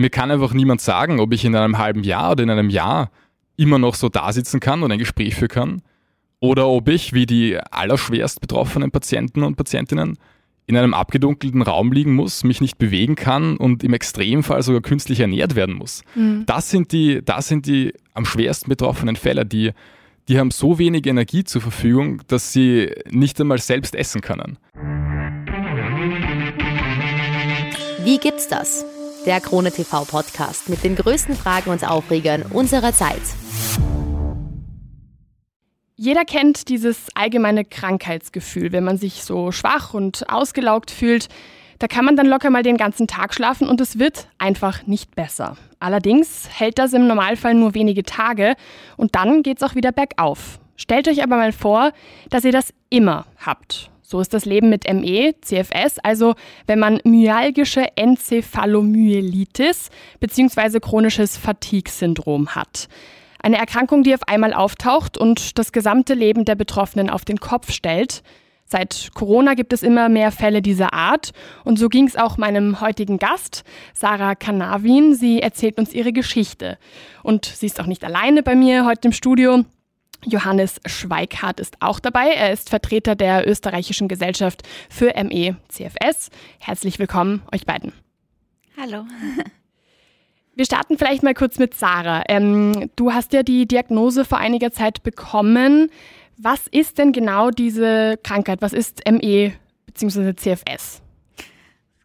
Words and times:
mir 0.00 0.10
kann 0.10 0.30
einfach 0.30 0.52
niemand 0.52 0.80
sagen, 0.80 1.20
ob 1.20 1.32
ich 1.32 1.44
in 1.44 1.54
einem 1.54 1.78
halben 1.78 2.02
Jahr 2.02 2.32
oder 2.32 2.42
in 2.42 2.50
einem 2.50 2.70
Jahr 2.70 3.10
immer 3.56 3.78
noch 3.78 3.94
so 3.94 4.08
da 4.08 4.32
sitzen 4.32 4.60
kann 4.60 4.82
und 4.82 4.90
ein 4.90 4.98
Gespräch 4.98 5.34
führen 5.34 5.48
kann 5.48 5.82
oder 6.40 6.68
ob 6.68 6.88
ich, 6.88 7.12
wie 7.12 7.26
die 7.26 7.58
allerschwerst 7.58 8.40
betroffenen 8.40 8.90
Patienten 8.90 9.42
und 9.42 9.56
Patientinnen, 9.56 10.18
in 10.66 10.76
einem 10.76 10.94
abgedunkelten 10.94 11.62
Raum 11.62 11.92
liegen 11.92 12.14
muss, 12.14 12.44
mich 12.44 12.60
nicht 12.60 12.78
bewegen 12.78 13.16
kann 13.16 13.56
und 13.56 13.82
im 13.82 13.92
Extremfall 13.92 14.62
sogar 14.62 14.80
künstlich 14.80 15.20
ernährt 15.20 15.56
werden 15.56 15.74
muss. 15.74 16.02
Mhm. 16.14 16.44
Das, 16.46 16.70
sind 16.70 16.92
die, 16.92 17.22
das 17.24 17.48
sind 17.48 17.66
die 17.66 17.92
am 18.14 18.24
schwersten 18.24 18.68
betroffenen 18.68 19.16
Fälle, 19.16 19.44
die, 19.44 19.72
die 20.28 20.38
haben 20.38 20.50
so 20.50 20.78
wenig 20.78 21.06
Energie 21.06 21.44
zur 21.44 21.60
Verfügung, 21.60 22.22
dass 22.28 22.52
sie 22.52 22.90
nicht 23.10 23.40
einmal 23.40 23.58
selbst 23.58 23.94
essen 23.94 24.20
können. 24.20 24.58
Wie 28.04 28.18
gibt's 28.18 28.48
das? 28.48 28.86
Der 29.26 29.38
Krone 29.42 29.70
TV 29.70 30.06
Podcast 30.06 30.70
mit 30.70 30.82
den 30.82 30.96
größten 30.96 31.36
Fragen 31.36 31.70
und 31.70 31.86
Aufregern 31.86 32.42
unserer 32.50 32.94
Zeit. 32.94 33.20
Jeder 35.94 36.24
kennt 36.24 36.70
dieses 36.70 37.08
allgemeine 37.14 37.66
Krankheitsgefühl, 37.66 38.72
wenn 38.72 38.82
man 38.82 38.96
sich 38.96 39.22
so 39.22 39.52
schwach 39.52 39.92
und 39.92 40.30
ausgelaugt 40.30 40.90
fühlt. 40.90 41.28
Da 41.78 41.86
kann 41.86 42.06
man 42.06 42.16
dann 42.16 42.26
locker 42.26 42.48
mal 42.48 42.62
den 42.62 42.78
ganzen 42.78 43.06
Tag 43.06 43.34
schlafen 43.34 43.68
und 43.68 43.82
es 43.82 43.98
wird 43.98 44.26
einfach 44.38 44.86
nicht 44.86 45.14
besser. 45.14 45.58
Allerdings 45.80 46.48
hält 46.50 46.78
das 46.78 46.94
im 46.94 47.06
Normalfall 47.06 47.52
nur 47.52 47.74
wenige 47.74 48.04
Tage 48.04 48.54
und 48.96 49.14
dann 49.14 49.42
geht's 49.42 49.62
auch 49.62 49.74
wieder 49.74 49.92
bergauf. 49.92 50.58
Stellt 50.76 51.08
euch 51.08 51.22
aber 51.22 51.36
mal 51.36 51.52
vor, 51.52 51.92
dass 52.30 52.44
ihr 52.44 52.52
das 52.52 52.72
immer 52.88 53.26
habt. 53.36 53.89
So 54.10 54.20
ist 54.20 54.34
das 54.34 54.44
Leben 54.44 54.70
mit 54.70 54.92
ME, 54.92 55.36
CFS, 55.40 56.00
also 56.00 56.34
wenn 56.66 56.80
man 56.80 56.98
myalgische 57.04 57.96
Enzephalomyelitis 57.96 59.88
bzw. 60.18 60.80
chronisches 60.80 61.36
Fatigue-Syndrom 61.36 62.56
hat. 62.56 62.88
Eine 63.40 63.58
Erkrankung, 63.58 64.02
die 64.02 64.12
auf 64.12 64.26
einmal 64.26 64.52
auftaucht 64.52 65.16
und 65.16 65.60
das 65.60 65.70
gesamte 65.70 66.14
Leben 66.14 66.44
der 66.44 66.56
Betroffenen 66.56 67.08
auf 67.08 67.24
den 67.24 67.38
Kopf 67.38 67.70
stellt. 67.70 68.24
Seit 68.64 69.10
Corona 69.14 69.54
gibt 69.54 69.72
es 69.72 69.84
immer 69.84 70.08
mehr 70.08 70.32
Fälle 70.32 70.60
dieser 70.60 70.92
Art 70.92 71.30
und 71.62 71.78
so 71.78 71.88
ging 71.88 72.08
es 72.08 72.16
auch 72.16 72.36
meinem 72.36 72.80
heutigen 72.80 73.18
Gast, 73.18 73.62
Sarah 73.94 74.34
Kanavin. 74.34 75.14
Sie 75.14 75.40
erzählt 75.40 75.78
uns 75.78 75.92
ihre 75.92 76.12
Geschichte. 76.12 76.78
Und 77.22 77.44
sie 77.44 77.66
ist 77.66 77.78
auch 77.78 77.86
nicht 77.86 78.04
alleine 78.04 78.42
bei 78.42 78.56
mir 78.56 78.86
heute 78.86 79.06
im 79.06 79.12
Studio. 79.12 79.64
Johannes 80.24 80.80
Schweikhardt 80.86 81.60
ist 81.60 81.76
auch 81.80 82.00
dabei. 82.00 82.28
Er 82.28 82.52
ist 82.52 82.70
Vertreter 82.70 83.14
der 83.14 83.48
österreichischen 83.48 84.08
Gesellschaft 84.08 84.62
für 84.88 85.12
ME 85.24 85.56
CFS. 85.68 86.30
Herzlich 86.58 86.98
willkommen 86.98 87.42
euch 87.52 87.64
beiden. 87.64 87.92
Hallo. 88.76 89.04
Wir 90.54 90.66
starten 90.66 90.98
vielleicht 90.98 91.22
mal 91.22 91.32
kurz 91.32 91.58
mit 91.58 91.74
Sarah. 91.74 92.24
Ähm, 92.28 92.90
du 92.96 93.12
hast 93.12 93.32
ja 93.32 93.42
die 93.42 93.66
Diagnose 93.66 94.24
vor 94.24 94.38
einiger 94.38 94.72
Zeit 94.72 95.02
bekommen. 95.02 95.90
Was 96.36 96.66
ist 96.66 96.98
denn 96.98 97.12
genau 97.12 97.50
diese 97.50 98.18
Krankheit? 98.22 98.60
Was 98.60 98.72
ist 98.72 99.00
ME 99.10 99.52
bzw. 99.86 100.34
CFS? 100.34 101.02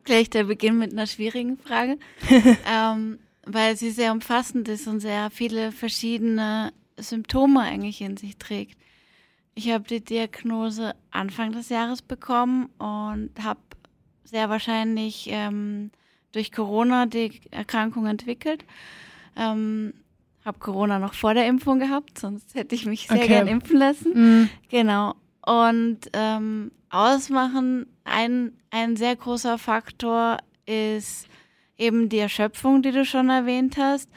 Gleich 0.06 0.30
der 0.30 0.44
Beginn 0.44 0.78
mit 0.78 0.94
einer 0.94 1.08
schwierigen 1.08 1.58
Frage, 1.58 1.98
ähm, 2.72 3.20
weil 3.46 3.76
sie 3.76 3.90
sehr 3.90 4.12
umfassend 4.12 4.70
ist 4.70 4.88
und 4.88 5.00
sehr 5.00 5.32
viele 5.32 5.72
verschiedene 5.72 6.72
Symptome 6.98 7.62
eigentlich 7.62 8.02
in 8.02 8.18
sich 8.18 8.38
trägt. 8.38 8.78
Ich 9.54 9.72
habe 9.72 9.86
die 9.86 10.04
Diagnose 10.04 10.96
Anfang 11.12 11.52
des 11.54 11.70
Jahres 11.70 12.02
bekommen 12.02 12.70
und 12.78 13.32
habe 13.42 13.60
sehr 14.24 14.50
wahrscheinlich 14.50 15.28
ähm, 15.32 15.92
durch 16.32 16.52
Corona 16.52 17.06
die 17.06 17.42
Erkrankung 17.52 18.06
entwickelt. 18.06 18.66
Ähm, 19.38 19.94
habe 20.44 20.60
Corona 20.60 21.00
noch 21.00 21.14
vor 21.14 21.34
der 21.34 21.48
Impfung 21.48 21.80
gehabt, 21.80 22.20
sonst 22.20 22.54
hätte 22.54 22.76
ich 22.76 22.86
mich 22.86 23.08
sehr 23.08 23.18
okay. 23.18 23.28
gern 23.28 23.48
impfen 23.48 23.78
lassen. 23.78 24.14
Mhm. 24.14 24.50
Genau. 24.70 25.16
Und 25.46 26.00
ähm, 26.14 26.72
ausmachen, 26.90 27.88
ein, 28.04 28.54
ein 28.70 28.96
sehr 28.96 29.16
großer 29.16 29.58
Faktor 29.58 30.38
ist 30.66 31.28
eben 31.78 32.10
die 32.10 32.20
Erschöpfung, 32.20 32.82
die 32.82 32.92
du 32.92 33.06
schon 33.06 33.30
erwähnt 33.30 33.78
hast. 33.78 34.10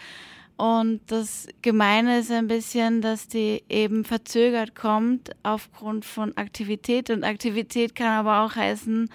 Und 0.59 1.01
das 1.07 1.47
Gemeine 1.63 2.19
ist 2.19 2.33
ein 2.33 2.49
bisschen, 2.49 3.01
dass 3.01 3.29
die 3.29 3.63
eben 3.69 4.05
verzögert 4.05 4.75
kommt 4.75 5.31
aufgrund 5.45 6.05
von 6.05 6.37
Aktivität. 6.37 7.11
Und 7.11 7.23
Aktivität 7.23 7.95
kann 7.95 8.09
aber 8.09 8.41
auch 8.41 8.57
heißen, 8.57 9.09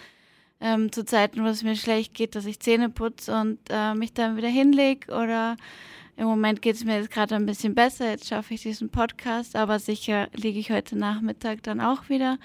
ähm, 0.62 0.92
zu 0.94 1.04
Zeiten, 1.04 1.44
wo 1.44 1.48
es 1.48 1.62
mir 1.62 1.76
schlecht 1.76 2.14
geht, 2.14 2.36
dass 2.36 2.46
ich 2.46 2.62
Zähne 2.62 2.90
putze 2.90 3.36
und 3.40 3.60
äh, 3.70 3.94
mich 3.94 4.14
dann 4.14 4.38
wieder 4.38 4.48
hinlege 4.48 5.12
oder 5.12 5.58
im 6.16 6.26
Moment 6.26 6.62
geht 6.62 6.78
es 6.78 6.86
mir 6.86 6.96
jetzt 6.98 7.12
gerade 7.12 7.36
ein 7.36 7.46
bisschen 7.46 7.76
besser, 7.76 8.10
jetzt 8.10 8.30
schaffe 8.30 8.54
ich 8.54 8.62
diesen 8.62 8.90
Podcast, 8.90 9.58
aber 9.58 9.80
sicher 9.80 10.30
liege 10.34 10.60
ich 10.60 10.72
heute 10.72 10.98
Nachmittag 10.98 11.64
dann 11.64 11.82
auch 11.82 12.08
wieder. 12.08 12.38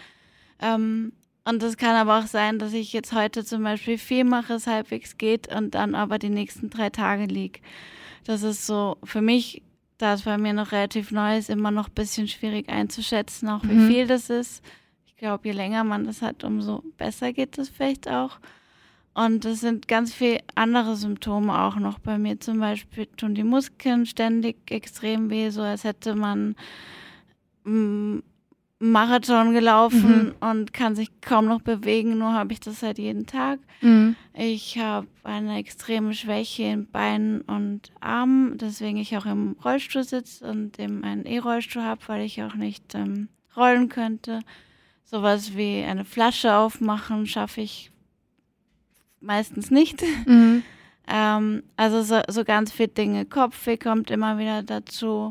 Ähm, 0.60 1.12
und 1.44 1.62
das 1.62 1.76
kann 1.76 1.94
aber 1.94 2.19
auch 2.19 2.26
sein, 2.26 2.58
dass 2.58 2.72
ich 2.72 2.92
jetzt 2.92 3.12
heute 3.12 3.44
zum 3.44 3.62
Beispiel 3.62 3.97
viel 3.97 4.25
mache, 4.25 4.54
es 4.54 4.66
halbwegs 4.66 5.19
geht 5.19 5.54
und 5.54 5.76
dann 5.76 5.94
aber 5.94 6.19
die 6.19 6.31
nächsten 6.31 6.70
drei 6.70 6.91
Tage 6.91 7.26
liege. 7.26 7.60
Das 8.28 8.43
ist 8.43 8.66
so 8.66 8.99
für 9.05 9.22
mich, 9.22 9.62
da 9.97 10.15
es 10.15 10.22
bei 10.22 10.37
mir 10.37 10.53
noch 10.53 10.72
relativ 10.72 11.11
neu 11.11 11.39
ist, 11.39 11.50
immer 11.50 11.71
noch 11.71 11.89
ein 11.89 11.94
bisschen 11.94 12.28
schwierig 12.28 12.69
einzuschätzen, 12.69 13.49
auch 13.49 13.62
wie 13.65 13.72
mhm. 13.72 13.89
viel 13.89 14.06
das 14.06 14.31
ist 14.31 14.62
glaube, 15.19 15.49
je 15.49 15.53
länger 15.53 15.84
man 15.84 16.05
das 16.05 16.22
hat, 16.22 16.44
umso 16.44 16.83
besser 16.97 17.33
geht 17.33 17.59
es 17.59 17.69
vielleicht 17.69 18.09
auch. 18.09 18.38
Und 19.15 19.44
es 19.44 19.61
sind 19.61 19.88
ganz 19.88 20.15
viele 20.15 20.41
andere 20.55 20.97
Symptome 20.97 21.61
auch 21.61 21.77
noch 21.77 21.99
bei 21.99 22.19
mir. 22.19 22.38
Zum 22.38 22.61
Beispiel 22.61 23.06
tun 23.06 23.34
die 23.34 23.43
Muskeln 23.43 24.06
ständig 24.06 24.71
extrem 24.71 25.28
weh, 25.28 25.50
so 25.50 25.61
als 25.61 25.83
hätte 25.83 26.15
man 26.15 26.55
mm, 27.65 28.19
Marathon 28.81 29.53
gelaufen 29.53 30.34
mhm. 30.41 30.49
und 30.49 30.72
kann 30.72 30.94
sich 30.94 31.21
kaum 31.21 31.47
noch 31.47 31.62
bewegen, 31.62 32.19
nur 32.19 32.33
habe 32.33 32.53
ich 32.53 32.61
das 32.61 32.83
halt 32.83 32.99
jeden 32.99 33.27
Tag. 33.27 33.59
Mhm. 33.81 34.15
Ich 34.34 34.78
habe 34.78 35.09
eine 35.25 35.59
extreme 35.59 36.15
Schwäche 36.15 36.62
in 36.62 36.87
Beinen 36.87 37.41
und 37.41 37.91
Armen, 38.00 38.56
deswegen 38.56 38.99
ich 38.99 39.17
auch 39.17 39.27
im 39.27 39.56
Rollstuhl 39.65 40.05
sitze 40.05 40.49
und 40.49 40.78
eben 40.78 41.03
einen 41.03 41.27
E-Rollstuhl 41.27 41.83
habe, 41.83 42.00
weil 42.06 42.25
ich 42.25 42.41
auch 42.43 42.55
nicht 42.55 42.94
ähm, 42.94 43.28
rollen 43.56 43.88
könnte. 43.88 44.41
Sowas 45.03 45.56
wie 45.56 45.83
eine 45.83 46.05
Flasche 46.05 46.55
aufmachen 46.55 47.27
schaffe 47.27 47.62
ich 47.62 47.91
meistens 49.21 49.72
nicht. 49.72 50.05
Mhm. 50.27 50.62
ähm, 51.09 51.65
also 51.77 52.03
so, 52.03 52.21
so, 52.28 52.44
ganz 52.44 52.71
viele 52.71 52.88
Dinge. 52.88 53.25
Kopfweh 53.27 53.77
kommt 53.77 54.12
immer 54.12 54.38
wieder 54.38 54.62
dazu. 54.62 55.31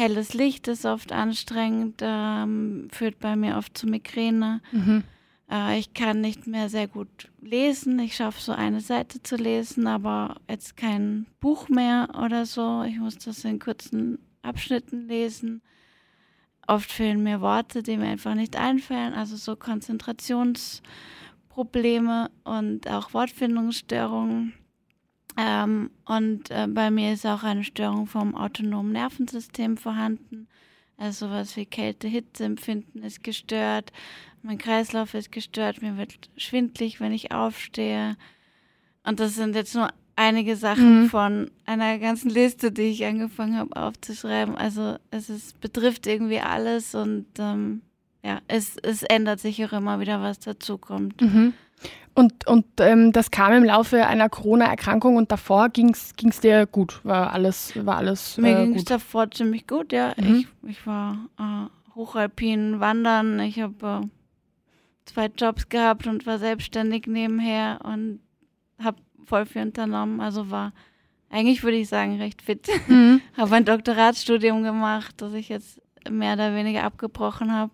Helles 0.00 0.32
Licht 0.32 0.66
ist 0.66 0.86
oft 0.86 1.12
anstrengend, 1.12 2.00
ähm, 2.00 2.88
führt 2.90 3.18
bei 3.18 3.36
mir 3.36 3.58
oft 3.58 3.76
zu 3.76 3.86
Migräne. 3.86 4.62
Mhm. 4.72 5.04
Äh, 5.50 5.78
ich 5.78 5.92
kann 5.92 6.22
nicht 6.22 6.46
mehr 6.46 6.70
sehr 6.70 6.88
gut 6.88 7.28
lesen. 7.42 7.98
Ich 7.98 8.16
schaffe 8.16 8.40
so 8.40 8.52
eine 8.52 8.80
Seite 8.80 9.22
zu 9.22 9.36
lesen, 9.36 9.86
aber 9.86 10.36
jetzt 10.48 10.78
kein 10.78 11.26
Buch 11.38 11.68
mehr 11.68 12.08
oder 12.18 12.46
so. 12.46 12.82
Ich 12.84 12.98
muss 12.98 13.18
das 13.18 13.44
in 13.44 13.58
kurzen 13.58 14.18
Abschnitten 14.40 15.06
lesen. 15.06 15.60
Oft 16.66 16.90
fehlen 16.90 17.22
mir 17.22 17.42
Worte, 17.42 17.82
die 17.82 17.98
mir 17.98 18.08
einfach 18.08 18.34
nicht 18.34 18.56
einfallen, 18.56 19.12
also 19.12 19.36
so 19.36 19.54
Konzentrationsprobleme 19.54 22.30
und 22.44 22.88
auch 22.88 23.12
Wortfindungsstörungen. 23.12 24.54
Ähm, 25.40 25.90
und 26.04 26.50
äh, 26.50 26.66
bei 26.68 26.90
mir 26.90 27.14
ist 27.14 27.24
auch 27.24 27.42
eine 27.42 27.64
Störung 27.64 28.06
vom 28.06 28.34
autonomen 28.34 28.92
Nervensystem 28.92 29.78
vorhanden. 29.78 30.48
Also 30.98 31.28
sowas 31.28 31.56
wie 31.56 31.64
Kälte, 31.64 32.08
Hitze 32.08 32.44
empfinden 32.44 33.02
ist 33.02 33.24
gestört, 33.24 33.90
mein 34.42 34.58
Kreislauf 34.58 35.14
ist 35.14 35.32
gestört, 35.32 35.80
mir 35.80 35.96
wird 35.96 36.28
schwindlig, 36.36 37.00
wenn 37.00 37.12
ich 37.12 37.32
aufstehe. 37.32 38.16
Und 39.02 39.18
das 39.18 39.34
sind 39.34 39.54
jetzt 39.54 39.74
nur 39.74 39.88
einige 40.16 40.56
Sachen 40.56 41.04
mhm. 41.04 41.08
von 41.08 41.50
einer 41.64 41.98
ganzen 41.98 42.28
Liste, 42.30 42.70
die 42.70 42.90
ich 42.90 43.06
angefangen 43.06 43.56
habe 43.56 43.74
aufzuschreiben. 43.76 44.56
Also 44.56 44.96
es 45.10 45.30
ist, 45.30 45.58
betrifft 45.60 46.06
irgendwie 46.06 46.40
alles 46.40 46.94
und 46.94 47.26
ähm, 47.38 47.80
ja, 48.22 48.40
es, 48.46 48.76
es 48.82 49.02
ändert 49.02 49.40
sich 49.40 49.64
auch 49.64 49.72
immer 49.72 50.00
wieder, 50.00 50.20
was 50.20 50.38
dazukommt. 50.38 51.18
Mhm. 51.22 51.54
Und, 52.14 52.46
und 52.46 52.66
ähm, 52.80 53.12
das 53.12 53.30
kam 53.30 53.52
im 53.52 53.64
Laufe 53.64 54.06
einer 54.06 54.28
Corona-Erkrankung 54.28 55.16
und 55.16 55.30
davor 55.30 55.68
ging 55.68 55.90
es 55.90 56.40
dir 56.40 56.66
gut, 56.66 57.00
war 57.04 57.32
alles, 57.32 57.72
war 57.86 57.96
alles 57.96 58.36
Mir 58.36 58.58
äh, 58.58 58.64
ging 58.64 58.74
es 58.74 58.84
davor 58.84 59.30
ziemlich 59.30 59.66
gut, 59.66 59.92
ja. 59.92 60.12
Mhm. 60.16 60.46
Ich, 60.62 60.70
ich 60.70 60.86
war 60.86 61.16
äh, 61.38 61.94
hochalpin 61.94 62.80
wandern, 62.80 63.38
ich 63.40 63.60
habe 63.60 64.02
äh, 64.04 64.06
zwei 65.06 65.26
Jobs 65.26 65.68
gehabt 65.68 66.06
und 66.06 66.26
war 66.26 66.38
selbstständig 66.38 67.06
nebenher 67.06 67.80
und 67.84 68.20
habe 68.82 68.98
voll 69.24 69.46
viel 69.46 69.62
unternommen. 69.62 70.20
Also 70.20 70.50
war 70.50 70.72
eigentlich, 71.30 71.62
würde 71.62 71.76
ich 71.76 71.88
sagen, 71.88 72.18
recht 72.18 72.42
fit. 72.42 72.68
Mhm. 72.88 73.20
habe 73.36 73.54
ein 73.54 73.64
Doktoratsstudium 73.64 74.62
gemacht, 74.62 75.14
das 75.18 75.32
ich 75.32 75.48
jetzt 75.48 75.80
mehr 76.10 76.34
oder 76.34 76.54
weniger 76.54 76.82
abgebrochen 76.84 77.52
habe, 77.52 77.72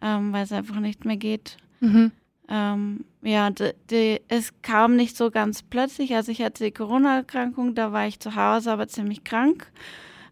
ähm, 0.00 0.32
weil 0.32 0.44
es 0.44 0.52
einfach 0.52 0.78
nicht 0.80 1.04
mehr 1.04 1.16
geht. 1.16 1.56
Mhm. 1.80 2.12
Ähm, 2.48 3.04
ja, 3.22 3.50
die, 3.50 3.72
die, 3.90 4.20
es 4.28 4.52
kam 4.62 4.96
nicht 4.96 5.16
so 5.16 5.30
ganz 5.30 5.62
plötzlich. 5.62 6.14
Also 6.14 6.32
ich 6.32 6.42
hatte 6.42 6.64
die 6.64 6.72
Corona-Erkrankung, 6.72 7.74
da 7.74 7.92
war 7.92 8.06
ich 8.06 8.20
zu 8.20 8.34
Hause, 8.34 8.72
aber 8.72 8.88
ziemlich 8.88 9.24
krank. 9.24 9.70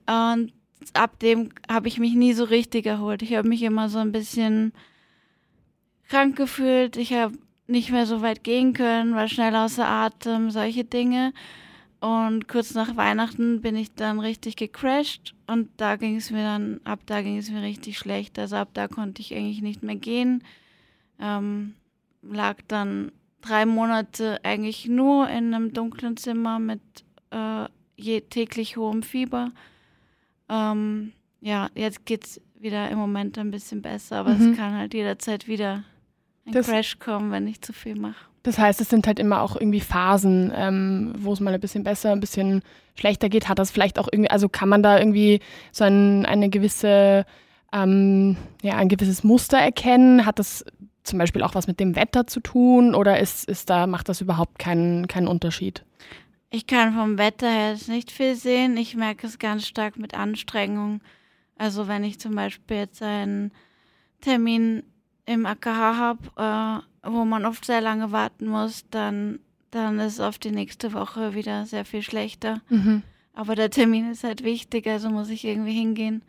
Und 0.07 0.53
ab 0.95 1.19
dem 1.21 1.51
habe 1.71 1.89
ich 1.89 1.99
mich 1.99 2.15
nie 2.15 2.33
so 2.33 2.45
richtig 2.45 2.87
erholt. 2.87 3.23
Ich 3.23 3.35
habe 3.35 3.49
mich 3.49 3.62
immer 3.62 3.89
so 3.89 3.99
ein 3.99 4.12
bisschen 4.12 4.73
krank 6.09 6.37
gefühlt. 6.37 6.97
Ich 6.97 7.12
habe 7.12 7.39
nicht 7.67 7.91
mehr 7.91 8.07
so 8.07 8.21
weit 8.21 8.43
gehen 8.43 8.73
können, 8.73 9.15
war 9.15 9.29
schnell 9.29 9.55
außer 9.55 9.87
Atem, 9.87 10.51
solche 10.51 10.85
Dinge. 10.85 11.33
Und 12.01 12.49
kurz 12.49 12.75
nach 12.75 12.97
Weihnachten 12.97 13.61
bin 13.61 13.77
ich 13.77 13.95
dann 13.95 14.21
richtig 14.21 14.57
gecrashed 14.57 15.35
und 15.47 15.69
da 15.77 15.97
ging 15.97 16.17
es 16.17 16.31
mir 16.31 16.43
dann, 16.43 16.81
ab 16.85 17.01
da 17.05 17.21
ging 17.21 17.37
es 17.37 17.51
mir 17.51 17.62
richtig 17.62 17.99
schlecht. 17.99 18.39
Also 18.39 18.57
ab 18.57 18.71
da 18.73 18.89
konnte 18.89 19.21
ich 19.21 19.35
eigentlich 19.35 19.61
nicht 19.61 19.83
mehr 19.83 19.97
gehen. 19.97 20.43
Ähm, 21.21 21.75
lag 22.22 22.56
dann 22.69 23.12
drei 23.40 23.67
Monate 23.67 24.40
eigentlich 24.43 24.87
nur 24.87 25.28
in 25.28 25.55
einem 25.55 25.72
dunklen 25.72 26.17
Zimmer 26.17 26.58
mit 26.58 26.81
äh, 27.31 27.67
je, 27.96 28.20
täglich 28.22 28.76
hohem 28.76 29.02
Fieber. 29.02 29.52
Ähm, 30.49 31.12
ja, 31.40 31.69
jetzt 31.75 32.05
geht 32.05 32.26
es 32.26 32.40
wieder 32.58 32.90
im 32.90 32.99
Moment 32.99 33.38
ein 33.38 33.50
bisschen 33.50 33.82
besser, 33.82 34.17
aber 34.17 34.34
mhm. 34.34 34.52
es 34.52 34.58
kann 34.58 34.75
halt 34.75 34.93
jederzeit 34.94 35.49
wieder 35.49 35.84
ein 36.46 36.52
das, 36.52 36.67
Crash 36.67 36.99
kommen, 36.99 37.31
wenn 37.31 37.46
ich 37.46 37.62
zu 37.62 37.72
viel 37.72 37.96
mache. 37.96 38.26
Das 38.43 38.58
heißt, 38.58 38.81
es 38.81 38.88
sind 38.88 39.06
halt 39.06 39.19
immer 39.19 39.43
auch 39.43 39.56
irgendwie 39.56 39.81
Phasen, 39.81 40.50
ähm, 40.55 41.12
wo 41.19 41.32
es 41.32 41.40
mal 41.40 41.52
ein 41.52 41.61
bisschen 41.61 41.84
besser, 41.84 42.12
ein 42.12 42.20
bisschen 42.20 42.62
schlechter 42.99 43.28
geht. 43.28 43.49
Hat 43.49 43.58
das 43.58 43.70
vielleicht 43.70 43.99
auch 43.99 44.08
irgendwie, 44.11 44.31
also 44.31 44.49
kann 44.49 44.69
man 44.69 44.82
da 44.82 44.99
irgendwie 44.99 45.40
so 45.73 45.84
ein, 45.84 46.25
eine 46.25 46.49
gewisse, 46.49 47.26
ähm, 47.73 48.37
ja, 48.62 48.76
ein 48.76 48.88
gewisses 48.88 49.25
Muster 49.25 49.58
erkennen? 49.58 50.25
Hat 50.25 50.38
das 50.38 50.64
zum 51.11 51.19
Beispiel 51.19 51.43
auch 51.43 51.55
was 51.55 51.67
mit 51.67 51.81
dem 51.81 51.97
Wetter 51.97 52.27
zu 52.27 52.41
tun 52.41 52.95
oder 52.95 53.21
ist, 53.21 53.49
ist 53.49 53.69
da, 53.69 53.87
macht 53.87 54.09
das 54.09 54.21
überhaupt 54.21 54.59
keinen, 54.59 55.07
keinen 55.07 55.29
Unterschied? 55.29 55.85
Ich 56.51 56.67
kann 56.67 56.95
vom 56.95 57.19
Wetter 57.19 57.49
her 57.49 57.73
jetzt 57.73 57.89
nicht 57.89 58.11
viel 58.11 58.35
sehen. 58.35 58.77
Ich 58.77 58.97
merke 58.97 59.27
es 59.27 59.39
ganz 59.39 59.67
stark 59.67 59.99
mit 59.99 60.15
Anstrengung. 60.15 61.01
Also 61.57 61.87
wenn 61.87 62.03
ich 62.03 62.19
zum 62.19 62.35
Beispiel 62.35 62.79
jetzt 62.79 63.03
einen 63.03 63.53
Termin 64.21 64.83
im 65.27 65.47
AKH 65.47 65.97
habe, 65.97 66.83
äh, 67.05 67.09
wo 67.09 67.25
man 67.25 67.45
oft 67.45 67.65
sehr 67.65 67.81
lange 67.81 68.11
warten 68.11 68.47
muss, 68.47 68.85
dann, 68.91 69.39
dann 69.71 70.01
ist 70.01 70.21
oft 70.21 70.43
die 70.43 70.51
nächste 70.51 70.93
Woche 70.93 71.35
wieder 71.35 71.67
sehr 71.67 71.85
viel 71.85 72.03
schlechter. 72.03 72.61
Mhm. 72.69 73.03
Aber 73.33 73.55
der 73.55 73.71
Termin 73.71 74.11
ist 74.11 74.25
halt 74.25 74.43
wichtig, 74.43 74.87
also 74.87 75.09
muss 75.09 75.29
ich 75.29 75.45
irgendwie 75.45 75.73
hingehen. 75.73 76.23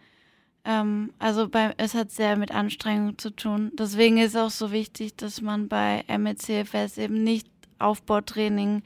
Ähm, 0.64 1.12
also 1.20 1.50
bei, 1.50 1.74
es 1.78 1.94
hat 1.94 2.12
sehr 2.12 2.36
mit 2.38 2.52
Anstrengung 2.52 3.18
zu 3.18 3.32
tun. 3.32 3.72
Deswegen 3.74 4.18
ist 4.18 4.38
auch 4.38 4.52
so 4.52 4.72
wichtig, 4.72 5.16
dass 5.16 5.42
man 5.42 5.68
bei 5.68 6.04
MECFS 6.08 6.98
eben 6.98 7.24
nicht 7.24 7.48
Aufbautraining 7.80 8.84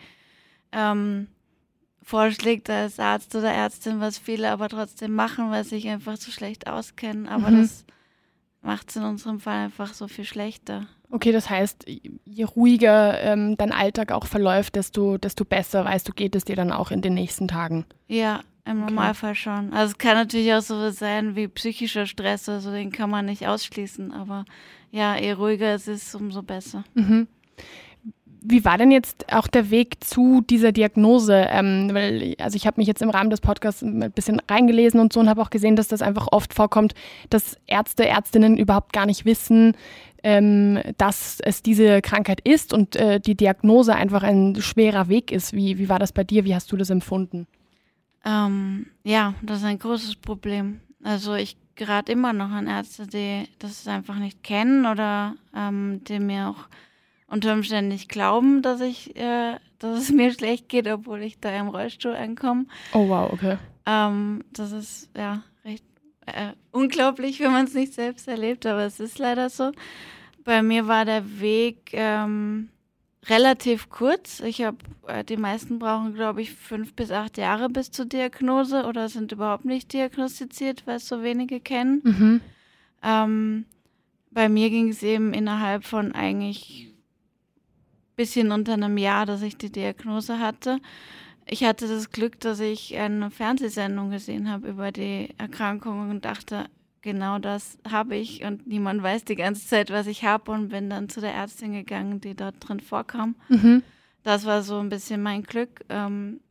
ähm, 0.72 1.28
vorschlägt 2.02 2.70
als 2.70 3.00
Arzt 3.00 3.36
oder 3.36 3.52
Ärztin, 3.52 4.00
was 4.00 4.18
viele 4.18 4.52
aber 4.52 4.70
trotzdem 4.70 5.14
machen, 5.14 5.52
weil 5.52 5.64
sie 5.64 5.72
sich 5.72 5.90
einfach 5.90 6.18
zu 6.18 6.32
schlecht 6.32 6.68
auskennen. 6.68 7.28
Aber 7.28 7.50
mhm. 7.50 7.62
das 7.62 7.86
macht 8.62 8.90
es 8.90 8.96
in 8.96 9.04
unserem 9.04 9.40
Fall 9.40 9.66
einfach 9.66 9.94
so 9.94 10.08
viel 10.08 10.26
schlechter. 10.26 10.88
Okay, 11.12 11.32
das 11.32 11.50
heißt, 11.50 11.86
je 11.88 12.44
ruhiger 12.44 13.22
ähm, 13.22 13.58
dein 13.58 13.72
Alltag 13.72 14.12
auch 14.12 14.26
verläuft, 14.26 14.76
desto, 14.76 15.18
desto 15.18 15.46
besser 15.46 15.86
weißt 15.86 16.08
du, 16.08 16.14
geht 16.14 16.36
es 16.36 16.46
dir 16.46 16.56
dann 16.56 16.72
auch 16.72 16.92
in 16.92 17.02
den 17.02 17.14
nächsten 17.14 17.48
Tagen. 17.48 17.86
Ja, 18.08 18.42
im 18.66 18.84
okay. 18.84 18.94
Normalfall 18.94 19.36
schon. 19.36 19.74
Also 19.74 19.92
es 19.92 19.98
kann 19.98 20.16
natürlich 20.16 20.54
auch 20.54 20.62
so 20.62 20.90
sein 20.90 21.36
wie 21.36 21.48
psychischer 21.48 22.06
Stress, 22.06 22.50
also 22.50 22.72
den 22.72 22.92
kann 22.92 23.10
man 23.10 23.26
nicht 23.26 23.48
ausschließen, 23.48 24.12
aber 24.12 24.46
ja, 24.92 25.16
je 25.18 25.34
ruhiger 25.34 25.76
es 25.76 25.88
ist, 25.88 26.16
umso 26.16 26.42
besser. 26.42 26.84
Mhm. 26.94 27.28
Wie 28.48 28.64
war 28.64 28.78
denn 28.78 28.92
jetzt 28.92 29.34
auch 29.34 29.48
der 29.48 29.72
Weg 29.72 30.04
zu 30.04 30.42
dieser 30.42 30.72
Diagnose? 30.72 31.48
Ähm, 31.50 31.90
weil, 31.94 32.36
also 32.40 32.56
ich 32.56 32.68
habe 32.68 32.80
mich 32.80 32.88
jetzt 32.88 33.02
im 33.02 33.10
Rahmen 33.10 33.32
des 33.32 33.42
Podcasts 33.42 33.82
ein 33.82 34.12
bisschen 34.12 34.40
reingelesen 34.48 35.00
und 35.00 35.12
so 35.12 35.20
und 35.20 35.30
habe 35.30 35.42
auch 35.42 35.50
gesehen, 35.50 35.76
dass 35.76 35.88
das 35.88 36.04
einfach 36.04 36.28
oft 36.32 36.54
vorkommt, 36.54 36.94
dass 37.32 37.58
Ärzte, 37.66 38.08
Ärztinnen 38.08 38.56
überhaupt 38.56 38.94
gar 38.94 39.08
nicht 39.08 39.26
wissen, 39.26 39.76
ähm, 40.22 40.80
dass 40.98 41.40
es 41.42 41.64
diese 41.64 42.04
Krankheit 42.04 42.40
ist 42.42 42.72
und 42.72 42.96
äh, 42.96 43.20
die 43.20 43.36
Diagnose 43.36 43.96
einfach 43.96 44.22
ein 44.22 44.56
schwerer 44.62 45.10
Weg 45.10 45.32
ist. 45.32 45.54
Wie, 45.54 45.80
wie 45.80 45.90
war 45.90 45.98
das 45.98 46.14
bei 46.14 46.24
dir? 46.24 46.46
Wie 46.46 46.54
hast 46.54 46.72
du 46.72 46.78
das 46.78 46.92
empfunden? 46.92 47.48
Ähm, 48.26 48.88
ja, 49.04 49.36
das 49.42 49.60
ist 49.60 49.66
ein 49.66 49.80
großes 49.80 50.16
Problem. 50.16 50.82
Also 51.04 51.36
ich 51.36 51.58
gerate 51.76 52.12
immer 52.12 52.34
noch 52.34 52.50
an 52.50 52.68
Ärzte, 52.68 53.06
die 53.06 53.48
das 53.60 53.88
einfach 53.88 54.16
nicht 54.16 54.44
kennen 54.44 54.86
oder 54.86 55.36
ähm, 55.56 56.02
die 56.06 56.20
mir 56.20 56.50
auch 56.50 56.68
unter 57.28 57.54
Umständen 57.54 57.90
nicht 57.90 58.10
glauben, 58.10 58.62
dass 58.62 58.82
ich, 58.82 59.16
äh, 59.16 59.58
dass 59.80 60.00
es 60.00 60.12
mir 60.12 60.34
schlecht 60.34 60.70
geht, 60.70 60.88
obwohl 60.88 61.22
ich 61.22 61.40
da 61.40 61.56
im 61.56 61.68
Rollstuhl 61.68 62.16
ankomme. 62.16 62.66
Oh 62.94 63.08
wow, 63.08 63.32
okay. 63.32 63.58
Ähm, 63.86 64.44
das 64.52 64.72
ist 64.72 65.10
ja 65.16 65.44
recht 65.64 65.84
äh, 66.26 66.54
unglaublich, 66.72 67.40
wenn 67.40 67.52
man 67.52 67.66
es 67.66 67.74
nicht 67.74 67.94
selbst 67.94 68.28
erlebt, 68.28 68.66
aber 68.66 68.84
es 68.84 69.00
ist 69.00 69.20
leider 69.20 69.50
so. 69.50 69.72
Bei 70.44 70.64
mir 70.64 70.88
war 70.88 71.06
der 71.06 71.40
Weg 71.40 71.90
ähm, 71.94 72.70
relativ 73.30 73.90
kurz. 73.90 74.40
Ich 74.40 74.62
habe, 74.62 74.78
äh, 75.08 75.24
die 75.24 75.38
meisten 75.38 75.80
brauchen, 75.80 76.14
glaube 76.14 76.42
ich, 76.42 76.52
fünf 76.52 76.94
bis 76.94 77.12
acht 77.12 77.38
Jahre 77.38 77.70
bis 77.70 77.92
zur 77.92 78.06
Diagnose 78.06 78.86
oder 78.86 79.10
sind 79.10 79.32
überhaupt 79.32 79.66
nicht 79.66 79.94
diagnostiziert, 79.94 80.86
weil 80.86 80.98
es 80.98 81.08
so 81.08 81.24
wenige 81.24 81.60
kennen. 81.60 82.02
Mhm. 82.04 82.42
Ähm, 83.04 83.66
bei 84.32 84.50
mir 84.50 84.70
ging 84.70 84.90
es 84.90 85.02
eben 85.02 85.34
innerhalb 85.34 85.86
von 85.86 86.14
eigentlich 86.14 86.92
bisschen 88.16 88.52
unter 88.52 88.74
einem 88.74 88.98
Jahr, 88.98 89.26
dass 89.26 89.42
ich 89.42 89.58
die 89.58 89.72
Diagnose 89.72 90.40
hatte. 90.40 90.80
Ich 91.46 91.64
hatte 91.64 91.88
das 91.88 92.12
Glück, 92.12 92.40
dass 92.40 92.60
ich 92.60 92.98
eine 92.98 93.30
Fernsehsendung 93.30 94.10
gesehen 94.10 94.50
habe 94.50 94.70
über 94.70 94.92
die 94.92 95.30
Erkrankung 95.38 96.10
und 96.10 96.26
dachte, 96.26 96.66
genau 97.06 97.40
das 97.40 97.78
habe 97.90 98.18
ich 98.18 98.44
und 98.44 98.68
niemand 98.68 99.02
weiß 99.02 99.24
die 99.24 99.36
ganze 99.36 99.66
Zeit, 99.66 99.92
was 99.92 100.08
ich 100.08 100.26
habe 100.26 100.52
und 100.52 100.70
bin 100.70 100.90
dann 100.90 101.08
zu 101.08 101.22
der 101.22 101.34
Ärztin 101.34 101.72
gegangen, 101.72 102.20
die 102.20 102.36
dort 102.36 102.56
drin 102.60 102.82
vorkam. 102.82 103.36
Mhm. 103.48 103.84
Das 104.24 104.46
war 104.46 104.64
so 104.64 104.80
ein 104.80 104.90
bisschen 104.90 105.22
mein 105.22 105.44
Glück. 105.44 105.86
Ähm, 105.88 106.42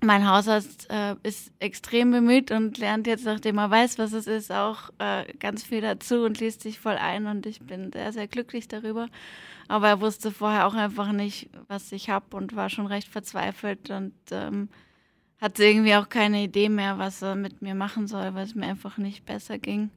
mein 0.00 0.28
Hausarzt 0.28 0.88
äh, 0.90 1.16
ist 1.22 1.52
extrem 1.58 2.10
bemüht 2.10 2.50
und 2.50 2.78
lernt 2.78 3.06
jetzt, 3.06 3.26
nachdem 3.26 3.58
er 3.58 3.70
weiß, 3.70 3.98
was 3.98 4.12
es 4.12 4.26
ist, 4.26 4.50
auch 4.50 4.90
äh, 4.98 5.32
ganz 5.34 5.62
viel 5.62 5.82
dazu 5.82 6.24
und 6.24 6.40
liest 6.40 6.62
sich 6.62 6.78
voll 6.80 6.96
ein 6.96 7.26
und 7.26 7.46
ich 7.46 7.60
bin 7.60 7.92
sehr, 7.92 8.12
sehr 8.12 8.26
glücklich 8.26 8.68
darüber. 8.68 9.08
Aber 9.68 9.88
er 9.88 10.00
wusste 10.00 10.30
vorher 10.30 10.66
auch 10.66 10.74
einfach 10.74 11.12
nicht, 11.12 11.50
was 11.66 11.92
ich 11.92 12.08
habe 12.08 12.36
und 12.36 12.56
war 12.56 12.70
schon 12.70 12.86
recht 12.86 13.08
verzweifelt 13.08 13.90
und 13.90 14.14
ähm, 14.30 14.70
hatte 15.40 15.64
irgendwie 15.64 15.94
auch 15.94 16.08
keine 16.08 16.42
Idee 16.42 16.68
mehr, 16.68 16.98
was 16.98 17.22
er 17.22 17.34
mit 17.34 17.62
mir 17.62 17.74
machen 17.74 18.06
soll, 18.06 18.34
weil 18.34 18.44
es 18.44 18.54
mir 18.54 18.66
einfach 18.66 18.98
nicht 18.98 19.24
besser 19.24 19.58
ging. 19.58 19.90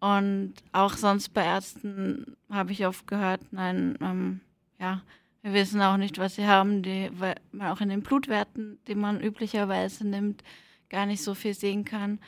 Und 0.00 0.54
auch 0.72 0.94
sonst 0.94 1.34
bei 1.34 1.44
Ärzten 1.44 2.36
habe 2.50 2.72
ich 2.72 2.86
oft 2.86 3.06
gehört, 3.06 3.40
nein, 3.50 3.98
ähm, 4.00 4.40
ja, 4.78 5.02
wir 5.42 5.52
wissen 5.52 5.80
auch 5.82 5.96
nicht, 5.96 6.18
was 6.18 6.36
sie 6.36 6.46
haben, 6.46 6.82
die, 6.82 7.10
weil 7.12 7.34
man 7.52 7.68
auch 7.68 7.80
in 7.80 7.88
den 7.88 8.02
Blutwerten, 8.02 8.78
die 8.86 8.94
man 8.94 9.20
üblicherweise 9.20 10.06
nimmt, 10.06 10.42
gar 10.88 11.06
nicht 11.06 11.22
so 11.22 11.34
viel 11.34 11.54
sehen 11.54 11.84
kann. 11.84 12.18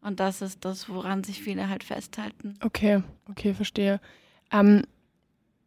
Und 0.00 0.18
das 0.18 0.42
ist 0.42 0.64
das, 0.64 0.88
woran 0.88 1.22
sich 1.22 1.42
viele 1.42 1.68
halt 1.68 1.84
festhalten. 1.84 2.54
Okay, 2.60 3.02
okay, 3.30 3.54
verstehe. 3.54 4.00
Ähm, 4.50 4.82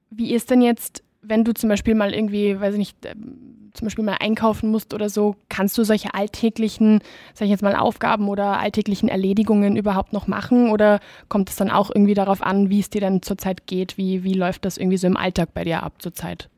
wie 0.10 0.34
ist 0.34 0.50
denn 0.52 0.62
jetzt, 0.62 1.04
wenn 1.28 1.44
du 1.44 1.54
zum 1.54 1.70
Beispiel 1.70 1.96
mal 1.96 2.14
irgendwie, 2.14 2.60
weiß 2.60 2.74
ich 2.74 2.80
nicht, 2.80 3.06
ähm, 3.06 3.72
zum 3.74 3.86
Beispiel 3.86 4.06
mal 4.06 4.18
einkaufen 4.20 4.72
musst 4.72 4.94
oder 4.94 5.10
so, 5.10 5.36
kannst 5.50 5.78
du 5.78 5.84
solche 5.84 6.14
alltäglichen, 6.14 7.00
sag 7.34 7.46
ich 7.46 7.52
jetzt 7.52 7.62
mal, 7.62 7.76
Aufgaben 7.76 8.30
oder 8.30 8.58
alltäglichen 8.58 9.10
Erledigungen 9.10 9.76
überhaupt 9.76 10.14
noch 10.14 10.28
machen? 10.28 10.70
Oder 10.70 11.00
kommt 11.28 11.50
es 11.50 11.58
dann 11.58 11.70
auch 11.70 11.92
irgendwie 11.94 12.14
darauf 12.14 12.42
an, 12.42 12.70
wie 12.70 12.80
es 12.80 12.90
dir 12.90 13.02
dann 13.02 13.22
zurzeit 13.22 13.68
geht? 13.68 13.98
Wie, 13.98 14.24
wie 14.24 14.34
läuft 14.34 14.66
das 14.66 14.78
irgendwie 14.78 14.98
so 14.98 15.08
im 15.08 15.18
Alltag 15.18 15.54
bei 15.54 15.64
dir 15.64 15.84
ab 15.84 16.02
zurzeit? 16.02 16.50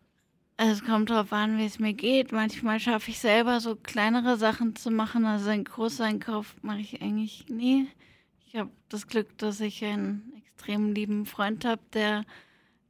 Es 0.58 0.84
kommt 0.84 1.12
darauf 1.12 1.32
an, 1.34 1.60
wie 1.60 1.66
es 1.66 1.78
mir 1.78 1.94
geht. 1.94 2.32
Manchmal 2.32 2.80
schaffe 2.80 3.12
ich 3.12 3.20
selber 3.20 3.60
so 3.60 3.76
kleinere 3.76 4.38
Sachen 4.38 4.76
zu 4.76 4.90
machen. 4.90 5.26
Also 5.26 5.50
einen 5.50 5.64
Großeinkauf 5.64 6.56
mache 6.64 6.80
ich 6.80 7.02
eigentlich 7.02 7.46
nie. 7.48 7.88
Ich 8.48 8.56
habe 8.56 8.72
das 8.90 9.08
Glück, 9.08 9.38
dass 9.38 9.60
ich 9.60 9.84
einen 9.86 10.34
extrem 10.38 10.94
lieben 10.94 11.28
Freund 11.28 11.64
habe, 11.64 11.82
der 11.94 12.24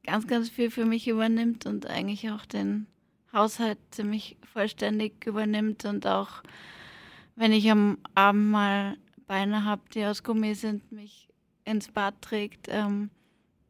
ganz, 0.08 0.26
ganz 0.26 0.50
viel 0.50 0.72
für 0.72 0.86
mich 0.86 1.08
übernimmt 1.08 1.66
und 1.66 1.86
eigentlich 1.86 2.32
auch 2.32 2.46
den 2.46 2.88
Haushalt 3.34 3.78
ziemlich 3.92 4.38
vollständig 4.52 5.26
übernimmt 5.26 5.86
und 5.86 6.08
auch, 6.08 6.42
wenn 7.36 7.52
ich 7.52 7.70
am 7.70 7.98
Abend 8.16 8.50
mal 8.50 8.98
Beine 9.28 9.66
habe, 9.66 9.82
die 9.94 10.06
aus 10.06 10.24
Gummi 10.24 10.56
sind, 10.56 10.92
mich 10.92 11.28
ins 11.66 11.90
Bad 11.90 12.22
trägt. 12.22 12.68
Ähm, 12.70 13.10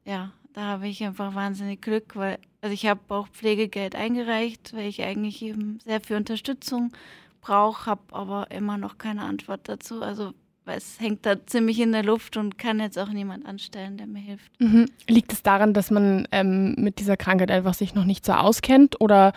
ja, 0.06 0.32
da 0.54 0.62
habe 0.62 0.88
ich 0.88 1.04
einfach 1.04 1.34
wahnsinnig 1.34 1.82
Glück, 1.82 2.16
weil 2.16 2.38
also 2.62 2.74
ich 2.74 2.86
habe 2.86 3.02
auch 3.10 3.28
Pflegegeld 3.30 3.96
eingereicht, 3.96 4.74
weil 4.74 4.88
ich 4.88 5.02
eigentlich 5.02 5.42
eben 5.42 5.80
sehr 5.84 6.02
viel 6.02 6.18
Unterstützung 6.18 6.94
brauche, 7.42 7.88
habe 7.88 8.02
aber 8.12 8.52
immer 8.52 8.78
noch 8.78 9.00
keine 9.00 9.24
Antwort 9.24 9.68
dazu. 9.68 10.04
Also 10.04 10.34
weil 10.68 10.78
es 10.78 11.00
hängt 11.00 11.26
da 11.26 11.46
ziemlich 11.46 11.80
in 11.80 11.94
der 11.94 12.04
Luft 12.04 12.38
und 12.38 12.58
kann 12.58 12.80
jetzt 12.80 13.00
auch 13.00 13.10
niemand 13.10 13.46
anstellen, 13.46 13.98
der 13.98 14.06
mir 14.06 14.20
hilft. 14.20 14.52
Mhm. 14.60 14.88
Liegt 15.08 15.32
es 15.34 15.42
daran, 15.42 15.74
dass 15.74 15.90
man 15.90 16.28
ähm, 16.32 16.76
mit 16.78 17.00
dieser 17.00 17.18
Krankheit 17.18 17.50
einfach 17.50 17.74
sich 17.74 17.96
noch 17.96 18.04
nicht 18.04 18.26
so 18.26 18.34
auskennt 18.34 19.00
oder 19.02 19.34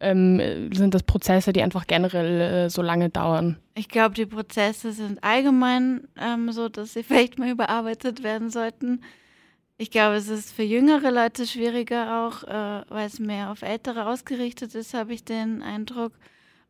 ähm, 0.00 0.70
sind 0.72 0.94
das 0.94 1.02
Prozesse, 1.02 1.52
die 1.52 1.62
einfach 1.62 1.86
generell 1.86 2.40
äh, 2.40 2.70
so 2.70 2.82
lange 2.82 3.08
dauern? 3.08 3.58
Ich 3.74 3.88
glaube, 3.88 4.14
die 4.14 4.26
Prozesse 4.26 4.92
sind 4.92 5.24
allgemein 5.24 6.06
ähm, 6.20 6.52
so, 6.52 6.68
dass 6.68 6.92
sie 6.92 7.02
vielleicht 7.04 7.38
mal 7.38 7.50
überarbeitet 7.50 8.22
werden 8.22 8.50
sollten. 8.50 9.00
Ich 9.76 9.90
glaube, 9.90 10.16
es 10.16 10.28
ist 10.28 10.52
für 10.52 10.62
jüngere 10.62 11.10
Leute 11.10 11.46
schwieriger 11.46 12.26
auch, 12.26 12.44
äh, 12.44 12.84
weil 12.88 13.06
es 13.06 13.18
mehr 13.18 13.50
auf 13.50 13.62
Ältere 13.62 14.06
ausgerichtet 14.06 14.74
ist, 14.74 14.94
habe 14.94 15.14
ich 15.14 15.24
den 15.24 15.62
Eindruck. 15.62 16.12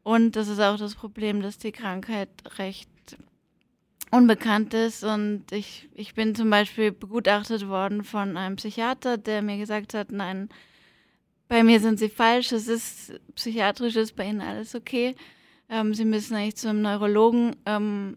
Und 0.02 0.37
das 0.37 0.49
ist 0.49 0.61
auch 0.61 0.78
das 0.78 0.94
Problem, 0.94 1.42
dass 1.42 1.59
die 1.59 1.73
Krankheit 1.73 2.28
recht 2.59 2.88
unbekannt 4.14 4.75
ist. 4.75 5.04
Und 5.04 5.44
ich, 5.50 5.88
ich 5.94 6.14
bin 6.14 6.35
zum 6.35 6.50
Beispiel 6.50 6.92
begutachtet 6.92 7.68
worden 7.68 8.04
von 8.04 8.37
einem 8.37 8.56
Psychiater, 8.56 9.18
der 9.18 9.42
mir 9.42 9.59
gesagt 9.59 9.94
hat, 9.94 10.12
nein, 10.12 10.49
bei 11.49 11.62
mir 11.62 11.80
sind 11.80 11.99
sie 11.99 12.09
falsch, 12.09 12.52
es 12.52 12.68
ist 12.68 13.21
psychiatrisch, 13.35 13.97
ist 13.97 14.16
bei 14.16 14.26
ihnen 14.26 14.40
alles 14.40 14.75
okay. 14.75 15.14
Ähm, 15.68 15.94
sie 15.94 16.04
müssen 16.04 16.35
eigentlich 16.35 16.56
zum 16.56 16.80
Neurologen 16.80 17.56
ähm, 17.66 18.16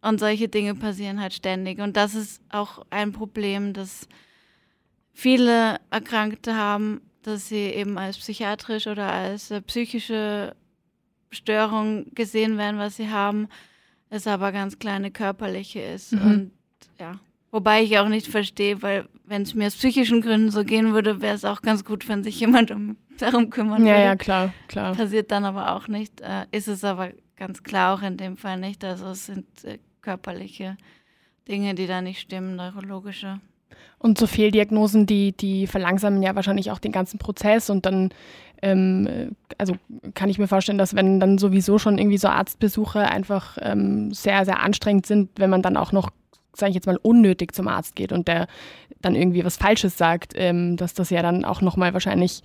und 0.00 0.20
solche 0.20 0.48
Dinge 0.48 0.74
passieren 0.74 1.20
halt 1.20 1.34
ständig. 1.34 1.80
Und 1.80 1.96
das 1.96 2.14
ist 2.14 2.40
auch 2.48 2.86
ein 2.90 3.12
Problem, 3.12 3.72
das 3.72 4.08
viele 5.12 5.76
Erkrankte 5.90 6.56
haben, 6.56 7.02
dass 7.22 7.48
sie 7.48 7.66
eben 7.66 7.98
als 7.98 8.16
psychiatrisch 8.16 8.86
oder 8.86 9.12
als 9.12 9.50
äh, 9.50 9.60
psychische 9.60 10.56
Störung 11.30 12.06
gesehen 12.14 12.56
werden, 12.58 12.78
was 12.78 12.96
sie 12.96 13.10
haben, 13.10 13.48
es 14.10 14.26
aber 14.26 14.52
ganz 14.52 14.78
kleine 14.78 15.10
körperliche 15.10 15.80
ist. 15.80 16.12
Mhm. 16.12 16.20
Und 16.20 16.50
ja. 16.98 17.18
Wobei 17.52 17.82
ich 17.82 17.98
auch 17.98 18.08
nicht 18.08 18.28
verstehe, 18.28 18.80
weil 18.82 19.08
wenn 19.24 19.42
es 19.42 19.54
mir 19.54 19.66
aus 19.66 19.74
psychischen 19.74 20.20
Gründen 20.20 20.50
so 20.50 20.64
gehen 20.64 20.92
würde, 20.92 21.20
wäre 21.20 21.34
es 21.34 21.44
auch 21.44 21.62
ganz 21.62 21.84
gut, 21.84 22.08
wenn 22.08 22.22
sich 22.22 22.38
jemand 22.38 22.70
um, 22.70 22.96
darum 23.18 23.50
kümmern 23.50 23.84
ja, 23.84 23.92
würde. 23.92 24.00
Ja, 24.00 24.06
ja, 24.06 24.16
klar, 24.16 24.54
klar. 24.68 24.94
Passiert 24.94 25.32
dann 25.32 25.44
aber 25.44 25.74
auch 25.74 25.88
nicht. 25.88 26.20
Äh, 26.20 26.46
ist 26.52 26.68
es 26.68 26.84
aber 26.84 27.10
ganz 27.36 27.62
klar 27.62 27.94
auch 27.94 28.02
in 28.02 28.16
dem 28.16 28.36
Fall 28.36 28.58
nicht. 28.58 28.84
Also 28.84 29.06
es 29.06 29.26
sind 29.26 29.46
äh, 29.64 29.78
körperliche 30.00 30.76
Dinge, 31.48 31.74
die 31.74 31.88
da 31.88 32.00
nicht 32.02 32.20
stimmen, 32.20 32.54
neurologische. 32.54 33.40
Und 33.98 34.16
so 34.16 34.26
Fehldiagnosen, 34.26 35.06
die, 35.06 35.32
die 35.32 35.66
verlangsamen 35.66 36.22
ja 36.22 36.34
wahrscheinlich 36.34 36.70
auch 36.70 36.78
den 36.78 36.92
ganzen 36.92 37.18
Prozess 37.18 37.68
und 37.68 37.84
dann, 37.84 38.10
ähm, 38.62 39.36
also 39.58 39.74
kann 40.14 40.28
ich 40.28 40.38
mir 40.38 40.48
vorstellen, 40.48 40.78
dass 40.78 40.94
wenn 40.94 41.20
dann 41.20 41.38
sowieso 41.38 41.78
schon 41.78 41.98
irgendwie 41.98 42.18
so 42.18 42.28
Arztbesuche 42.28 43.00
einfach 43.00 43.58
ähm, 43.60 44.12
sehr, 44.12 44.44
sehr 44.44 44.60
anstrengend 44.60 45.06
sind, 45.06 45.30
wenn 45.36 45.50
man 45.50 45.62
dann 45.62 45.76
auch 45.76 45.92
noch 45.92 46.10
sage 46.52 46.70
ich 46.70 46.74
jetzt 46.74 46.86
mal, 46.86 46.98
unnötig 47.00 47.54
zum 47.54 47.68
Arzt 47.68 47.96
geht 47.96 48.12
und 48.12 48.28
der 48.28 48.46
dann 49.00 49.14
irgendwie 49.14 49.44
was 49.44 49.56
Falsches 49.56 49.96
sagt, 49.96 50.32
ähm, 50.36 50.76
dass 50.76 50.94
das 50.94 51.10
ja 51.10 51.22
dann 51.22 51.44
auch 51.44 51.60
nochmal 51.60 51.94
wahrscheinlich 51.94 52.42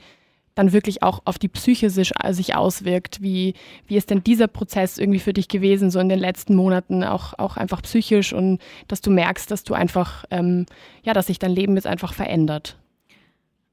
dann 0.56 0.72
wirklich 0.72 1.04
auch 1.04 1.22
auf 1.26 1.38
die 1.38 1.50
Psyche 1.50 1.90
sich, 1.90 2.14
sich 2.30 2.56
auswirkt. 2.56 3.22
Wie, 3.22 3.56
wie 3.88 3.98
ist 3.98 4.10
denn 4.10 4.24
dieser 4.24 4.48
Prozess 4.48 4.98
irgendwie 4.98 5.20
für 5.20 5.34
dich 5.34 5.50
gewesen, 5.50 5.92
so 5.92 6.00
in 6.00 6.08
den 6.08 6.20
letzten 6.20 6.56
Monaten, 6.56 7.04
auch, 7.04 7.38
auch 7.38 7.58
einfach 7.58 7.82
psychisch 7.82 8.32
und 8.32 8.62
dass 8.88 9.02
du 9.02 9.12
merkst, 9.12 9.52
dass 9.52 9.66
du 9.66 9.74
einfach, 9.74 10.24
ähm, 10.32 10.66
ja, 11.04 11.14
dass 11.14 11.28
sich 11.28 11.40
dein 11.40 11.52
Leben 11.52 11.76
jetzt 11.76 11.88
einfach 11.88 12.14
verändert? 12.14 12.78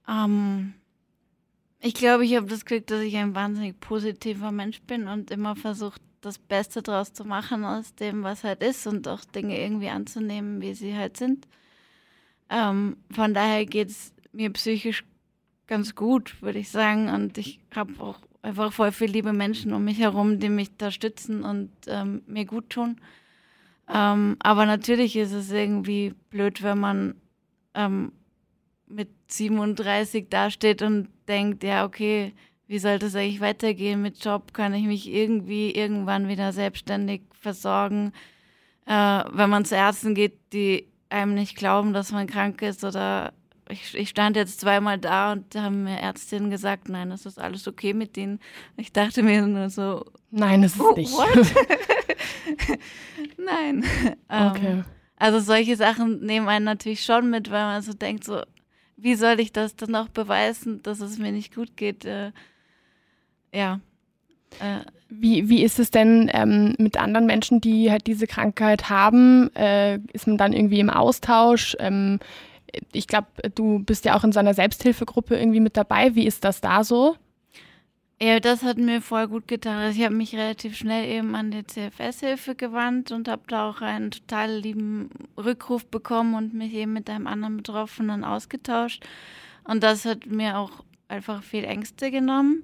Ähm, 0.08 0.75
ich 1.82 1.94
glaube, 1.94 2.24
ich 2.24 2.36
habe 2.36 2.46
das 2.46 2.64
Glück, 2.64 2.86
dass 2.86 3.00
ich 3.00 3.16
ein 3.16 3.34
wahnsinnig 3.34 3.78
positiver 3.80 4.52
Mensch 4.52 4.80
bin 4.82 5.08
und 5.08 5.30
immer 5.30 5.56
versucht, 5.56 6.00
das 6.20 6.38
Beste 6.38 6.82
draus 6.82 7.12
zu 7.12 7.24
machen 7.24 7.64
aus 7.64 7.96
dem, 7.96 8.22
was 8.22 8.44
halt 8.44 8.62
ist 8.62 8.86
und 8.86 9.08
auch 9.08 9.24
Dinge 9.24 9.60
irgendwie 9.60 9.88
anzunehmen, 9.88 10.60
wie 10.60 10.74
sie 10.74 10.96
halt 10.96 11.16
sind. 11.16 11.48
Ähm, 12.48 12.96
von 13.10 13.34
daher 13.34 13.66
geht 13.66 13.88
es 13.88 14.14
mir 14.32 14.50
psychisch 14.50 15.04
ganz 15.66 15.96
gut, 15.96 16.40
würde 16.40 16.60
ich 16.60 16.70
sagen. 16.70 17.08
Und 17.08 17.36
ich 17.38 17.58
habe 17.74 17.92
auch 17.98 18.20
einfach 18.42 18.72
voll 18.72 18.92
viele 18.92 19.14
liebe 19.14 19.32
Menschen 19.32 19.72
um 19.72 19.84
mich 19.84 19.98
herum, 19.98 20.38
die 20.38 20.48
mich 20.48 20.76
da 20.76 20.92
stützen 20.92 21.42
und 21.42 21.70
ähm, 21.88 22.22
mir 22.26 22.44
gut 22.44 22.70
tun. 22.70 23.00
Ähm, 23.92 24.36
aber 24.40 24.66
natürlich 24.66 25.16
ist 25.16 25.32
es 25.32 25.50
irgendwie 25.50 26.14
blöd, 26.30 26.62
wenn 26.62 26.78
man 26.78 27.14
ähm, 27.74 28.12
mit 28.86 29.08
37 29.28 30.28
dasteht 30.28 30.82
und 30.82 31.08
denkt, 31.32 31.64
ja, 31.64 31.84
okay, 31.86 32.34
wie 32.66 32.78
soll 32.78 32.98
das 32.98 33.14
eigentlich 33.14 33.40
weitergehen 33.40 34.02
mit 34.02 34.22
Job? 34.22 34.52
Kann 34.52 34.74
ich 34.74 34.84
mich 34.84 35.10
irgendwie 35.10 35.70
irgendwann 35.70 36.28
wieder 36.28 36.52
selbstständig 36.52 37.22
versorgen? 37.40 38.12
Äh, 38.86 39.24
wenn 39.32 39.50
man 39.50 39.64
zu 39.64 39.74
Ärzten 39.74 40.14
geht, 40.14 40.38
die 40.52 40.88
einem 41.08 41.34
nicht 41.34 41.56
glauben, 41.56 41.92
dass 41.92 42.12
man 42.12 42.26
krank 42.26 42.62
ist 42.62 42.84
oder 42.84 43.32
ich, 43.68 43.94
ich, 43.94 44.08
stand 44.10 44.36
jetzt 44.36 44.60
zweimal 44.60 44.98
da 44.98 45.32
und 45.32 45.54
da 45.54 45.62
haben 45.62 45.84
mir 45.84 45.98
Ärztinnen 45.98 46.50
gesagt, 46.50 46.88
nein, 46.88 47.10
das 47.10 47.26
ist 47.26 47.38
alles 47.38 47.66
okay 47.66 47.94
mit 47.94 48.16
ihnen. 48.16 48.40
Ich 48.76 48.92
dachte 48.92 49.22
mir 49.22 49.46
nur 49.46 49.70
so, 49.70 50.04
nein, 50.30 50.62
das 50.62 50.74
ist 50.74 50.80
oh, 50.80 50.94
nicht. 50.94 51.14
nein. 53.38 53.84
Okay. 54.28 54.72
Ähm, 54.72 54.84
also 55.16 55.38
solche 55.38 55.76
Sachen 55.76 56.20
nehmen 56.20 56.48
einen 56.48 56.64
natürlich 56.64 57.04
schon 57.04 57.30
mit, 57.30 57.50
weil 57.50 57.64
man 57.64 57.82
so 57.82 57.92
denkt, 57.92 58.24
so, 58.24 58.42
wie 59.02 59.14
soll 59.16 59.40
ich 59.40 59.52
das 59.52 59.76
dann 59.76 59.94
auch 59.97 60.09
beweisen, 60.09 60.82
dass 60.82 61.00
es 61.00 61.18
mir 61.18 61.32
nicht 61.32 61.54
gut 61.54 61.76
geht? 61.76 62.04
Äh, 62.04 62.32
ja. 63.52 63.80
Äh, 64.61 64.80
wie, 65.09 65.49
wie 65.49 65.62
ist 65.62 65.78
es 65.78 65.90
denn 65.90 66.30
ähm, 66.32 66.75
mit 66.78 66.97
anderen 66.97 67.26
Menschen, 67.26 67.61
die 67.61 67.90
halt 67.90 68.06
diese 68.06 68.26
Krankheit 68.26 68.88
haben? 68.88 69.54
Äh, 69.54 69.99
ist 70.12 70.26
man 70.26 70.38
dann 70.38 70.52
irgendwie 70.52 70.80
im 70.80 70.90
Austausch? 70.90 71.76
Ähm, 71.80 72.21
ich 72.92 73.06
glaube, 73.06 73.26
du 73.54 73.80
bist 73.80 74.04
ja 74.04 74.16
auch 74.16 74.25
in 74.25 74.32
so 74.32 74.40
einer 74.40 74.54
Selbsthilfegruppe 74.54 75.37
irgendwie 75.37 75.61
mit 75.61 75.76
dabei. 75.76 76.14
Wie 76.14 76.26
ist 76.26 76.44
das 76.44 76.61
da 76.61 76.85
so? 76.85 77.16
Ja, 78.24 78.38
das 78.38 78.62
hat 78.62 78.78
mir 78.78 79.02
voll 79.02 79.26
gut 79.26 79.48
getan. 79.48 79.78
Also 79.78 79.98
ich 79.98 80.04
habe 80.04 80.14
mich 80.14 80.36
relativ 80.36 80.76
schnell 80.76 81.08
eben 81.10 81.34
an 81.34 81.50
die 81.50 81.66
CFS-Hilfe 81.66 82.54
gewandt 82.54 83.10
und 83.10 83.26
habe 83.26 83.42
da 83.48 83.68
auch 83.68 83.80
einen 83.80 84.12
total 84.12 84.58
lieben 84.58 85.10
Rückruf 85.36 85.86
bekommen 85.86 86.36
und 86.36 86.54
mich 86.54 86.72
eben 86.72 86.92
mit 86.92 87.10
einem 87.10 87.26
anderen 87.26 87.56
Betroffenen 87.56 88.22
ausgetauscht. 88.22 89.04
Und 89.64 89.82
das 89.82 90.04
hat 90.04 90.26
mir 90.26 90.56
auch 90.56 90.84
einfach 91.08 91.42
viel 91.42 91.64
Ängste 91.64 92.12
genommen 92.12 92.62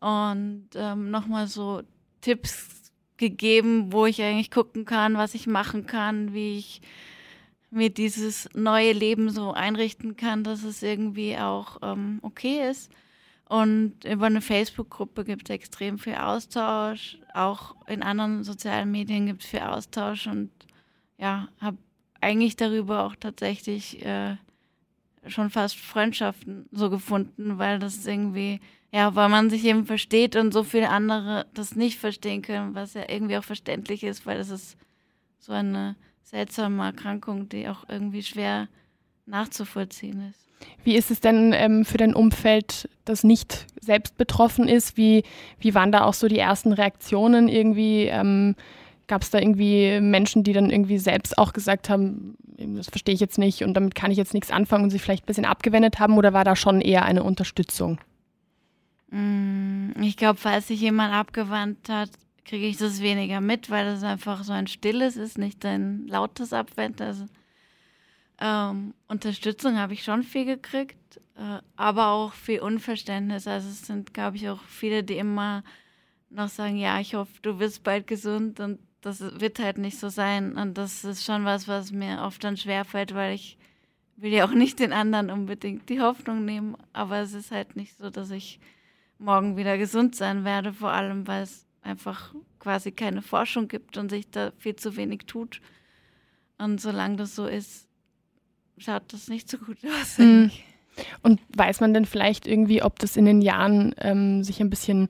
und 0.00 0.66
ähm, 0.74 1.08
nochmal 1.12 1.46
so 1.46 1.82
Tipps 2.20 2.92
gegeben, 3.16 3.92
wo 3.92 4.06
ich 4.06 4.20
eigentlich 4.22 4.50
gucken 4.50 4.86
kann, 4.86 5.16
was 5.16 5.36
ich 5.36 5.46
machen 5.46 5.86
kann, 5.86 6.34
wie 6.34 6.58
ich 6.58 6.82
mir 7.70 7.90
dieses 7.90 8.48
neue 8.54 8.92
Leben 8.92 9.30
so 9.30 9.52
einrichten 9.52 10.16
kann, 10.16 10.42
dass 10.42 10.64
es 10.64 10.82
irgendwie 10.82 11.38
auch 11.38 11.78
ähm, 11.80 12.18
okay 12.22 12.68
ist. 12.68 12.90
Und 13.48 14.04
über 14.04 14.26
eine 14.26 14.40
Facebook-Gruppe 14.40 15.24
gibt 15.24 15.48
es 15.48 15.54
extrem 15.54 15.98
viel 15.98 16.14
Austausch. 16.14 17.18
Auch 17.34 17.76
in 17.86 18.02
anderen 18.02 18.42
sozialen 18.42 18.90
Medien 18.90 19.26
gibt 19.26 19.42
es 19.42 19.50
viel 19.50 19.60
Austausch 19.60 20.26
und 20.26 20.50
ja, 21.18 21.48
habe 21.60 21.78
eigentlich 22.20 22.56
darüber 22.56 23.04
auch 23.04 23.16
tatsächlich 23.16 24.04
äh, 24.04 24.36
schon 25.26 25.50
fast 25.50 25.76
Freundschaften 25.76 26.66
so 26.72 26.90
gefunden, 26.90 27.58
weil 27.58 27.78
das 27.78 28.06
irgendwie 28.06 28.60
ja, 28.94 29.12
weil 29.16 29.28
man 29.28 29.50
sich 29.50 29.64
eben 29.64 29.86
versteht 29.86 30.36
und 30.36 30.52
so 30.52 30.62
viele 30.62 30.88
andere 30.88 31.46
das 31.52 31.74
nicht 31.74 31.98
verstehen 31.98 32.42
können, 32.42 32.76
was 32.76 32.94
ja 32.94 33.02
irgendwie 33.08 33.36
auch 33.36 33.42
verständlich 33.42 34.04
ist, 34.04 34.24
weil 34.24 34.38
es 34.38 34.50
ist 34.50 34.76
so 35.40 35.52
eine 35.52 35.96
seltsame 36.22 36.84
Erkrankung, 36.84 37.48
die 37.48 37.68
auch 37.68 37.88
irgendwie 37.88 38.22
schwer 38.22 38.68
nachzuvollziehen 39.26 40.30
ist. 40.30 40.48
Wie 40.84 40.96
ist 40.96 41.10
es 41.10 41.20
denn 41.20 41.52
ähm, 41.54 41.84
für 41.84 41.98
dein 41.98 42.14
Umfeld, 42.14 42.88
das 43.04 43.24
nicht 43.24 43.66
selbst 43.80 44.16
betroffen 44.16 44.68
ist? 44.68 44.96
Wie, 44.96 45.24
wie 45.58 45.74
waren 45.74 45.92
da 45.92 46.04
auch 46.04 46.14
so 46.14 46.28
die 46.28 46.38
ersten 46.38 46.72
Reaktionen 46.72 47.48
irgendwie? 47.48 48.04
Ähm, 48.04 48.54
Gab 49.06 49.20
es 49.20 49.30
da 49.30 49.38
irgendwie 49.38 50.00
Menschen, 50.00 50.44
die 50.44 50.54
dann 50.54 50.70
irgendwie 50.70 50.96
selbst 50.96 51.36
auch 51.36 51.52
gesagt 51.52 51.90
haben, 51.90 52.36
das 52.56 52.88
verstehe 52.88 53.14
ich 53.14 53.20
jetzt 53.20 53.36
nicht 53.36 53.62
und 53.62 53.74
damit 53.74 53.94
kann 53.94 54.10
ich 54.10 54.16
jetzt 54.16 54.32
nichts 54.32 54.50
anfangen 54.50 54.84
und 54.84 54.90
sich 54.90 55.02
vielleicht 55.02 55.24
ein 55.24 55.26
bisschen 55.26 55.44
abgewendet 55.44 55.98
haben? 55.98 56.16
Oder 56.16 56.32
war 56.32 56.44
da 56.44 56.56
schon 56.56 56.80
eher 56.80 57.04
eine 57.04 57.22
Unterstützung? 57.22 57.98
Mm, 59.10 59.90
ich 60.00 60.16
glaube, 60.16 60.38
falls 60.38 60.68
sich 60.68 60.80
jemand 60.80 61.12
abgewandt 61.12 61.88
hat, 61.90 62.10
kriege 62.44 62.66
ich 62.66 62.76
das 62.76 63.00
weniger 63.02 63.40
mit, 63.40 63.70
weil 63.70 63.84
das 63.84 64.02
einfach 64.02 64.42
so 64.42 64.52
ein 64.52 64.66
stilles 64.66 65.16
ist, 65.16 65.38
nicht 65.38 65.64
ein 65.64 66.06
lautes 66.08 66.52
Abwenden. 66.52 67.02
Also, 67.02 67.26
ähm, 68.40 68.94
Unterstützung 69.08 69.78
habe 69.78 69.92
ich 69.92 70.02
schon 70.02 70.22
viel 70.22 70.44
gekriegt, 70.44 71.20
äh, 71.36 71.58
aber 71.76 72.08
auch 72.08 72.32
viel 72.32 72.60
Unverständnis. 72.60 73.46
Also 73.46 73.68
es 73.68 73.86
sind, 73.86 74.14
glaube 74.14 74.36
ich, 74.36 74.48
auch 74.48 74.62
viele, 74.62 75.04
die 75.04 75.18
immer 75.18 75.62
noch 76.30 76.48
sagen, 76.48 76.76
ja, 76.76 76.98
ich 77.00 77.14
hoffe, 77.14 77.32
du 77.42 77.58
wirst 77.58 77.84
bald 77.84 78.06
gesund 78.06 78.60
und 78.60 78.78
das 79.00 79.20
wird 79.20 79.58
halt 79.58 79.78
nicht 79.78 79.98
so 79.98 80.08
sein. 80.08 80.56
Und 80.56 80.78
das 80.78 81.04
ist 81.04 81.24
schon 81.24 81.44
was, 81.44 81.68
was 81.68 81.92
mir 81.92 82.22
oft 82.22 82.42
dann 82.42 82.56
schwerfällt, 82.56 83.14
weil 83.14 83.34
ich 83.34 83.58
will 84.16 84.32
ja 84.32 84.44
auch 84.44 84.52
nicht 84.52 84.78
den 84.78 84.92
anderen 84.92 85.30
unbedingt 85.30 85.88
die 85.88 86.00
Hoffnung 86.00 86.44
nehmen, 86.44 86.76
aber 86.92 87.18
es 87.18 87.34
ist 87.34 87.50
halt 87.50 87.76
nicht 87.76 87.96
so, 87.96 88.10
dass 88.10 88.30
ich 88.30 88.60
morgen 89.18 89.56
wieder 89.56 89.78
gesund 89.78 90.14
sein 90.14 90.44
werde, 90.44 90.72
vor 90.72 90.90
allem 90.90 91.26
weil 91.26 91.42
es 91.42 91.66
einfach 91.82 92.34
quasi 92.58 92.92
keine 92.92 93.22
Forschung 93.22 93.68
gibt 93.68 93.96
und 93.96 94.08
sich 94.08 94.30
da 94.30 94.52
viel 94.58 94.76
zu 94.76 94.96
wenig 94.96 95.26
tut. 95.26 95.60
Und 96.58 96.80
solange 96.80 97.16
das 97.16 97.34
so 97.34 97.46
ist, 97.46 97.88
schaut 98.78 99.12
das 99.12 99.28
nicht 99.28 99.48
so 99.48 99.58
gut 99.58 99.78
aus. 99.84 100.18
Mhm. 100.18 100.50
Und 101.22 101.40
weiß 101.56 101.80
man 101.80 101.92
denn 101.92 102.06
vielleicht 102.06 102.46
irgendwie, 102.46 102.82
ob 102.82 102.98
das 102.98 103.16
in 103.16 103.24
den 103.24 103.42
Jahren 103.42 103.94
ähm, 103.98 104.44
sich 104.44 104.60
ein 104.60 104.70
bisschen 104.70 105.08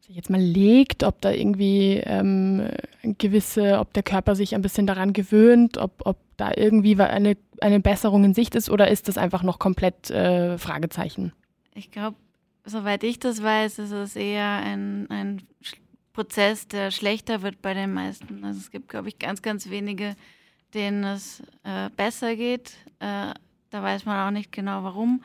sich 0.00 0.16
jetzt 0.16 0.30
mal 0.30 0.40
legt, 0.40 1.04
ob 1.04 1.20
da 1.20 1.30
irgendwie 1.30 2.02
ähm, 2.04 2.68
gewisse, 3.02 3.78
ob 3.78 3.92
der 3.92 4.02
Körper 4.02 4.34
sich 4.34 4.54
ein 4.54 4.62
bisschen 4.62 4.86
daran 4.86 5.12
gewöhnt, 5.12 5.78
ob, 5.78 5.92
ob 6.04 6.16
da 6.36 6.50
irgendwie 6.56 7.00
eine, 7.00 7.36
eine 7.60 7.80
Besserung 7.80 8.24
in 8.24 8.34
Sicht 8.34 8.54
ist 8.56 8.68
oder 8.68 8.88
ist 8.88 9.06
das 9.06 9.16
einfach 9.16 9.44
noch 9.44 9.60
komplett 9.60 10.10
äh, 10.10 10.58
Fragezeichen? 10.58 11.32
Ich 11.74 11.92
glaube, 11.92 12.16
soweit 12.64 13.04
ich 13.04 13.20
das 13.20 13.42
weiß, 13.42 13.78
ist 13.78 13.92
es 13.92 14.16
eher 14.16 14.48
ein, 14.48 15.08
ein 15.08 15.42
Prozess, 16.12 16.68
der 16.68 16.90
schlechter 16.90 17.42
wird 17.42 17.62
bei 17.62 17.72
den 17.72 17.92
meisten. 17.92 18.44
Also 18.44 18.58
es 18.58 18.70
gibt, 18.70 18.88
glaube 18.88 19.08
ich, 19.08 19.18
ganz, 19.18 19.40
ganz 19.40 19.70
wenige, 19.70 20.16
denen 20.74 21.04
es 21.04 21.42
äh, 21.64 21.90
besser 21.96 22.36
geht. 22.36 22.72
Äh, 22.98 23.34
da 23.70 23.82
weiß 23.82 24.04
man 24.04 24.26
auch 24.26 24.30
nicht 24.30 24.52
genau 24.52 24.82
warum. 24.84 25.22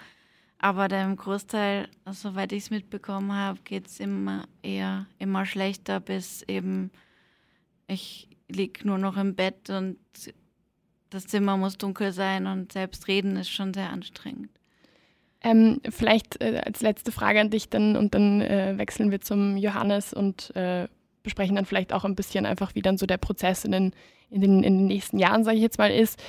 Aber 0.60 0.88
dem 0.88 1.16
Großteil, 1.16 1.88
soweit 2.12 2.51
ich 2.51 2.63
es 2.63 2.70
mitbekommen 2.72 3.32
habe, 3.34 3.60
geht 3.63 3.88
es 3.88 4.00
immer 4.00 4.46
eher 4.63 5.06
immer 5.20 5.46
schlechter, 5.46 6.00
bis 6.00 6.42
eben 6.44 6.92
ich 7.88 8.27
liege 8.50 8.88
nur 8.88 8.98
noch 8.98 9.18
im 9.18 9.36
Bett 9.36 9.70
und 9.70 9.98
das 11.10 11.27
Zimmer 11.27 11.58
muss 11.58 11.77
dunkel 11.77 12.12
sein 12.12 12.48
und 12.48 12.74
selbst 12.74 13.08
reden 13.08 13.38
ist 13.38 13.50
schon 13.50 13.74
sehr 13.74 13.89
anstrengend. 13.92 14.50
Ähm, 15.42 15.80
vielleicht 15.89 16.42
äh, 16.42 16.62
als 16.66 16.82
letzte 16.82 17.12
Frage 17.12 17.39
an 17.39 17.51
dich 17.51 17.70
dann 17.70 17.96
und 17.96 18.16
dann 18.16 18.42
äh, 18.42 18.74
wechseln 18.77 19.12
wir 19.12 19.22
zum 19.22 19.56
Johannes 19.56 20.13
und 20.13 20.56
äh, 20.56 20.88
besprechen 21.24 21.56
dann 21.56 21.66
vielleicht 21.66 21.94
auch 21.94 22.06
ein 22.06 22.16
bisschen 22.16 22.46
einfach, 22.46 22.76
wie 22.76 22.82
dann 22.82 22.98
so 22.98 23.06
der 23.06 23.18
Prozess 23.18 23.66
in 23.66 23.72
den, 23.72 23.92
in 24.30 24.42
den, 24.42 24.64
in 24.64 24.78
den 24.78 24.88
nächsten 24.88 25.20
Jahren, 25.20 25.44
sage 25.44 25.58
ich 25.58 25.64
jetzt 25.64 25.78
mal, 25.78 25.92
ist. 25.92 26.22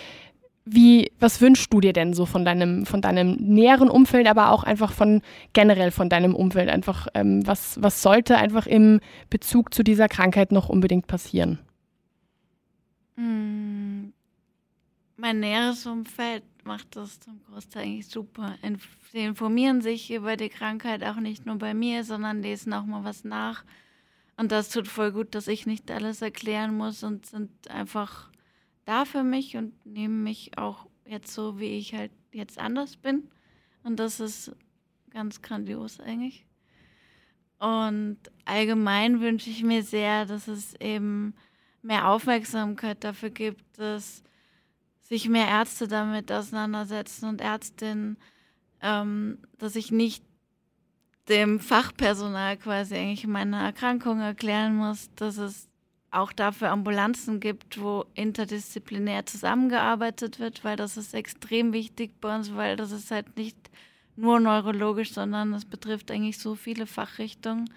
Wie, 0.70 1.12
was 1.18 1.40
wünschst 1.40 1.72
du 1.72 1.80
dir 1.80 1.94
denn 1.94 2.12
so 2.12 2.26
von 2.26 2.44
deinem, 2.44 2.84
von 2.84 3.00
deinem 3.00 3.36
näheren 3.36 3.88
Umfeld, 3.88 4.26
aber 4.26 4.50
auch 4.52 4.64
einfach 4.64 4.92
von 4.92 5.22
generell 5.54 5.90
von 5.90 6.10
deinem 6.10 6.34
Umfeld? 6.34 6.68
Einfach, 6.68 7.08
ähm, 7.14 7.46
was, 7.46 7.82
was 7.82 8.02
sollte 8.02 8.36
einfach 8.36 8.66
im 8.66 9.00
Bezug 9.30 9.72
zu 9.72 9.82
dieser 9.82 10.08
Krankheit 10.08 10.52
noch 10.52 10.68
unbedingt 10.68 11.06
passieren? 11.06 11.58
Hm, 13.16 14.12
mein 15.16 15.40
näheres 15.40 15.86
Umfeld 15.86 16.44
macht 16.64 16.94
das 16.96 17.18
zum 17.18 17.40
Großteil 17.44 17.82
eigentlich 17.82 18.06
super. 18.06 18.54
Sie 19.10 19.18
informieren 19.18 19.80
sich 19.80 20.12
über 20.12 20.36
die 20.36 20.50
Krankheit 20.50 21.02
auch 21.02 21.16
nicht 21.16 21.46
nur 21.46 21.56
bei 21.56 21.74
mir, 21.74 22.04
sondern 22.04 22.42
lesen 22.42 22.72
auch 22.72 22.84
mal 22.84 23.02
was 23.04 23.24
nach. 23.24 23.64
Und 24.38 24.52
das 24.52 24.68
tut 24.68 24.86
voll 24.86 25.10
gut, 25.10 25.34
dass 25.34 25.48
ich 25.48 25.66
nicht 25.66 25.90
alles 25.90 26.22
erklären 26.22 26.76
muss 26.76 27.02
und 27.02 27.26
sind 27.26 27.50
einfach 27.68 28.30
da 28.84 29.04
für 29.04 29.24
mich 29.24 29.56
und 29.56 29.84
nehmen 29.84 30.22
mich 30.22 30.56
auch 30.56 30.86
jetzt 31.04 31.34
so, 31.34 31.58
wie 31.58 31.76
ich 31.76 31.92
halt 31.92 32.12
jetzt 32.30 32.56
anders 32.56 32.96
bin. 32.96 33.28
Und 33.82 33.96
das 33.96 34.20
ist 34.20 34.52
ganz 35.10 35.42
grandios 35.42 35.98
eigentlich. 35.98 36.46
Und 37.58 38.18
allgemein 38.44 39.20
wünsche 39.20 39.50
ich 39.50 39.64
mir 39.64 39.82
sehr, 39.82 40.24
dass 40.24 40.46
es 40.46 40.74
eben 40.74 41.34
mehr 41.82 42.08
Aufmerksamkeit 42.08 43.02
dafür 43.02 43.30
gibt, 43.30 43.64
dass 43.76 44.22
sich 45.00 45.28
mehr 45.28 45.48
Ärzte 45.48 45.88
damit 45.88 46.30
auseinandersetzen 46.30 47.28
und 47.28 47.40
Ärztinnen, 47.40 48.18
ähm, 48.82 49.38
dass 49.58 49.74
ich 49.74 49.90
nicht 49.90 50.22
dem 51.28 51.60
Fachpersonal 51.60 52.56
quasi 52.56 52.94
eigentlich 52.94 53.26
meine 53.26 53.62
Erkrankung 53.62 54.20
erklären 54.20 54.76
muss, 54.76 55.10
dass 55.14 55.36
es 55.36 55.68
auch 56.10 56.32
dafür 56.32 56.70
Ambulanzen 56.70 57.38
gibt, 57.38 57.80
wo 57.80 58.06
interdisziplinär 58.14 59.26
zusammengearbeitet 59.26 60.40
wird, 60.40 60.64
weil 60.64 60.76
das 60.76 60.96
ist 60.96 61.12
extrem 61.12 61.72
wichtig 61.72 62.12
bei 62.20 62.34
uns, 62.34 62.54
weil 62.54 62.76
das 62.76 62.92
ist 62.92 63.10
halt 63.10 63.36
nicht 63.36 63.56
nur 64.16 64.40
neurologisch, 64.40 65.12
sondern 65.12 65.52
es 65.52 65.64
betrifft 65.64 66.10
eigentlich 66.10 66.38
so 66.38 66.54
viele 66.54 66.86
Fachrichtungen. 66.86 67.70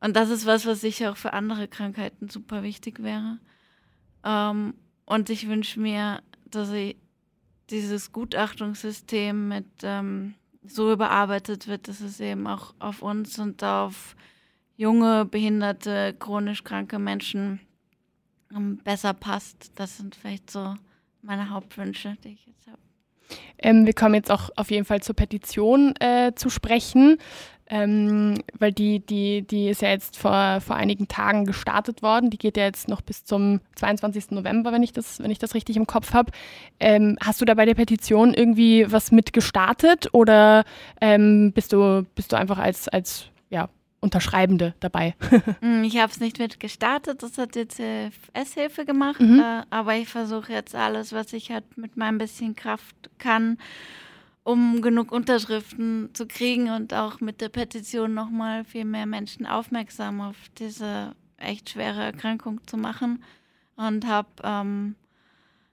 Und 0.00 0.14
das 0.14 0.28
ist 0.28 0.44
was, 0.44 0.66
was 0.66 0.82
sicher 0.82 1.12
auch 1.12 1.16
für 1.16 1.32
andere 1.32 1.68
Krankheiten 1.68 2.28
super 2.28 2.62
wichtig 2.62 3.02
wäre. 3.02 3.38
Ähm, 4.24 4.74
und 5.06 5.30
ich 5.30 5.48
wünsche 5.48 5.80
mir, 5.80 6.22
dass 6.50 6.70
ich 6.70 6.96
dieses 7.70 8.12
Gutachtungssystem 8.12 9.48
mit 9.48 9.66
ähm, 9.82 10.34
so 10.68 10.92
überarbeitet 10.92 11.68
wird, 11.68 11.88
dass 11.88 12.00
es 12.00 12.20
eben 12.20 12.46
auch 12.46 12.74
auf 12.78 13.02
uns 13.02 13.38
und 13.38 13.62
auf 13.64 14.16
junge, 14.76 15.24
behinderte, 15.24 16.14
chronisch 16.18 16.64
kranke 16.64 16.98
Menschen 16.98 17.60
ähm, 18.54 18.78
besser 18.78 19.14
passt. 19.14 19.72
Das 19.76 19.96
sind 19.96 20.14
vielleicht 20.14 20.50
so 20.50 20.74
meine 21.22 21.50
Hauptwünsche, 21.50 22.16
die 22.22 22.34
ich 22.34 22.46
jetzt 22.46 22.66
habe. 22.66 22.78
Ähm, 23.58 23.86
wir 23.86 23.94
kommen 23.94 24.14
jetzt 24.14 24.30
auch 24.30 24.50
auf 24.56 24.70
jeden 24.70 24.84
Fall 24.84 25.02
zur 25.02 25.16
Petition 25.16 25.94
äh, 26.00 26.32
zu 26.34 26.50
sprechen 26.50 27.18
ähm, 27.68 28.42
weil 28.58 28.72
die, 28.72 29.00
die, 29.00 29.42
die 29.42 29.68
ist 29.68 29.82
ja 29.82 29.90
jetzt 29.90 30.16
vor, 30.16 30.60
vor 30.60 30.76
einigen 30.76 31.08
Tagen 31.08 31.46
gestartet 31.46 32.02
worden. 32.02 32.30
Die 32.30 32.38
geht 32.38 32.56
ja 32.56 32.64
jetzt 32.64 32.88
noch 32.88 33.00
bis 33.00 33.24
zum 33.24 33.60
22. 33.74 34.30
November, 34.30 34.72
wenn 34.72 34.82
ich 34.82 34.92
das, 34.92 35.20
wenn 35.20 35.30
ich 35.30 35.38
das 35.38 35.54
richtig 35.54 35.76
im 35.76 35.86
Kopf 35.86 36.14
habe. 36.14 36.30
Ähm, 36.78 37.16
hast 37.20 37.40
du 37.40 37.44
da 37.44 37.54
bei 37.54 37.64
der 37.64 37.74
Petition 37.74 38.34
irgendwie 38.34 38.90
was 38.90 39.10
mit 39.10 39.32
gestartet 39.32 40.08
oder 40.12 40.64
ähm, 41.00 41.52
bist, 41.52 41.72
du, 41.72 42.06
bist 42.14 42.32
du 42.32 42.36
einfach 42.36 42.58
als, 42.58 42.88
als 42.88 43.26
ja, 43.50 43.68
Unterschreibende 44.00 44.74
dabei? 44.78 45.14
Hm, 45.60 45.82
ich 45.84 45.98
habe 45.98 46.12
es 46.12 46.20
nicht 46.20 46.38
mit 46.38 46.60
gestartet, 46.60 47.22
das 47.22 47.36
hat 47.36 47.56
jetzt 47.56 47.80
S-Hilfe 48.32 48.84
gemacht, 48.84 49.20
mhm. 49.20 49.40
äh, 49.40 49.62
aber 49.70 49.94
ich 49.96 50.08
versuche 50.08 50.52
jetzt 50.52 50.74
alles, 50.74 51.12
was 51.12 51.32
ich 51.32 51.50
halt 51.50 51.76
mit 51.76 51.96
meinem 51.96 52.18
bisschen 52.18 52.54
Kraft 52.54 52.94
kann 53.18 53.58
um 54.46 54.80
genug 54.80 55.10
Unterschriften 55.10 56.10
zu 56.12 56.24
kriegen 56.24 56.70
und 56.70 56.94
auch 56.94 57.20
mit 57.20 57.40
der 57.40 57.48
Petition 57.48 58.14
nochmal 58.14 58.64
viel 58.64 58.84
mehr 58.84 59.04
Menschen 59.04 59.44
aufmerksam 59.44 60.20
auf 60.20 60.36
diese 60.56 61.16
echt 61.36 61.70
schwere 61.70 62.04
Erkrankung 62.04 62.64
zu 62.64 62.76
machen. 62.76 63.24
Und 63.74 64.06
habe 64.06 64.28
ähm, 64.44 64.94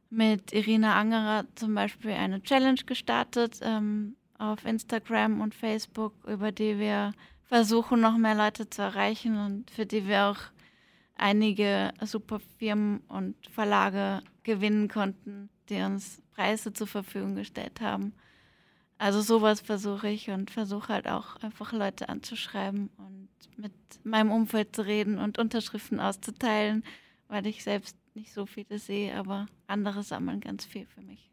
mit 0.09 0.53
Irina 0.53 0.95
Angerer 0.95 1.45
zum 1.53 1.75
Beispiel 1.75 2.13
eine 2.13 2.41
Challenge 2.41 2.81
gestartet 2.83 3.59
ähm, 3.61 4.15
auf 4.39 4.65
Instagram 4.65 5.39
und 5.41 5.53
Facebook, 5.53 6.15
über 6.27 6.51
die 6.51 6.79
wir 6.79 7.13
versuchen, 7.43 8.01
noch 8.01 8.17
mehr 8.17 8.33
Leute 8.33 8.71
zu 8.71 8.81
erreichen 8.81 9.37
und 9.37 9.69
für 9.69 9.85
die 9.85 10.07
wir 10.07 10.25
auch 10.25 10.39
einige 11.15 11.93
super 12.01 12.39
Firmen 12.57 13.01
und 13.07 13.35
Verlage 13.51 14.23
gewinnen 14.41 14.87
konnten, 14.87 15.49
die 15.69 15.79
uns 15.83 16.23
Preise 16.33 16.73
zur 16.73 16.87
Verfügung 16.87 17.35
gestellt 17.35 17.79
haben. 17.79 18.13
Also 19.03 19.19
sowas 19.19 19.59
versuche 19.59 20.07
ich 20.07 20.29
und 20.29 20.49
versuche 20.49 20.93
halt 20.93 21.09
auch 21.09 21.35
einfach 21.43 21.73
Leute 21.73 22.07
anzuschreiben 22.07 22.89
und 22.95 23.27
mit 23.57 23.73
meinem 24.05 24.31
Umfeld 24.31 24.73
zu 24.73 24.85
reden 24.85 25.17
und 25.17 25.37
Unterschriften 25.37 25.99
auszuteilen, 25.99 26.85
weil 27.27 27.45
ich 27.45 27.65
selbst 27.65 27.97
nicht 28.13 28.31
so 28.31 28.45
viele 28.45 28.79
sehe, 28.79 29.13
aber 29.13 29.47
andere 29.67 30.03
sammeln 30.03 30.39
ganz 30.39 30.63
viel 30.63 30.85
für 30.85 31.01
mich. 31.01 31.32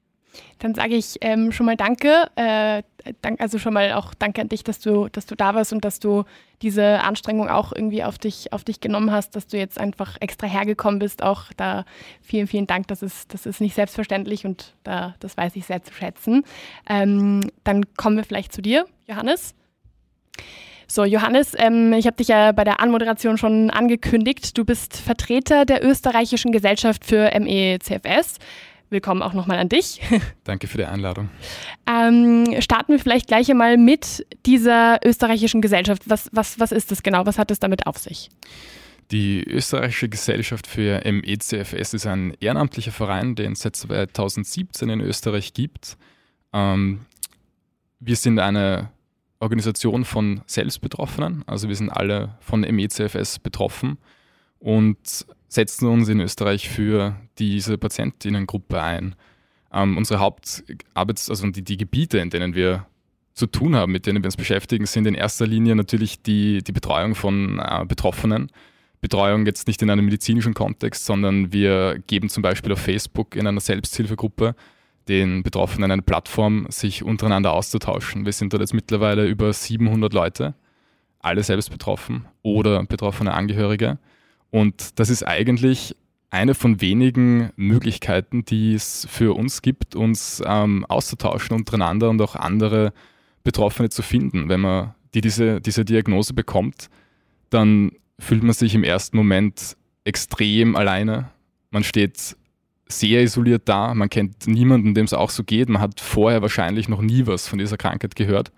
Dann 0.59 0.75
sage 0.75 0.95
ich 0.95 1.17
ähm, 1.21 1.53
schon 1.53 1.67
mal 1.67 1.77
Danke. 1.77 2.31
Äh, 2.37 2.83
dank, 3.23 3.41
also 3.41 3.59
schon 3.59 3.75
mal 3.75 3.93
auch 3.93 4.15
Danke 4.15 4.41
an 4.41 4.49
dich, 4.49 4.65
dass 4.65 4.79
du, 4.81 5.09
dass 5.09 5.27
du 5.27 5.35
da 5.35 5.55
warst 5.55 5.73
und 5.73 5.85
dass 5.85 6.01
du 6.01 6.25
diese 6.63 7.01
Anstrengung 7.01 7.49
auch 7.49 7.73
irgendwie 7.73 8.05
auf 8.05 8.19
dich, 8.19 8.53
auf 8.53 8.65
dich 8.65 8.81
genommen 8.81 9.11
hast, 9.11 9.35
dass 9.37 9.47
du 9.47 9.57
jetzt 9.57 9.79
einfach 9.79 10.17
extra 10.21 10.47
hergekommen 10.47 10.99
bist. 10.99 11.23
Auch 11.23 11.45
da 11.57 11.85
vielen, 12.21 12.47
vielen 12.47 12.67
Dank. 12.67 12.89
Das 12.89 13.03
ist, 13.03 13.33
das 13.33 13.47
ist 13.47 13.61
nicht 13.61 13.75
selbstverständlich 13.75 14.45
und 14.45 14.75
da, 14.85 15.15
das 15.21 15.37
weiß 15.37 15.57
ich 15.57 15.67
sehr 15.67 15.83
zu 15.83 15.93
schätzen. 15.95 16.45
Ähm, 16.89 17.51
dann 17.65 17.95
kommen 17.95 18.17
wir 18.17 18.25
vielleicht 18.25 18.53
zu 18.53 18.63
dir, 18.63 18.87
Johannes. 19.07 19.55
So, 20.87 21.05
Johannes, 21.05 21.55
ähm, 21.57 21.93
ich 21.93 22.07
habe 22.07 22.17
dich 22.17 22.29
ja 22.29 22.51
bei 22.51 22.65
der 22.65 22.81
Anmoderation 22.81 23.39
schon 23.39 23.71
angekündigt. 23.71 24.59
Du 24.59 24.65
bist 24.65 24.97
Vertreter 24.97 25.65
der 25.65 25.85
österreichischen 25.85 26.51
Gesellschaft 26.51 27.05
für 27.05 27.31
MECFS 27.39 28.39
willkommen 28.91 29.23
auch 29.23 29.33
nochmal 29.33 29.59
an 29.59 29.69
dich. 29.69 30.01
Danke 30.45 30.67
für 30.67 30.79
die 30.79 30.85
Einladung. 30.85 31.31
Ähm, 31.89 32.61
starten 32.61 32.93
wir 32.93 32.99
vielleicht 32.99 33.29
gleich 33.29 33.51
einmal 33.51 33.77
mit 33.77 34.27
dieser 34.47 35.01
österreichischen 35.05 35.61
Gesellschaft. 35.61 36.03
Was, 36.07 36.29
was, 36.33 36.59
was 36.59 36.73
ist 36.73 36.91
das 36.91 37.03
genau? 37.03 37.27
Was 37.27 37.39
hat 37.39 37.51
es 37.51 37.61
damit 37.61 37.87
auf 37.87 37.99
sich? 37.99 38.31
Die 39.11 39.43
österreichische 39.43 40.09
Gesellschaft 40.09 40.67
für 40.67 41.01
MECFS 41.05 41.95
ist 41.95 42.07
ein 42.07 42.35
ehrenamtlicher 42.41 42.93
Verein, 42.93 43.35
den 43.35 43.53
es 43.53 43.61
seit 43.61 43.77
2017 43.77 44.89
in 44.89 45.01
Österreich 45.01 45.53
gibt. 45.53 45.97
Ähm, 46.53 47.07
wir 47.99 48.17
sind 48.17 48.39
eine 48.39 48.91
Organisation 49.41 50.05
von 50.05 50.43
Selbstbetroffenen, 50.47 51.45
also 51.47 51.69
wir 51.69 51.77
sind 51.77 51.91
alle 51.91 52.37
von 52.41 52.61
MECFS 52.61 53.39
betroffen 53.39 53.99
und 54.59 55.27
setzen 55.51 55.89
uns 55.89 56.09
in 56.09 56.21
Österreich 56.21 56.69
für 56.69 57.17
diese 57.39 57.77
Patientinnengruppe 57.77 58.81
ein. 58.81 59.17
Ähm, 59.73 59.97
unsere 59.97 60.21
Hauptarbeits-, 60.21 61.29
also 61.29 61.47
die, 61.51 61.63
die 61.63 61.77
Gebiete, 61.77 62.19
in 62.19 62.31
denen 62.31 62.55
wir 62.55 62.87
zu 63.35 63.47
tun 63.47 63.75
haben, 63.75 63.93
mit 63.93 64.07
denen 64.07 64.23
wir 64.23 64.29
uns 64.29 64.37
beschäftigen, 64.37 64.87
sind 64.87 65.07
in 65.07 65.15
erster 65.15 65.47
Linie 65.47 65.75
natürlich 65.75 66.23
die, 66.23 66.63
die 66.63 66.73
Betreuung 66.73 67.15
von 67.15 67.59
äh, 67.59 67.85
Betroffenen. 67.85 68.51
Betreuung 69.01 69.45
jetzt 69.45 69.67
nicht 69.67 69.83
in 69.83 69.91
einem 69.91 70.05
medizinischen 70.05 70.55
Kontext, 70.55 71.05
sondern 71.05 71.53
wir 71.53 71.99
geben 72.07 72.29
zum 72.29 72.43
Beispiel 72.43 72.73
auf 72.73 72.81
Facebook 72.81 73.35
in 73.35 73.47
einer 73.47 73.61
Selbsthilfegruppe 73.61 74.55
den 75.09 75.43
Betroffenen 75.43 75.91
eine 75.91 76.03
Plattform, 76.03 76.67
sich 76.69 77.03
untereinander 77.03 77.53
auszutauschen. 77.53 78.25
Wir 78.25 78.33
sind 78.33 78.53
dort 78.53 78.61
jetzt 78.61 78.75
mittlerweile 78.75 79.27
über 79.27 79.53
700 79.53 80.13
Leute, 80.13 80.55
alle 81.19 81.43
selbst 81.43 81.71
betroffen 81.71 82.27
oder 82.43 82.85
betroffene 82.85 83.33
Angehörige. 83.33 83.99
Und 84.51 84.99
das 84.99 85.11
ist 85.11 85.27
eigentlich 85.27 85.97
eine 86.31 86.55
von 86.55 86.81
wenigen 86.81 87.51
Möglichkeiten, 87.57 88.45
die 88.45 88.75
es 88.75 89.07
für 89.11 89.37
uns 89.37 89.63
gibt, 89.63 89.97
uns 89.97 90.43
ähm, 90.47 90.85
auszutauschen 90.87 91.57
untereinander 91.57 92.09
und 92.09 92.23
auch 92.23 92.37
andere 92.37 92.93
Betroffene 93.43 93.89
zu 93.89 94.03
finden. 94.03 94.49
Wenn 94.49 94.61
man 94.61 94.95
die 95.15 95.21
diese, 95.21 95.61
diese 95.61 95.85
Diagnose 95.85 96.35
bekommt, 96.35 96.89
dann 97.51 97.93
fühlt 98.19 98.43
man 98.43 98.53
sich 98.53 98.75
im 98.75 98.85
ersten 98.85 99.17
Moment 99.17 99.77
extrem 100.05 100.77
alleine. 100.77 101.31
Man 101.71 101.85
steht 101.85 102.37
sehr 102.89 103.23
isoliert 103.23 103.63
da, 103.65 103.95
man 103.95 104.11
kennt 104.11 104.47
niemanden, 104.47 104.95
dem 104.95 105.05
es 105.05 105.13
auch 105.13 105.31
so 105.31 105.45
geht. 105.45 105.69
Man 105.69 105.83
hat 105.83 106.01
vorher 106.01 106.43
wahrscheinlich 106.43 106.89
noch 106.89 107.01
nie 107.01 107.27
was 107.27 107.49
von 107.49 107.59
dieser 107.59 107.77
Krankheit 107.77 108.15
gehört. 108.15 108.53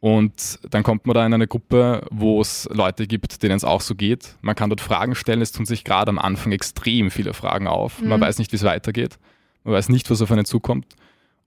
Und 0.00 0.58
dann 0.70 0.82
kommt 0.82 1.06
man 1.06 1.14
da 1.14 1.26
in 1.26 1.34
eine 1.34 1.46
Gruppe, 1.46 2.06
wo 2.10 2.40
es 2.40 2.66
Leute 2.72 3.06
gibt, 3.06 3.42
denen 3.42 3.56
es 3.56 3.64
auch 3.64 3.82
so 3.82 3.94
geht. 3.94 4.36
Man 4.40 4.54
kann 4.54 4.70
dort 4.70 4.80
Fragen 4.80 5.14
stellen. 5.14 5.42
Es 5.42 5.52
tun 5.52 5.66
sich 5.66 5.84
gerade 5.84 6.08
am 6.08 6.18
Anfang 6.18 6.52
extrem 6.52 7.10
viele 7.10 7.34
Fragen 7.34 7.68
auf. 7.68 8.00
Mhm. 8.00 8.08
Man 8.08 8.20
weiß 8.20 8.38
nicht, 8.38 8.50
wie 8.52 8.56
es 8.56 8.64
weitergeht. 8.64 9.18
Man 9.62 9.74
weiß 9.74 9.90
nicht, 9.90 10.10
was 10.10 10.22
auf 10.22 10.32
einen 10.32 10.46
zukommt. 10.46 10.86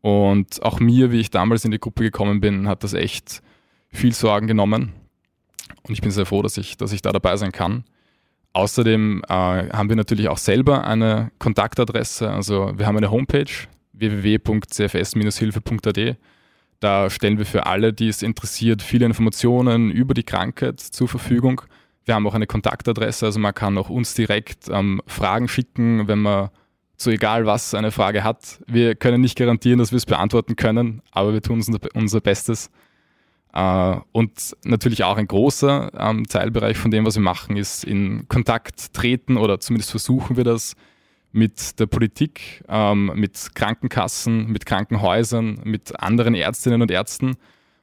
Und 0.02 0.62
auch 0.62 0.80
mir, 0.80 1.12
wie 1.12 1.20
ich 1.20 1.32
damals 1.32 1.66
in 1.66 1.72
die 1.72 1.80
Gruppe 1.80 2.04
gekommen 2.04 2.42
bin, 2.42 2.68
hat 2.68 2.84
das 2.84 2.94
echt 2.94 3.42
viel 3.90 4.14
Sorgen 4.14 4.46
genommen. 4.46 4.94
Und 5.82 5.94
ich 5.94 6.02
bin 6.02 6.12
sehr 6.12 6.28
froh, 6.28 6.44
dass 6.44 6.58
ich, 6.58 6.78
dass 6.78 6.94
ich 6.94 7.02
da 7.02 7.12
dabei 7.12 7.38
sein 7.38 7.52
kann. 7.52 7.86
Außerdem 8.54 9.24
äh, 9.28 9.34
haben 9.34 9.90
wir 9.90 9.96
natürlich 9.96 10.30
auch 10.30 10.38
selber 10.38 10.86
eine 10.86 11.32
Kontaktadresse. 11.40 12.30
Also 12.30 12.72
wir 12.78 12.86
haben 12.86 12.98
eine 12.98 13.10
Homepage 13.10 13.50
www.cfs-hilfe.at 13.94 16.18
da 16.84 17.10
stellen 17.10 17.38
wir 17.38 17.46
für 17.46 17.66
alle, 17.66 17.94
die 17.94 18.10
es 18.10 18.22
interessiert, 18.22 18.82
viele 18.82 19.06
Informationen 19.06 19.90
über 19.90 20.14
die 20.14 20.24
Krankheit 20.24 20.82
zur 20.82 21.08
Verfügung. 21.08 21.62
Wir 22.04 22.16
haben 22.16 22.28
auch 22.28 22.34
eine 22.34 22.48
Kontaktadresse, 22.48 23.26
also 23.26 23.40
man 23.40 23.54
kann 23.54 23.78
auch 23.78 23.90
uns 23.90 24.14
direkt 24.14 24.68
ähm, 24.70 25.02
Fragen 25.08 25.48
schicken, 25.48 26.08
wenn 26.08 26.20
man 26.20 26.50
so 26.98 27.10
egal 27.10 27.46
was 27.46 27.74
eine 27.74 27.92
Frage 27.92 28.24
hat. 28.24 28.60
Wir 28.68 28.96
können 28.96 29.22
nicht 29.22 29.38
garantieren, 29.38 29.80
dass 29.80 29.92
wir 29.92 29.98
es 29.98 30.06
beantworten 30.06 30.58
können, 30.58 31.02
aber 31.12 31.34
wir 31.34 31.42
tun 31.42 31.64
unser, 31.94 32.22
Bestes. 32.22 32.70
Äh, 33.54 33.96
und 34.12 34.56
natürlich 34.66 35.06
auch 35.06 35.18
ein 35.18 35.28
großer 35.28 35.92
ähm, 35.98 36.26
Teilbereich 36.26 36.78
von 36.78 36.92
dem, 36.92 37.06
was 37.06 37.16
wir 37.16 37.24
machen, 37.24 37.56
ist 37.56 37.86
in 37.86 38.28
Kontakt 38.28 38.94
treten 38.94 39.38
oder 39.38 39.62
zumindest 39.62 39.92
versuchen 39.92 40.36
wir 40.36 40.44
das 40.44 40.76
mit 41.34 41.80
der 41.80 41.88
Politik, 41.88 42.64
ähm, 42.70 43.12
mit 43.16 43.56
Krankenkassen, 43.56 44.48
mit 44.48 44.66
Krankenhäusern, 44.66 45.60
mit 45.64 46.00
anderen 46.00 46.36
Ärztinnen 46.36 46.82
und 46.82 46.92
Ärzten, 46.92 47.36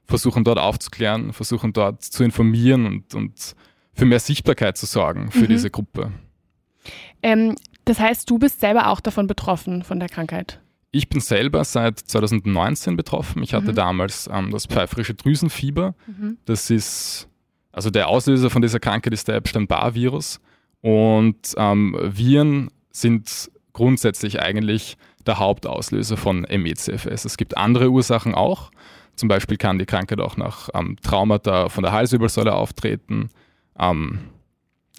versuchen 0.06 0.44
dort 0.44 0.58
aufzuklären, 0.58 1.32
versuchen 1.32 1.72
dort 1.72 2.02
zu 2.02 2.24
informieren 2.24 2.86
und, 2.86 3.14
und 3.14 3.54
für 3.92 4.06
mehr 4.06 4.20
Sichtbarkeit 4.20 4.78
zu 4.78 4.86
sorgen 4.86 5.30
für 5.30 5.40
mhm. 5.40 5.48
diese 5.48 5.70
Gruppe. 5.70 6.12
Ähm, 7.22 7.56
das 7.84 7.98
heißt, 7.98 8.30
du 8.30 8.38
bist 8.38 8.60
selber 8.60 8.88
auch 8.88 9.00
davon 9.00 9.26
betroffen, 9.26 9.82
von 9.82 9.98
der 9.98 10.08
Krankheit? 10.08 10.60
Ich 10.92 11.08
bin 11.08 11.20
selber 11.20 11.64
seit 11.64 11.98
2019 11.98 12.96
betroffen. 12.96 13.42
Ich 13.42 13.52
hatte 13.52 13.72
mhm. 13.72 13.76
damals 13.76 14.28
ähm, 14.32 14.50
das 14.50 14.66
pfeiferische 14.66 15.14
Drüsenfieber. 15.14 15.94
Mhm. 16.06 16.38
Das 16.44 16.70
ist, 16.70 17.28
also 17.72 17.90
der 17.90 18.08
Auslöser 18.08 18.48
von 18.48 18.62
dieser 18.62 18.80
Krankheit 18.80 19.12
ist 19.12 19.26
der 19.26 19.36
Epstein-Barr-Virus. 19.36 20.40
Und 20.82 21.54
ähm, 21.56 21.96
Viren 22.00 22.70
sind 22.90 23.50
grundsätzlich 23.72 24.40
eigentlich 24.40 24.96
der 25.26 25.38
Hauptauslöser 25.38 26.16
von 26.16 26.42
MECFS. 26.42 27.24
Es 27.24 27.36
gibt 27.36 27.56
andere 27.56 27.90
Ursachen 27.90 28.34
auch. 28.34 28.70
Zum 29.16 29.28
Beispiel 29.28 29.56
kann 29.56 29.78
die 29.78 29.86
Krankheit 29.86 30.20
auch 30.20 30.36
nach 30.36 30.70
ähm, 30.74 30.96
Traumata 31.02 31.68
von 31.68 31.82
der 31.82 31.92
Halswirbelsäule 31.92 32.54
auftreten. 32.54 33.28
Ähm, 33.78 34.20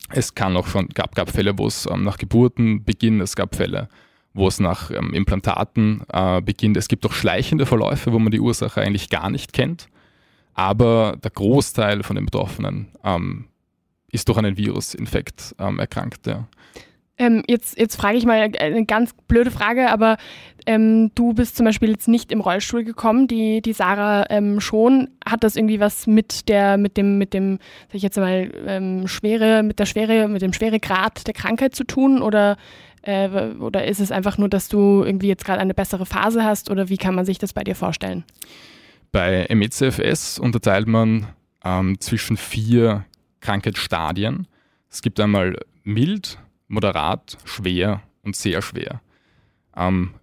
es 0.09 0.35
kann 0.35 0.55
auch 0.57 0.67
schon, 0.67 0.89
gab, 0.89 1.15
gab 1.15 1.29
Fälle, 1.29 1.57
wo 1.57 1.67
es 1.67 1.87
ähm, 1.89 2.03
nach 2.03 2.17
Geburten 2.17 2.83
beginnt. 2.83 3.21
Es 3.21 3.35
gab 3.35 3.55
Fälle, 3.55 3.89
wo 4.33 4.47
es 4.47 4.59
nach 4.59 4.91
ähm, 4.91 5.13
Implantaten 5.13 6.03
äh, 6.11 6.41
beginnt. 6.41 6.77
Es 6.77 6.87
gibt 6.87 7.05
auch 7.05 7.13
schleichende 7.13 7.65
Verläufe, 7.65 8.11
wo 8.11 8.19
man 8.19 8.31
die 8.31 8.39
Ursache 8.39 8.81
eigentlich 8.81 9.09
gar 9.09 9.29
nicht 9.29 9.53
kennt. 9.53 9.87
Aber 10.53 11.17
der 11.23 11.31
Großteil 11.31 12.03
von 12.03 12.15
den 12.15 12.25
Betroffenen 12.25 12.89
ähm, 13.03 13.45
ist 14.11 14.27
durch 14.27 14.37
einen 14.37 14.57
Virusinfekt 14.57 15.55
ähm, 15.57 15.79
erkrankt. 15.79 16.27
Ja. 16.27 16.47
Ähm, 17.21 17.43
jetzt, 17.47 17.77
jetzt 17.77 17.97
frage 17.97 18.17
ich 18.17 18.25
mal 18.25 18.51
eine 18.57 18.85
ganz 18.87 19.13
blöde 19.27 19.51
Frage, 19.51 19.91
aber 19.91 20.17
ähm, 20.65 21.11
du 21.13 21.35
bist 21.35 21.55
zum 21.55 21.67
Beispiel 21.67 21.91
jetzt 21.91 22.07
nicht 22.07 22.31
im 22.31 22.41
Rollstuhl 22.41 22.83
gekommen, 22.83 23.27
die, 23.27 23.61
die 23.61 23.73
Sarah 23.73 24.25
ähm, 24.31 24.59
schon. 24.59 25.07
Hat 25.23 25.43
das 25.43 25.55
irgendwie 25.55 25.79
was 25.79 26.07
mit 26.07 26.49
der, 26.49 26.77
mit 26.77 26.97
dem, 26.97 27.19
mit 27.19 27.35
dem, 27.35 27.59
sag 27.89 27.95
ich 27.97 28.01
jetzt 28.01 28.17
mal, 28.17 28.51
ähm, 28.65 29.07
Schwere, 29.07 29.61
mit 29.61 29.77
der 29.77 29.85
Schwere, 29.85 30.27
mit 30.29 30.41
dem 30.41 30.51
Schweregrad 30.51 31.27
der 31.27 31.35
Krankheit 31.35 31.75
zu 31.75 31.83
tun? 31.83 32.23
Oder, 32.23 32.57
äh, 33.03 33.29
oder 33.59 33.85
ist 33.85 33.99
es 33.99 34.11
einfach 34.11 34.39
nur, 34.39 34.49
dass 34.49 34.67
du 34.67 35.03
irgendwie 35.03 35.27
jetzt 35.27 35.45
gerade 35.45 35.59
eine 35.59 35.75
bessere 35.75 36.07
Phase 36.07 36.43
hast? 36.43 36.71
Oder 36.71 36.89
wie 36.89 36.97
kann 36.97 37.13
man 37.13 37.25
sich 37.25 37.37
das 37.37 37.53
bei 37.53 37.63
dir 37.63 37.75
vorstellen? 37.75 38.23
Bei 39.11 39.45
MECFS 39.47 40.39
unterteilt 40.39 40.87
man 40.87 41.27
ähm, 41.63 41.99
zwischen 41.99 42.35
vier 42.35 43.05
Krankheitsstadien. 43.41 44.47
Es 44.89 45.03
gibt 45.03 45.19
einmal 45.19 45.55
mild, 45.83 46.39
moderat, 46.71 47.37
schwer 47.43 48.01
und 48.23 48.35
sehr 48.35 48.61
schwer. 48.61 49.01
Ähm, 49.75 50.13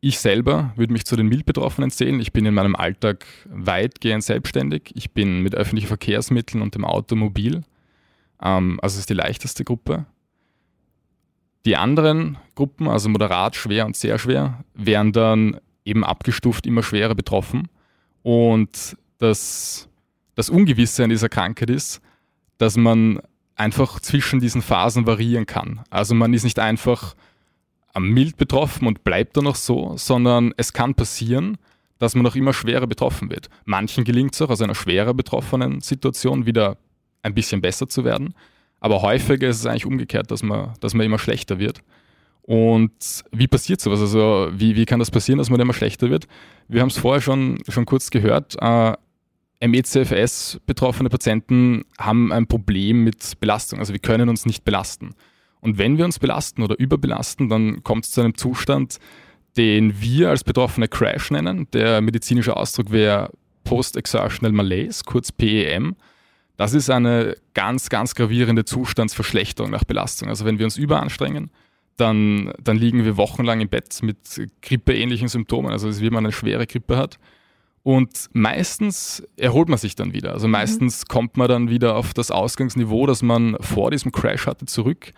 ich 0.00 0.18
selber 0.18 0.72
würde 0.76 0.92
mich 0.92 1.06
zu 1.06 1.16
den 1.16 1.28
Mildbetroffenen 1.28 1.90
zählen. 1.90 2.20
Ich 2.20 2.32
bin 2.32 2.44
in 2.44 2.52
meinem 2.52 2.76
Alltag 2.76 3.24
weitgehend 3.46 4.22
selbstständig. 4.22 4.92
Ich 4.94 5.12
bin 5.12 5.40
mit 5.40 5.54
öffentlichen 5.54 5.88
Verkehrsmitteln 5.88 6.62
und 6.62 6.74
dem 6.74 6.84
Automobil. 6.84 7.62
Ähm, 8.42 8.78
also 8.82 8.98
ist 8.98 9.08
die 9.08 9.14
leichteste 9.14 9.64
Gruppe. 9.64 10.04
Die 11.64 11.76
anderen 11.76 12.36
Gruppen, 12.54 12.88
also 12.88 13.08
moderat, 13.08 13.56
schwer 13.56 13.86
und 13.86 13.96
sehr 13.96 14.18
schwer, 14.18 14.64
wären 14.74 15.12
dann 15.12 15.58
eben 15.86 16.04
abgestuft 16.04 16.66
immer 16.66 16.82
schwerer 16.82 17.14
betroffen. 17.14 17.68
Und 18.22 18.96
das, 19.18 19.88
das 20.34 20.50
Ungewisse 20.50 21.04
an 21.04 21.10
dieser 21.10 21.30
Krankheit 21.30 21.70
ist, 21.70 22.02
dass 22.58 22.76
man 22.76 23.20
einfach 23.56 24.00
zwischen 24.00 24.40
diesen 24.40 24.62
Phasen 24.62 25.06
variieren 25.06 25.46
kann. 25.46 25.80
Also 25.90 26.14
man 26.14 26.34
ist 26.34 26.44
nicht 26.44 26.58
einfach 26.58 27.14
mild 27.98 28.36
betroffen 28.36 28.86
und 28.88 29.04
bleibt 29.04 29.36
dann 29.36 29.44
noch 29.44 29.56
so, 29.56 29.96
sondern 29.96 30.52
es 30.56 30.72
kann 30.72 30.94
passieren, 30.94 31.58
dass 31.98 32.14
man 32.14 32.24
noch 32.24 32.34
immer 32.34 32.52
schwerer 32.52 32.86
betroffen 32.86 33.30
wird. 33.30 33.48
Manchen 33.64 34.04
gelingt 34.04 34.34
es 34.34 34.42
auch 34.42 34.50
aus 34.50 34.60
einer 34.60 34.74
schwerer 34.74 35.14
betroffenen 35.14 35.80
Situation 35.80 36.44
wieder 36.46 36.76
ein 37.22 37.34
bisschen 37.34 37.60
besser 37.60 37.88
zu 37.88 38.04
werden, 38.04 38.34
aber 38.80 39.00
häufiger 39.02 39.48
ist 39.48 39.60
es 39.60 39.66
eigentlich 39.66 39.86
umgekehrt, 39.86 40.30
dass 40.30 40.42
man, 40.42 40.74
dass 40.80 40.92
man 40.94 41.06
immer 41.06 41.18
schlechter 41.18 41.58
wird. 41.58 41.80
Und 42.42 43.24
wie 43.30 43.46
passiert 43.46 43.80
sowas? 43.80 44.00
Also 44.00 44.50
wie, 44.52 44.76
wie 44.76 44.84
kann 44.84 44.98
das 44.98 45.10
passieren, 45.10 45.38
dass 45.38 45.48
man 45.48 45.58
immer 45.58 45.72
schlechter 45.72 46.10
wird? 46.10 46.26
Wir 46.68 46.82
haben 46.82 46.90
es 46.90 46.98
vorher 46.98 47.22
schon, 47.22 47.62
schon 47.68 47.86
kurz 47.86 48.10
gehört. 48.10 48.56
Äh, 48.60 48.92
MECFS 49.68 50.60
betroffene 50.66 51.08
Patienten 51.08 51.84
haben 51.98 52.32
ein 52.32 52.46
Problem 52.46 53.04
mit 53.04 53.40
Belastung. 53.40 53.78
Also 53.78 53.92
wir 53.92 54.00
können 54.00 54.28
uns 54.28 54.46
nicht 54.46 54.64
belasten. 54.64 55.14
Und 55.60 55.78
wenn 55.78 55.96
wir 55.96 56.04
uns 56.04 56.18
belasten 56.18 56.62
oder 56.62 56.78
überbelasten, 56.78 57.48
dann 57.48 57.82
kommt 57.82 58.04
es 58.04 58.10
zu 58.10 58.20
einem 58.20 58.36
Zustand, 58.36 58.98
den 59.56 60.00
wir 60.00 60.30
als 60.30 60.44
Betroffene 60.44 60.88
Crash 60.88 61.30
nennen. 61.30 61.68
Der 61.72 62.00
medizinische 62.00 62.56
Ausdruck 62.56 62.90
wäre 62.90 63.30
Post-Exertional 63.64 64.52
Malaise, 64.52 65.02
kurz 65.04 65.32
PEM. 65.32 65.96
Das 66.56 66.74
ist 66.74 66.90
eine 66.90 67.36
ganz, 67.54 67.88
ganz 67.88 68.14
gravierende 68.14 68.64
Zustandsverschlechterung 68.64 69.70
nach 69.70 69.84
Belastung. 69.84 70.28
Also 70.28 70.44
wenn 70.44 70.58
wir 70.58 70.66
uns 70.66 70.76
überanstrengen, 70.76 71.50
dann, 71.96 72.52
dann 72.62 72.76
liegen 72.76 73.04
wir 73.04 73.16
wochenlang 73.16 73.60
im 73.60 73.68
Bett 73.68 74.00
mit 74.02 74.18
grippeähnlichen 74.62 75.28
Symptomen. 75.28 75.70
Also 75.70 76.00
wie 76.00 76.10
man 76.10 76.24
eine 76.24 76.32
schwere 76.32 76.66
Grippe 76.66 76.96
hat. 76.96 77.18
Und 77.84 78.30
meistens 78.32 79.22
erholt 79.36 79.68
man 79.68 79.78
sich 79.78 79.94
dann 79.94 80.14
wieder. 80.14 80.32
Also 80.32 80.48
mhm. 80.48 80.52
meistens 80.52 81.02
mhm. 81.02 81.08
kommt 81.08 81.36
man 81.36 81.48
dann 81.48 81.68
wieder 81.68 81.96
auf 81.96 82.14
das 82.14 82.30
Ausgangsniveau, 82.30 83.06
das 83.06 83.22
man 83.22 83.56
vor 83.60 83.90
diesem 83.90 84.10
Crash 84.10 84.46
hatte, 84.46 84.64
zurück. 84.64 85.12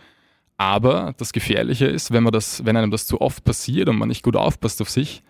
Aber 0.58 1.14
das 1.16 1.32
Gefährliche 1.32 1.86
ist, 1.86 2.12
wenn, 2.12 2.24
man 2.24 2.32
das, 2.32 2.66
wenn 2.66 2.76
einem 2.76 2.90
das 2.90 3.06
zu 3.06 3.20
oft 3.20 3.44
passiert 3.44 3.88
und 3.88 3.98
man 3.98 4.08
nicht 4.08 4.24
gut 4.24 4.36
aufpasst 4.36 4.82
auf 4.82 4.90
sich, 4.90 5.22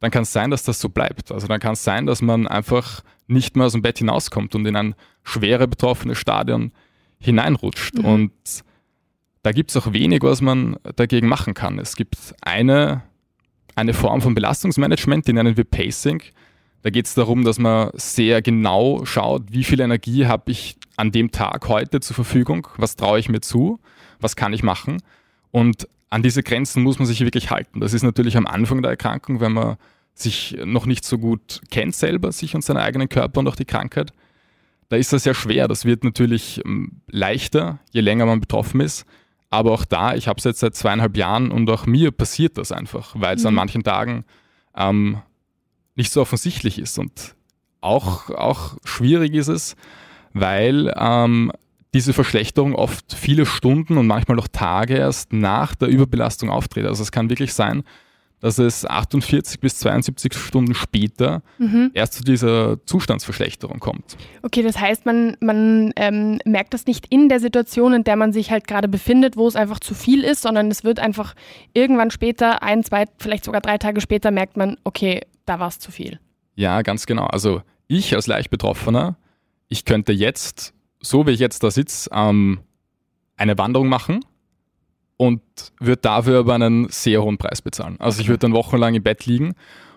dann 0.00 0.10
kann 0.10 0.24
es 0.24 0.32
sein, 0.32 0.50
dass 0.50 0.64
das 0.64 0.80
so 0.80 0.88
bleibt. 0.88 1.30
Also 1.30 1.46
dann 1.46 1.60
kann 1.60 1.74
es 1.74 1.84
sein, 1.84 2.06
dass 2.06 2.22
man 2.22 2.48
einfach 2.48 3.02
nicht 3.28 3.56
mehr 3.56 3.66
aus 3.66 3.72
dem 3.72 3.82
Bett 3.82 3.98
hinauskommt 3.98 4.54
und 4.56 4.66
in 4.66 4.74
ein 4.74 4.94
schwere 5.22 5.68
betroffenes 5.68 6.18
Stadion 6.18 6.72
hineinrutscht. 7.20 7.98
Mhm. 7.98 8.04
Und 8.04 8.64
da 9.42 9.52
gibt 9.52 9.70
es 9.70 9.76
auch 9.76 9.92
wenig, 9.92 10.22
was 10.22 10.40
man 10.40 10.76
dagegen 10.96 11.28
machen 11.28 11.54
kann. 11.54 11.78
Es 11.78 11.94
gibt 11.94 12.34
eine, 12.40 13.02
eine 13.76 13.94
Form 13.94 14.22
von 14.22 14.34
Belastungsmanagement, 14.34 15.28
die 15.28 15.34
nennen 15.34 15.56
wir 15.56 15.64
Pacing. 15.64 16.22
Da 16.82 16.90
geht 16.90 17.06
es 17.06 17.14
darum, 17.14 17.44
dass 17.44 17.58
man 17.58 17.90
sehr 17.94 18.42
genau 18.42 19.04
schaut, 19.04 19.44
wie 19.50 19.64
viel 19.64 19.80
Energie 19.80 20.26
habe 20.26 20.50
ich 20.50 20.76
an 20.96 21.12
dem 21.12 21.30
Tag 21.30 21.68
heute 21.68 22.00
zur 22.00 22.14
Verfügung, 22.14 22.68
was 22.76 22.96
traue 22.96 23.18
ich 23.18 23.28
mir 23.28 23.40
zu, 23.40 23.80
was 24.18 24.36
kann 24.36 24.52
ich 24.52 24.62
machen. 24.62 25.02
Und 25.50 25.88
an 26.08 26.22
diese 26.22 26.42
Grenzen 26.42 26.82
muss 26.82 26.98
man 26.98 27.06
sich 27.06 27.20
wirklich 27.20 27.50
halten. 27.50 27.80
Das 27.80 27.92
ist 27.92 28.02
natürlich 28.02 28.36
am 28.36 28.46
Anfang 28.46 28.82
der 28.82 28.90
Erkrankung, 28.90 29.40
wenn 29.40 29.52
man 29.52 29.76
sich 30.14 30.56
noch 30.64 30.86
nicht 30.86 31.04
so 31.04 31.18
gut 31.18 31.60
kennt 31.70 31.94
selber, 31.94 32.32
sich 32.32 32.54
und 32.54 32.64
seinen 32.64 32.78
eigenen 32.78 33.08
Körper 33.08 33.40
und 33.40 33.48
auch 33.48 33.56
die 33.56 33.64
Krankheit. 33.64 34.12
Da 34.88 34.96
ist 34.96 35.12
das 35.12 35.22
sehr 35.22 35.34
schwer. 35.34 35.68
Das 35.68 35.84
wird 35.84 36.02
natürlich 36.02 36.60
ähm, 36.64 37.00
leichter, 37.08 37.78
je 37.92 38.00
länger 38.00 38.26
man 38.26 38.40
betroffen 38.40 38.80
ist. 38.80 39.06
Aber 39.48 39.72
auch 39.72 39.84
da, 39.84 40.14
ich 40.14 40.28
habe 40.28 40.38
es 40.38 40.44
jetzt 40.44 40.60
seit 40.60 40.74
zweieinhalb 40.74 41.16
Jahren 41.16 41.50
und 41.50 41.68
auch 41.70 41.86
mir 41.86 42.10
passiert 42.10 42.58
das 42.58 42.72
einfach, 42.72 43.14
weil 43.18 43.36
es 43.36 43.42
mhm. 43.42 43.48
an 43.48 43.54
manchen 43.54 43.82
Tagen 43.82 44.24
ähm, 44.76 45.18
nicht 46.00 46.12
so 46.12 46.20
offensichtlich 46.22 46.78
ist. 46.78 46.98
Und 46.98 47.34
auch, 47.80 48.30
auch 48.30 48.76
schwierig 48.84 49.34
ist 49.34 49.48
es, 49.48 49.76
weil 50.32 50.92
ähm, 50.96 51.52
diese 51.94 52.12
Verschlechterung 52.12 52.74
oft 52.74 53.14
viele 53.14 53.46
Stunden 53.46 53.98
und 53.98 54.06
manchmal 54.06 54.38
auch 54.38 54.48
Tage 54.48 54.96
erst 54.96 55.32
nach 55.32 55.74
der 55.74 55.88
Überbelastung 55.88 56.50
auftritt. 56.50 56.86
Also 56.86 57.02
es 57.02 57.12
kann 57.12 57.30
wirklich 57.30 57.52
sein, 57.52 57.84
dass 58.40 58.58
es 58.58 58.86
48 58.86 59.60
bis 59.60 59.78
72 59.80 60.32
Stunden 60.32 60.74
später 60.74 61.42
mhm. 61.58 61.90
erst 61.92 62.14
zu 62.14 62.22
dieser 62.22 62.78
Zustandsverschlechterung 62.86 63.80
kommt. 63.80 64.16
Okay, 64.42 64.62
das 64.62 64.80
heißt, 64.80 65.04
man, 65.04 65.36
man 65.40 65.92
ähm, 65.96 66.38
merkt 66.46 66.72
das 66.72 66.86
nicht 66.86 67.06
in 67.10 67.28
der 67.28 67.40
Situation, 67.40 67.92
in 67.92 68.04
der 68.04 68.16
man 68.16 68.32
sich 68.32 68.50
halt 68.50 68.66
gerade 68.66 68.88
befindet, 68.88 69.36
wo 69.36 69.46
es 69.46 69.56
einfach 69.56 69.80
zu 69.80 69.94
viel 69.94 70.24
ist, 70.24 70.40
sondern 70.42 70.70
es 70.70 70.84
wird 70.84 71.00
einfach 71.00 71.34
irgendwann 71.74 72.10
später, 72.10 72.62
ein, 72.62 72.82
zwei, 72.82 73.04
vielleicht 73.18 73.44
sogar 73.44 73.60
drei 73.60 73.76
Tage 73.76 74.00
später, 74.00 74.30
merkt 74.30 74.56
man, 74.56 74.78
okay, 74.84 75.20
da 75.50 75.58
war 75.58 75.68
es 75.68 75.80
zu 75.80 75.90
viel. 75.90 76.20
Ja, 76.54 76.82
ganz 76.82 77.06
genau. 77.06 77.26
Also 77.26 77.62
ich 77.88 78.14
als 78.14 78.28
leicht 78.28 78.50
Betroffener, 78.50 79.16
ich 79.68 79.84
könnte 79.84 80.12
jetzt, 80.12 80.72
so 81.00 81.26
wie 81.26 81.32
ich 81.32 81.40
jetzt 81.40 81.64
da 81.64 81.72
sitze, 81.72 82.08
ähm, 82.12 82.60
eine 83.36 83.58
Wanderung 83.58 83.88
machen 83.88 84.24
und 85.16 85.42
würde 85.80 86.02
dafür 86.02 86.38
aber 86.40 86.54
einen 86.54 86.88
sehr 86.88 87.22
hohen 87.22 87.36
Preis 87.36 87.62
bezahlen. 87.62 87.96
Also 87.98 88.20
ich 88.20 88.28
würde 88.28 88.38
dann 88.38 88.52
wochenlang 88.52 88.94
im 88.94 89.02
Bett 89.02 89.26
liegen 89.26 89.54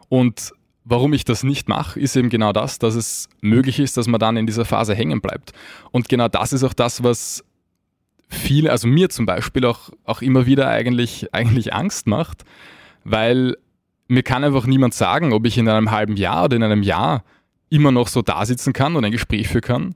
und 0.09 0.53
warum 0.85 1.13
ich 1.13 1.23
das 1.23 1.43
nicht 1.43 1.69
mache, 1.69 1.99
ist 1.99 2.15
eben 2.15 2.29
genau 2.29 2.51
das, 2.51 2.79
dass 2.79 2.95
es 2.95 3.29
möglich 3.41 3.79
ist, 3.79 3.95
dass 3.95 4.07
man 4.07 4.19
dann 4.19 4.37
in 4.37 4.47
dieser 4.47 4.65
Phase 4.65 4.95
hängen 4.95 5.21
bleibt. 5.21 5.53
Und 5.91 6.09
genau 6.09 6.29
das 6.29 6.51
ist 6.51 6.63
auch 6.63 6.73
das, 6.73 7.03
was 7.03 7.43
viele, 8.27 8.71
also 8.71 8.87
mir 8.87 9.09
zum 9.11 9.27
Beispiel 9.27 9.65
auch, 9.65 9.91
auch 10.03 10.23
immer 10.23 10.47
wieder 10.47 10.67
eigentlich, 10.67 11.31
eigentlich 11.31 11.73
Angst 11.73 12.07
macht, 12.07 12.43
weil 13.03 13.55
mir 14.07 14.23
kann 14.23 14.43
einfach 14.43 14.65
niemand 14.65 14.93
sagen, 14.93 15.33
ob 15.33 15.45
ich 15.45 15.57
in 15.57 15.67
einem 15.67 15.91
halben 15.91 16.15
Jahr 16.15 16.45
oder 16.45 16.55
in 16.55 16.63
einem 16.63 16.83
Jahr 16.83 17.23
immer 17.69 17.91
noch 17.91 18.07
so 18.07 18.21
da 18.21 18.45
sitzen 18.45 18.73
kann 18.73 18.95
und 18.95 19.05
ein 19.05 19.11
Gespräch 19.11 19.47
führen 19.47 19.61
kann 19.61 19.95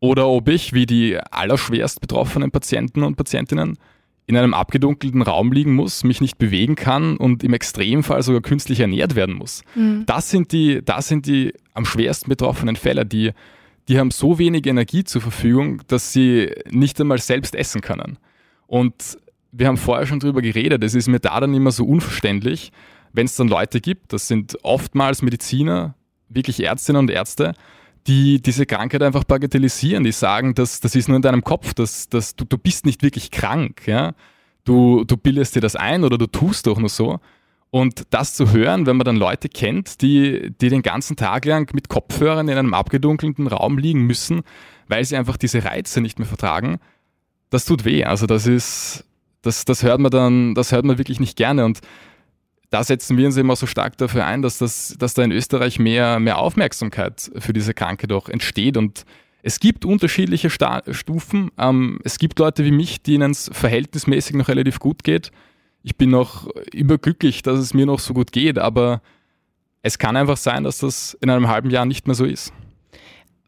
oder 0.00 0.28
ob 0.28 0.48
ich, 0.48 0.72
wie 0.72 0.86
die 0.86 1.18
allerschwerst 1.18 2.00
betroffenen 2.00 2.50
Patienten 2.50 3.02
und 3.02 3.16
Patientinnen, 3.16 3.78
in 4.26 4.36
einem 4.36 4.54
abgedunkelten 4.54 5.22
Raum 5.22 5.52
liegen 5.52 5.74
muss, 5.74 6.04
mich 6.04 6.20
nicht 6.20 6.38
bewegen 6.38 6.76
kann 6.76 7.16
und 7.16 7.42
im 7.42 7.52
Extremfall 7.52 8.22
sogar 8.22 8.40
künstlich 8.40 8.80
ernährt 8.80 9.16
werden 9.16 9.34
muss. 9.34 9.62
Mhm. 9.74 10.04
Das, 10.06 10.30
sind 10.30 10.52
die, 10.52 10.82
das 10.84 11.08
sind 11.08 11.26
die 11.26 11.52
am 11.74 11.84
schwersten 11.84 12.28
betroffenen 12.28 12.76
Fälle, 12.76 13.04
die, 13.04 13.32
die 13.88 13.98
haben 13.98 14.12
so 14.12 14.38
wenig 14.38 14.66
Energie 14.66 15.04
zur 15.04 15.20
Verfügung, 15.20 15.82
dass 15.88 16.12
sie 16.12 16.50
nicht 16.70 17.00
einmal 17.00 17.18
selbst 17.18 17.56
essen 17.56 17.80
können. 17.80 18.18
Und 18.68 19.18
wir 19.50 19.66
haben 19.66 19.76
vorher 19.76 20.06
schon 20.06 20.20
darüber 20.20 20.42
geredet, 20.42 20.84
es 20.84 20.94
ist 20.94 21.08
mir 21.08 21.18
da 21.18 21.40
dann 21.40 21.52
immer 21.52 21.72
so 21.72 21.84
unverständlich, 21.84 22.70
wenn 23.12 23.26
es 23.26 23.36
dann 23.36 23.48
Leute 23.48 23.80
gibt, 23.80 24.12
das 24.12 24.28
sind 24.28 24.58
oftmals 24.62 25.22
Mediziner, 25.22 25.94
wirklich 26.28 26.62
Ärztinnen 26.62 27.00
und 27.00 27.10
Ärzte, 27.10 27.54
die 28.06 28.40
diese 28.40 28.66
Krankheit 28.66 29.02
einfach 29.02 29.24
bagatellisieren, 29.24 30.04
die 30.04 30.12
sagen, 30.12 30.54
dass 30.54 30.80
das 30.80 30.94
ist 30.94 31.08
nur 31.08 31.16
in 31.16 31.22
deinem 31.22 31.44
Kopf, 31.44 31.74
dass, 31.74 32.08
dass 32.08 32.34
du, 32.34 32.44
du 32.44 32.56
bist 32.56 32.86
nicht 32.86 33.02
wirklich 33.02 33.30
krank, 33.30 33.86
ja. 33.86 34.14
Du, 34.64 35.04
du 35.04 35.16
bildest 35.16 35.56
dir 35.56 35.60
das 35.60 35.74
ein 35.74 36.04
oder 36.04 36.18
du 36.18 36.26
tust 36.26 36.66
doch 36.66 36.78
nur 36.78 36.90
so. 36.90 37.18
Und 37.70 38.02
das 38.10 38.34
zu 38.34 38.52
hören, 38.52 38.86
wenn 38.86 38.96
man 38.96 39.04
dann 39.04 39.16
Leute 39.16 39.48
kennt, 39.48 40.02
die, 40.02 40.52
die 40.60 40.68
den 40.68 40.82
ganzen 40.82 41.16
Tag 41.16 41.44
lang 41.44 41.72
mit 41.72 41.88
Kopfhörern 41.88 42.48
in 42.48 42.58
einem 42.58 42.74
abgedunkelten 42.74 43.46
Raum 43.46 43.78
liegen 43.78 44.02
müssen, 44.02 44.42
weil 44.88 45.04
sie 45.04 45.16
einfach 45.16 45.36
diese 45.36 45.64
Reize 45.64 46.00
nicht 46.00 46.18
mehr 46.18 46.28
vertragen, 46.28 46.78
das 47.48 47.64
tut 47.64 47.84
weh. 47.84 48.04
Also 48.04 48.26
das 48.26 48.46
ist, 48.46 49.04
das, 49.42 49.64
das 49.64 49.82
hört 49.82 50.00
man 50.00 50.10
dann, 50.10 50.54
das 50.54 50.72
hört 50.72 50.84
man 50.84 50.98
wirklich 50.98 51.20
nicht 51.20 51.36
gerne. 51.36 51.64
Und 51.64 51.80
da 52.70 52.84
setzen 52.84 53.16
wir 53.16 53.26
uns 53.26 53.36
immer 53.36 53.56
so 53.56 53.66
stark 53.66 53.98
dafür 53.98 54.24
ein, 54.26 54.42
dass, 54.42 54.58
das, 54.58 54.94
dass 54.98 55.14
da 55.14 55.22
in 55.22 55.32
Österreich 55.32 55.78
mehr, 55.78 56.20
mehr 56.20 56.38
Aufmerksamkeit 56.38 57.30
für 57.36 57.52
diese 57.52 57.74
Krankheit 57.74 58.12
auch 58.12 58.28
entsteht. 58.28 58.76
Und 58.76 59.04
es 59.42 59.58
gibt 59.58 59.84
unterschiedliche 59.84 60.50
Sta 60.50 60.82
Stufen. 60.90 61.50
Ähm, 61.58 61.98
es 62.04 62.18
gibt 62.18 62.38
Leute 62.38 62.64
wie 62.64 62.70
mich, 62.70 63.02
denen 63.02 63.32
es 63.32 63.50
verhältnismäßig 63.52 64.36
noch 64.36 64.48
relativ 64.48 64.78
gut 64.78 65.02
geht. 65.02 65.32
Ich 65.82 65.96
bin 65.96 66.10
noch 66.10 66.48
überglücklich, 66.72 67.42
dass 67.42 67.58
es 67.58 67.74
mir 67.74 67.86
noch 67.86 67.98
so 67.98 68.14
gut 68.14 68.32
geht, 68.32 68.58
aber 68.58 69.02
es 69.82 69.98
kann 69.98 70.16
einfach 70.16 70.36
sein, 70.36 70.62
dass 70.62 70.78
das 70.78 71.16
in 71.20 71.30
einem 71.30 71.48
halben 71.48 71.70
Jahr 71.70 71.86
nicht 71.86 72.06
mehr 72.06 72.14
so 72.14 72.24
ist. 72.24 72.52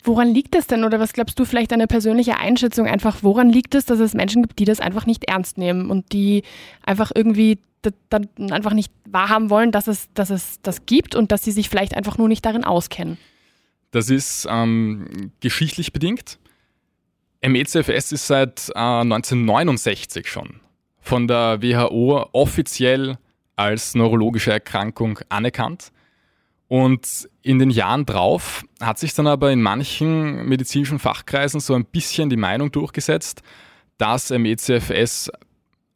Woran 0.02 0.35
liegt 0.35 0.56
es 0.56 0.66
denn 0.66 0.82
oder 0.82 0.98
was 0.98 1.12
glaubst 1.12 1.38
du 1.38 1.44
vielleicht 1.44 1.72
eine 1.72 1.87
persönliche 1.87 2.38
Einschätzung 2.38 2.87
einfach, 2.87 3.18
woran 3.22 3.50
liegt 3.50 3.76
es, 3.76 3.85
dass 3.85 4.00
es 4.00 4.14
Menschen 4.14 4.42
gibt, 4.42 4.58
die 4.58 4.64
das 4.64 4.80
einfach 4.80 5.06
nicht 5.06 5.24
ernst 5.24 5.58
nehmen 5.58 5.90
und 5.90 6.12
die 6.12 6.42
einfach 6.85 7.12
irgendwie 7.14 7.58
dann 8.09 8.29
einfach 8.51 8.73
nicht 8.73 8.92
wahrhaben 9.09 9.51
wollen, 9.51 9.73
dass 9.73 9.87
es, 9.88 10.09
dass 10.14 10.31
es 10.31 10.61
das 10.62 10.87
gibt 10.87 11.14
und 11.14 11.33
dass 11.33 11.45
sie 11.45 11.53
sich 11.53 11.68
vielleicht 11.68 11.95
einfach 11.95 12.18
nur 12.18 12.29
nicht 12.29 12.45
darin 12.45 12.64
auskennen? 12.64 13.18
Das 13.90 14.09
ist 14.09 14.47
ähm, 14.51 15.33
geschichtlich 15.40 15.92
bedingt. 15.92 16.38
MECFS 17.45 18.12
ist 18.12 18.27
seit 18.27 18.71
äh, 18.75 18.79
1969 18.79 20.29
schon 20.29 20.61
von 21.01 21.27
der 21.27 21.61
WHO 21.61 22.29
offiziell 22.33 23.18
als 23.57 23.95
neurologische 23.95 24.53
Erkrankung 24.53 25.18
anerkannt. 25.29 25.92
Und 26.68 27.29
in 27.42 27.59
den 27.59 27.68
Jahren 27.68 28.07
drauf 28.07 28.64
hat 28.81 28.99
sich 28.99 29.12
dann 29.12 29.27
aber 29.27 29.53
in 29.53 29.61
manchen 29.61 30.47
medizinischen 30.47 30.99
Fachkreisen 30.99 31.61
so 31.61 31.75
ein 31.75 31.85
bisschen 31.85 32.31
die 32.31 32.38
Meinung 32.38 32.73
durchgesetzt, 32.73 33.42
dass 33.99 34.31
MECFS 34.31 35.31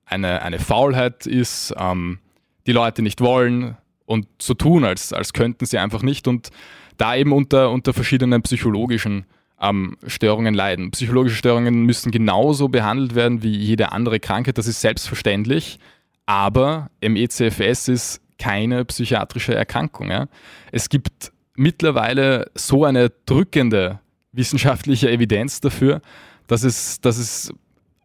eine, 0.06 0.42
eine 0.42 0.58
Faulheit 0.58 1.26
ist, 1.26 1.74
ähm, 1.76 2.18
die 2.66 2.72
Leute 2.72 3.02
nicht 3.02 3.20
wollen 3.20 3.76
und 4.06 4.26
so 4.40 4.54
tun, 4.54 4.84
als, 4.84 5.12
als 5.12 5.32
könnten 5.32 5.66
sie 5.66 5.78
einfach 5.78 6.02
nicht 6.02 6.28
und 6.28 6.50
da 6.96 7.14
eben 7.14 7.32
unter, 7.32 7.70
unter 7.70 7.92
verschiedenen 7.92 8.42
psychologischen 8.42 9.26
ähm, 9.60 9.96
Störungen 10.06 10.54
leiden. 10.54 10.90
Psychologische 10.92 11.36
Störungen 11.36 11.82
müssen 11.82 12.10
genauso 12.10 12.68
behandelt 12.68 13.14
werden 13.14 13.42
wie 13.42 13.54
jede 13.54 13.92
andere 13.92 14.20
Krankheit, 14.20 14.58
das 14.58 14.66
ist 14.66 14.80
selbstverständlich, 14.80 15.78
aber 16.24 16.90
MECFS 17.00 17.88
ist 17.88 18.20
keine 18.38 18.84
psychiatrische 18.84 19.54
Erkrankung. 19.54 20.10
Ja? 20.10 20.26
Es 20.72 20.88
gibt 20.88 21.32
mittlerweile 21.54 22.50
so 22.54 22.84
eine 22.84 23.10
drückende 23.26 24.00
wissenschaftliche 24.32 25.10
Evidenz 25.10 25.60
dafür, 25.60 26.02
dass 26.46 26.62
es, 26.62 27.00
dass 27.00 27.16
es 27.18 27.52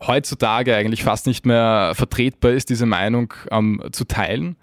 heutzutage 0.05 0.75
eigentlich 0.75 1.03
fast 1.03 1.27
nicht 1.27 1.45
mehr 1.45 1.93
vertretbar 1.95 2.51
ist, 2.51 2.69
diese 2.69 2.85
Meinung 2.85 3.33
ähm, 3.51 3.81
zu 3.91 4.05
teilen. 4.05 4.55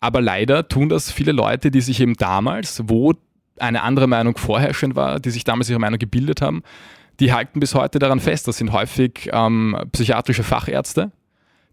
Aber 0.00 0.20
leider 0.20 0.68
tun 0.68 0.88
das 0.88 1.10
viele 1.10 1.32
Leute, 1.32 1.70
die 1.70 1.80
sich 1.80 2.00
eben 2.00 2.14
damals, 2.14 2.82
wo 2.86 3.14
eine 3.58 3.82
andere 3.82 4.06
Meinung 4.06 4.36
vorherrschend 4.36 4.96
war, 4.96 5.20
die 5.20 5.30
sich 5.30 5.44
damals 5.44 5.68
ihre 5.68 5.80
Meinung 5.80 5.98
gebildet 5.98 6.40
haben, 6.40 6.62
die 7.20 7.32
halten 7.32 7.60
bis 7.60 7.74
heute 7.74 7.98
daran 7.98 8.20
fest. 8.20 8.46
Das 8.46 8.58
sind 8.58 8.72
häufig 8.72 9.28
ähm, 9.32 9.76
psychiatrische 9.92 10.44
Fachärzte, 10.44 11.10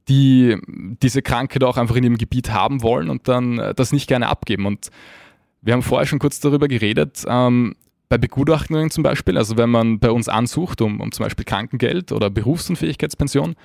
die 0.08 0.58
diese 0.68 1.22
Krankheit 1.22 1.64
auch 1.64 1.78
einfach 1.78 1.96
in 1.96 2.04
ihrem 2.04 2.18
Gebiet 2.18 2.52
haben 2.52 2.82
wollen 2.82 3.10
und 3.10 3.28
dann 3.28 3.60
äh, 3.60 3.74
das 3.76 3.92
nicht 3.92 4.08
gerne 4.08 4.28
abgeben. 4.28 4.66
Und 4.66 4.90
wir 5.62 5.74
haben 5.74 5.84
vorher 5.84 6.08
schon 6.08 6.20
kurz 6.20 6.40
darüber 6.40 6.68
geredet. 6.68 7.24
Ähm, 7.28 7.76
bei 8.10 8.18
Begutachtungen 8.18 8.92
zum 8.92 9.04
Beispiel, 9.04 9.38
also 9.38 9.58
wenn 9.58 9.70
man 9.70 10.00
bei 10.00 10.12
uns 10.12 10.30
ansucht, 10.30 10.82
um, 10.82 11.02
um 11.02 11.12
zum 11.12 11.26
Beispiel 11.26 11.46
Krankengeld 11.46 12.12
oder 12.12 12.30
Berufsunfähigkeitspension, 12.30 13.56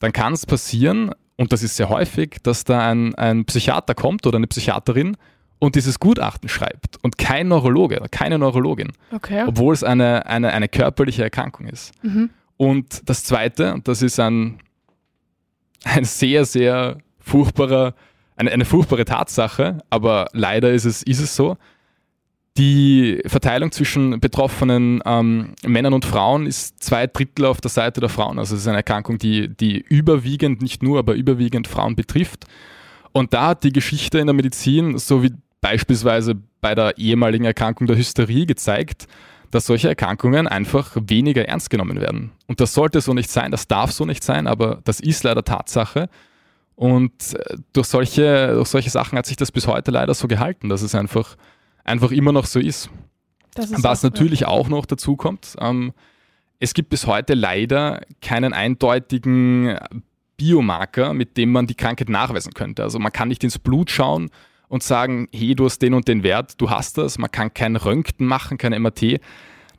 dann 0.00 0.12
kann 0.12 0.32
es 0.32 0.46
passieren, 0.46 1.12
und 1.36 1.52
das 1.52 1.62
ist 1.62 1.76
sehr 1.76 1.88
häufig, 1.88 2.38
dass 2.42 2.64
da 2.64 2.90
ein, 2.90 3.14
ein 3.14 3.44
Psychiater 3.44 3.94
kommt 3.94 4.26
oder 4.26 4.36
eine 4.36 4.46
Psychiaterin 4.46 5.16
und 5.58 5.76
dieses 5.76 5.98
Gutachten 5.98 6.48
schreibt 6.48 6.98
und 7.02 7.18
kein 7.18 7.48
Neurologe, 7.48 8.00
keine 8.10 8.38
Neurologin, 8.38 8.92
okay. 9.12 9.44
obwohl 9.46 9.74
es 9.74 9.82
eine, 9.82 10.26
eine, 10.26 10.52
eine 10.52 10.68
körperliche 10.68 11.22
Erkrankung 11.22 11.66
ist. 11.66 11.92
Mhm. 12.02 12.30
Und 12.56 13.08
das 13.08 13.24
Zweite, 13.24 13.74
und 13.74 13.88
das 13.88 14.02
ist 14.02 14.20
ein, 14.20 14.60
ein 15.84 16.04
sehr, 16.04 16.44
sehr 16.44 16.98
furchtbarer, 17.18 17.94
eine, 18.36 18.50
eine 18.50 18.64
furchtbare 18.64 19.04
Tatsache, 19.04 19.78
aber 19.90 20.26
leider 20.32 20.72
ist 20.72 20.84
es, 20.84 21.02
ist 21.02 21.20
es 21.20 21.34
so, 21.34 21.56
die 22.56 23.20
Verteilung 23.26 23.72
zwischen 23.72 24.20
betroffenen 24.20 25.02
ähm, 25.04 25.54
Männern 25.66 25.92
und 25.92 26.04
Frauen 26.04 26.46
ist 26.46 26.82
zwei 26.82 27.06
Drittel 27.08 27.46
auf 27.46 27.60
der 27.60 27.70
Seite 27.70 28.00
der 28.00 28.08
Frauen. 28.08 28.38
Also 28.38 28.54
es 28.54 28.62
ist 28.62 28.68
eine 28.68 28.76
Erkrankung, 28.76 29.18
die, 29.18 29.48
die 29.48 29.78
überwiegend, 29.80 30.62
nicht 30.62 30.82
nur, 30.82 31.00
aber 31.00 31.14
überwiegend 31.14 31.66
Frauen 31.66 31.96
betrifft. 31.96 32.44
Und 33.12 33.34
da 33.34 33.48
hat 33.48 33.64
die 33.64 33.72
Geschichte 33.72 34.18
in 34.18 34.26
der 34.26 34.34
Medizin, 34.34 34.98
so 34.98 35.22
wie 35.22 35.32
beispielsweise 35.60 36.36
bei 36.60 36.74
der 36.74 36.96
ehemaligen 36.96 37.44
Erkrankung 37.44 37.86
der 37.86 37.96
Hysterie 37.96 38.46
gezeigt, 38.46 39.06
dass 39.50 39.66
solche 39.66 39.88
Erkrankungen 39.88 40.46
einfach 40.46 40.96
weniger 41.00 41.46
ernst 41.48 41.70
genommen 41.70 42.00
werden. 42.00 42.32
Und 42.46 42.60
das 42.60 42.74
sollte 42.74 43.00
so 43.00 43.14
nicht 43.14 43.30
sein, 43.30 43.50
das 43.50 43.66
darf 43.66 43.92
so 43.92 44.04
nicht 44.04 44.22
sein, 44.22 44.46
aber 44.46 44.80
das 44.84 45.00
ist 45.00 45.24
leider 45.24 45.44
Tatsache. 45.44 46.08
Und 46.76 47.34
äh, 47.34 47.56
durch 47.72 47.86
solche, 47.86 48.54
durch 48.54 48.68
solche 48.68 48.90
Sachen 48.90 49.18
hat 49.18 49.26
sich 49.26 49.36
das 49.36 49.52
bis 49.52 49.66
heute 49.66 49.90
leider 49.90 50.14
so 50.14 50.28
gehalten, 50.28 50.68
dass 50.68 50.82
es 50.82 50.94
einfach, 50.94 51.36
einfach 51.84 52.10
immer 52.10 52.32
noch 52.32 52.46
so 52.46 52.58
ist. 52.58 52.90
ist 53.56 53.82
Was 53.82 54.02
natürlich 54.02 54.46
auch 54.46 54.68
noch 54.68 54.86
dazu 54.86 55.16
kommt, 55.16 55.54
ähm, 55.60 55.92
es 56.58 56.74
gibt 56.74 56.88
bis 56.88 57.06
heute 57.06 57.34
leider 57.34 58.00
keinen 58.20 58.52
eindeutigen 58.52 59.78
Biomarker, 60.36 61.12
mit 61.14 61.36
dem 61.36 61.52
man 61.52 61.66
die 61.66 61.74
Krankheit 61.74 62.08
nachweisen 62.08 62.54
könnte. 62.54 62.82
Also 62.82 62.98
man 62.98 63.12
kann 63.12 63.28
nicht 63.28 63.44
ins 63.44 63.58
Blut 63.58 63.90
schauen 63.90 64.30
und 64.68 64.82
sagen, 64.82 65.28
hey, 65.32 65.54
du 65.54 65.66
hast 65.66 65.80
den 65.80 65.94
und 65.94 66.08
den 66.08 66.22
Wert, 66.22 66.60
du 66.60 66.70
hast 66.70 66.98
das. 66.98 67.18
Man 67.18 67.30
kann 67.30 67.52
kein 67.52 67.76
Röntgen 67.76 68.26
machen, 68.26 68.58
kein 68.58 68.80
MRT. 68.80 69.20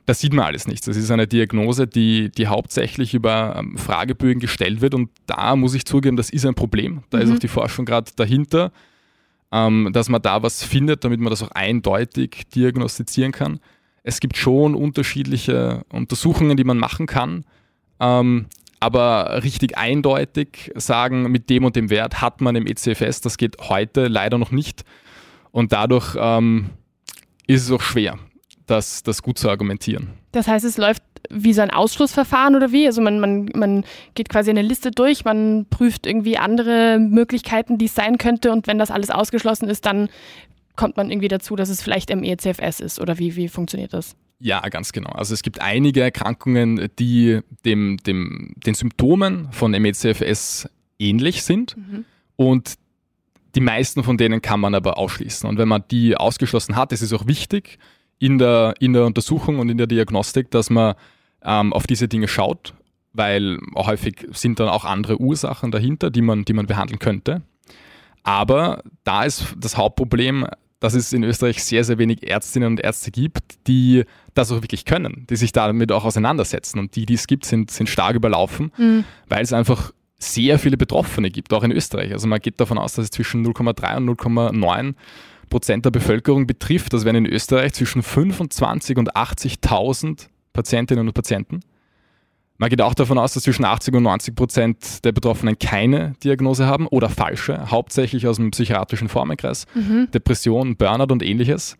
Das 0.06 0.20
sieht 0.20 0.32
man 0.32 0.46
alles 0.46 0.68
nicht. 0.68 0.86
Das 0.86 0.96
ist 0.96 1.10
eine 1.10 1.26
Diagnose, 1.26 1.88
die, 1.88 2.30
die 2.30 2.46
hauptsächlich 2.46 3.12
über 3.12 3.56
ähm, 3.58 3.76
Fragebögen 3.76 4.40
gestellt 4.40 4.80
wird. 4.80 4.94
Und 4.94 5.10
da 5.26 5.56
muss 5.56 5.74
ich 5.74 5.84
zugeben, 5.84 6.16
das 6.16 6.30
ist 6.30 6.46
ein 6.46 6.54
Problem. 6.54 7.02
Da 7.10 7.18
mhm. 7.18 7.24
ist 7.24 7.32
auch 7.32 7.38
die 7.40 7.48
Forschung 7.48 7.84
gerade 7.84 8.12
dahinter, 8.14 8.70
ähm, 9.52 9.90
dass 9.92 10.08
man 10.08 10.22
da 10.22 10.42
was 10.42 10.62
findet, 10.62 11.04
damit 11.04 11.20
man 11.20 11.30
das 11.30 11.42
auch 11.42 11.50
eindeutig 11.52 12.48
diagnostizieren 12.54 13.32
kann. 13.32 13.60
Es 14.02 14.20
gibt 14.20 14.36
schon 14.36 14.74
unterschiedliche 14.74 15.84
Untersuchungen, 15.92 16.56
die 16.56 16.64
man 16.64 16.78
machen 16.78 17.06
kann. 17.06 17.44
Ähm, 17.98 18.46
aber 18.78 19.42
richtig 19.42 19.78
eindeutig 19.78 20.72
sagen, 20.74 21.30
mit 21.30 21.48
dem 21.48 21.64
und 21.64 21.76
dem 21.76 21.90
Wert 21.90 22.20
hat 22.20 22.40
man 22.40 22.56
im 22.56 22.66
ECFS, 22.66 23.20
das 23.20 23.38
geht 23.38 23.56
heute 23.60 24.06
leider 24.06 24.38
noch 24.38 24.50
nicht. 24.50 24.84
Und 25.50 25.72
dadurch 25.72 26.14
ähm, 26.18 26.70
ist 27.46 27.64
es 27.64 27.70
auch 27.70 27.80
schwer, 27.80 28.18
das, 28.66 29.02
das 29.02 29.22
gut 29.22 29.38
zu 29.38 29.48
argumentieren. 29.48 30.10
Das 30.32 30.46
heißt, 30.46 30.64
es 30.64 30.76
läuft 30.76 31.02
wie 31.30 31.52
so 31.52 31.62
ein 31.62 31.70
Ausschlussverfahren 31.70 32.54
oder 32.54 32.72
wie? 32.72 32.86
Also 32.86 33.00
man, 33.02 33.20
man, 33.20 33.50
man 33.54 33.84
geht 34.14 34.28
quasi 34.28 34.50
eine 34.50 34.62
Liste 34.62 34.90
durch, 34.90 35.24
man 35.24 35.66
prüft 35.68 36.06
irgendwie 36.06 36.38
andere 36.38 36.98
Möglichkeiten, 36.98 37.78
die 37.78 37.86
es 37.86 37.94
sein 37.94 38.18
könnte 38.18 38.52
und 38.52 38.66
wenn 38.66 38.78
das 38.78 38.90
alles 38.90 39.10
ausgeschlossen 39.10 39.68
ist, 39.68 39.86
dann 39.86 40.08
kommt 40.76 40.96
man 40.96 41.10
irgendwie 41.10 41.28
dazu, 41.28 41.56
dass 41.56 41.68
es 41.68 41.82
vielleicht 41.82 42.14
MECFS 42.14 42.80
ist 42.80 43.00
oder 43.00 43.18
wie, 43.18 43.36
wie 43.36 43.48
funktioniert 43.48 43.92
das? 43.92 44.14
Ja, 44.38 44.60
ganz 44.68 44.92
genau. 44.92 45.10
Also 45.10 45.32
es 45.32 45.42
gibt 45.42 45.60
einige 45.60 46.02
Erkrankungen, 46.02 46.88
die 46.98 47.40
dem, 47.64 47.96
dem, 48.06 48.52
den 48.56 48.74
Symptomen 48.74 49.48
von 49.52 49.70
MECFS 49.70 50.68
ähnlich 50.98 51.42
sind 51.42 51.76
mhm. 51.76 52.04
und 52.36 52.74
die 53.54 53.60
meisten 53.60 54.04
von 54.04 54.18
denen 54.18 54.42
kann 54.42 54.60
man 54.60 54.74
aber 54.74 54.98
ausschließen. 54.98 55.48
Und 55.48 55.56
wenn 55.56 55.68
man 55.68 55.84
die 55.90 56.16
ausgeschlossen 56.16 56.76
hat, 56.76 56.92
ist 56.92 57.00
es 57.00 57.12
auch 57.14 57.26
wichtig 57.26 57.78
in 58.18 58.36
der, 58.36 58.74
in 58.80 58.92
der 58.92 59.06
Untersuchung 59.06 59.58
und 59.58 59.70
in 59.70 59.78
der 59.78 59.86
Diagnostik, 59.86 60.50
dass 60.50 60.68
man 60.68 60.94
ähm, 61.42 61.72
auf 61.72 61.86
diese 61.86 62.08
Dinge 62.08 62.28
schaut, 62.28 62.74
weil 63.12 63.58
häufig 63.74 64.26
sind 64.32 64.60
dann 64.60 64.68
auch 64.68 64.84
andere 64.84 65.20
Ursachen 65.20 65.70
dahinter, 65.70 66.10
die 66.10 66.22
man, 66.22 66.44
die 66.44 66.52
man 66.52 66.66
behandeln 66.66 66.98
könnte. 66.98 67.42
Aber 68.22 68.82
da 69.04 69.24
ist 69.24 69.54
das 69.58 69.76
Hauptproblem, 69.76 70.46
dass 70.80 70.94
es 70.94 71.12
in 71.12 71.22
Österreich 71.22 71.62
sehr, 71.62 71.84
sehr 71.84 71.98
wenig 71.98 72.28
Ärztinnen 72.28 72.68
und 72.68 72.80
Ärzte 72.80 73.10
gibt, 73.10 73.66
die 73.66 74.04
das 74.34 74.52
auch 74.52 74.62
wirklich 74.62 74.84
können, 74.84 75.26
die 75.30 75.36
sich 75.36 75.52
damit 75.52 75.90
auch 75.92 76.04
auseinandersetzen. 76.04 76.78
Und 76.78 76.96
die, 76.96 77.06
die 77.06 77.14
es 77.14 77.26
gibt, 77.26 77.44
sind, 77.46 77.70
sind 77.70 77.88
stark 77.88 78.14
überlaufen, 78.14 78.72
mhm. 78.76 79.04
weil 79.28 79.42
es 79.42 79.52
einfach 79.52 79.92
sehr 80.18 80.58
viele 80.58 80.76
Betroffene 80.76 81.30
gibt, 81.30 81.52
auch 81.52 81.62
in 81.62 81.72
Österreich. 81.72 82.12
Also 82.12 82.26
man 82.26 82.40
geht 82.40 82.60
davon 82.60 82.78
aus, 82.78 82.94
dass 82.94 83.06
es 83.06 83.10
zwischen 83.10 83.46
0,3 83.46 83.96
und 83.96 84.10
0,9 84.10 84.94
Prozent 85.48 85.84
der 85.84 85.90
Bevölkerung 85.90 86.46
betrifft. 86.46 86.92
Das 86.92 87.04
wären 87.04 87.16
in 87.16 87.26
Österreich 87.26 87.74
zwischen 87.74 88.02
25 88.02 88.96
und 88.96 89.14
80.000 89.14 90.28
Patientinnen 90.56 91.06
und 91.06 91.12
Patienten. 91.12 91.60
Man 92.58 92.70
geht 92.70 92.80
auch 92.80 92.94
davon 92.94 93.18
aus, 93.18 93.34
dass 93.34 93.42
zwischen 93.42 93.66
80 93.66 93.94
und 93.94 94.04
90 94.04 94.34
Prozent 94.34 95.04
der 95.04 95.12
Betroffenen 95.12 95.58
keine 95.58 96.14
Diagnose 96.24 96.66
haben 96.66 96.86
oder 96.86 97.10
falsche, 97.10 97.70
hauptsächlich 97.70 98.26
aus 98.26 98.36
dem 98.36 98.50
psychiatrischen 98.50 99.08
Formenkreis, 99.08 99.66
mhm. 99.74 100.08
Depression, 100.12 100.76
Burnout 100.76 101.12
und 101.12 101.22
ähnliches. 101.22 101.76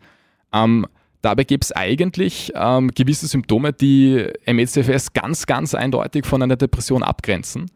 Ähm, 0.53 0.85
dabei 1.23 1.45
gibt 1.45 1.65
es 1.65 1.71
eigentlich 1.71 2.51
ähm, 2.53 2.91
gewisse 2.93 3.25
Symptome, 3.25 3.73
die 3.73 4.27
MECFS 4.45 5.13
ganz, 5.13 5.47
ganz 5.47 5.73
eindeutig 5.73 6.27
von 6.27 6.43
einer 6.43 6.57
Depression 6.57 7.01
abgrenzen. 7.01 7.71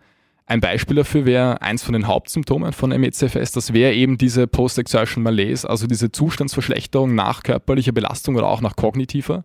Ein 0.45 0.61
Beispiel 0.61 0.97
dafür 0.97 1.25
wäre 1.25 1.61
eins 1.61 1.81
von 1.81 1.93
den 1.93 2.05
Hauptsymptomen 2.07 2.73
von 2.73 2.89
MECFS, 2.91 3.51
das 3.53 3.73
wäre 3.73 3.93
eben 3.93 4.19
diese 4.19 4.45
Post-Exertion 4.45 5.23
Malaise, 5.23 5.67
also 5.67 5.87
diese 5.87 6.11
Zustandsverschlechterung 6.11 7.15
nach 7.15 7.41
körperlicher 7.41 7.93
Belastung 7.93 8.35
oder 8.35 8.47
auch 8.47 8.61
nach 8.61 8.75
kognitiver. 8.75 9.43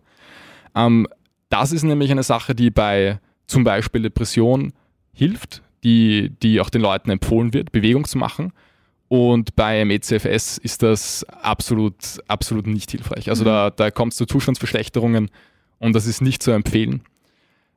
Ähm, 0.75 1.07
das 1.49 1.71
ist 1.71 1.83
nämlich 1.83 2.11
eine 2.11 2.23
Sache, 2.23 2.55
die 2.55 2.69
bei 2.69 3.19
zum 3.47 3.63
Beispiel 3.63 4.01
Depression 4.01 4.73
hilft, 5.13 5.61
die, 5.83 6.31
die 6.41 6.59
auch 6.59 6.69
den 6.69 6.81
Leuten 6.81 7.09
empfohlen 7.09 7.53
wird, 7.53 7.71
Bewegung 7.71 8.05
zu 8.05 8.17
machen. 8.17 8.51
Und 9.07 9.55
bei 9.55 9.85
MECFS 9.85 10.57
ist 10.57 10.83
das 10.83 11.23
absolut, 11.25 11.95
absolut 12.27 12.67
nicht 12.67 12.91
hilfreich. 12.91 13.29
Also 13.29 13.43
mhm. 13.43 13.47
da, 13.47 13.69
da 13.69 13.91
kommt 13.91 14.11
es 14.11 14.17
zu 14.17 14.25
Zustandsverschlechterungen 14.25 15.29
und 15.79 15.95
das 15.95 16.07
ist 16.07 16.21
nicht 16.21 16.43
zu 16.43 16.51
empfehlen. 16.51 17.01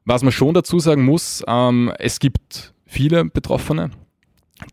Was 0.04 0.22
man 0.22 0.32
schon 0.32 0.54
dazu 0.54 0.80
sagen 0.80 1.04
muss, 1.04 1.44
ähm, 1.46 1.92
es 1.98 2.18
gibt 2.18 2.74
viele 2.84 3.24
Betroffene, 3.26 3.90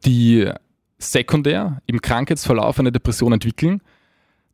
die 0.03 0.49
sekundär 0.97 1.81
im 1.86 2.01
Krankheitsverlauf 2.01 2.79
eine 2.79 2.91
Depression 2.91 3.33
entwickeln 3.33 3.81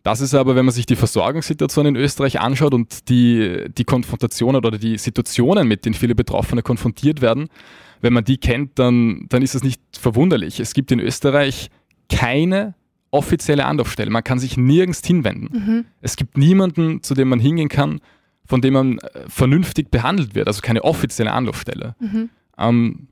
das 0.04 0.20
ist 0.20 0.34
aber, 0.34 0.56
wenn 0.56 0.66
man 0.66 0.74
sich 0.74 0.86
die 0.86 0.98
Versorgungssituation 0.98 1.86
in 1.86 1.96
Österreich 1.96 2.40
anschaut 2.42 2.74
und 2.74 3.10
die, 3.10 3.66
die 3.70 3.86
Konfrontationen 3.86 4.58
oder 4.58 4.78
die 4.78 4.98
Situationen, 4.98 5.68
mit 5.68 5.86
denen 5.86 5.94
viele 5.94 6.14
Betroffene 6.14 6.62
konfrontiert 6.62 7.22
werden, 7.22 7.48
wenn 8.02 8.12
man 8.12 8.26
die 8.26 8.38
kennt, 8.38 8.78
dann, 8.80 9.28
dann 9.30 9.42
ist 9.42 9.56
das 9.56 9.64
nicht 9.64 9.82
verwunderlich. 9.98 10.60
Es 10.60 10.74
gibt 10.74 10.92
in 10.92 11.00
Österreich 11.00 11.70
keine 12.10 12.76
offizielle 13.12 13.66
Anlaufstelle. 13.66 14.12
Man 14.12 14.26
kann 14.26 14.40
sich 14.40 14.58
nirgends 14.58 15.06
hinwenden. 15.06 15.50
Mhm. 15.54 15.86
Es 16.02 16.18
gibt 16.18 16.38
niemanden, 16.38 17.02
zu 17.02 17.14
dem 17.14 17.30
man 17.30 17.40
hingehen 17.40 17.70
kann, 17.70 18.02
von 18.46 18.62
dem 18.62 18.74
man 18.74 18.98
äh, 19.00 19.30
vernünftig 19.30 19.90
behandelt 19.90 20.36
wird, 20.36 20.48
also 20.48 20.62
keine 20.62 20.84
offizielle 20.84 21.32
Anlaufstelle. 21.32 21.96
Mhm. 22.00 22.30
Ähm, 22.58 23.08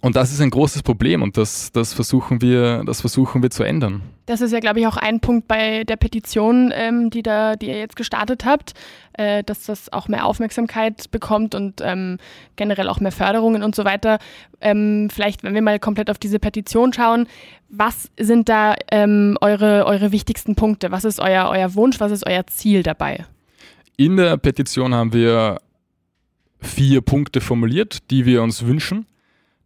und 0.00 0.14
das 0.14 0.32
ist 0.32 0.40
ein 0.40 0.50
großes 0.50 0.82
Problem 0.82 1.22
und 1.22 1.36
das, 1.36 1.72
das, 1.72 1.92
versuchen, 1.92 2.40
wir, 2.40 2.84
das 2.84 3.00
versuchen 3.00 3.42
wir 3.42 3.50
zu 3.50 3.64
ändern. 3.64 4.02
Das 4.26 4.40
ist 4.40 4.52
ja, 4.52 4.60
glaube 4.60 4.78
ich, 4.78 4.86
auch 4.86 4.96
ein 4.96 5.20
Punkt 5.20 5.48
bei 5.48 5.84
der 5.84 5.96
Petition, 5.96 6.70
ähm, 6.72 7.10
die, 7.10 7.22
da, 7.22 7.56
die 7.56 7.66
ihr 7.66 7.78
jetzt 7.78 7.96
gestartet 7.96 8.44
habt, 8.44 8.74
äh, 9.14 9.42
dass 9.42 9.64
das 9.64 9.92
auch 9.92 10.06
mehr 10.06 10.24
Aufmerksamkeit 10.24 11.10
bekommt 11.10 11.54
und 11.54 11.80
ähm, 11.82 12.18
generell 12.54 12.88
auch 12.88 13.00
mehr 13.00 13.10
Förderungen 13.10 13.62
und 13.64 13.74
so 13.74 13.84
weiter. 13.84 14.18
Ähm, 14.60 15.08
vielleicht, 15.12 15.42
wenn 15.42 15.54
wir 15.54 15.62
mal 15.62 15.80
komplett 15.80 16.10
auf 16.10 16.18
diese 16.18 16.38
Petition 16.38 16.92
schauen, 16.92 17.26
was 17.68 18.10
sind 18.18 18.48
da 18.48 18.76
ähm, 18.92 19.36
eure, 19.40 19.84
eure 19.86 20.12
wichtigsten 20.12 20.54
Punkte? 20.54 20.92
Was 20.92 21.04
ist 21.04 21.18
euer, 21.18 21.48
euer 21.50 21.74
Wunsch? 21.74 21.98
Was 21.98 22.12
ist 22.12 22.26
euer 22.26 22.46
Ziel 22.46 22.82
dabei? 22.82 23.24
In 23.96 24.16
der 24.16 24.36
Petition 24.36 24.94
haben 24.94 25.12
wir 25.12 25.58
vier 26.60 27.00
Punkte 27.00 27.40
formuliert, 27.40 28.10
die 28.10 28.26
wir 28.26 28.42
uns 28.42 28.64
wünschen. 28.64 29.06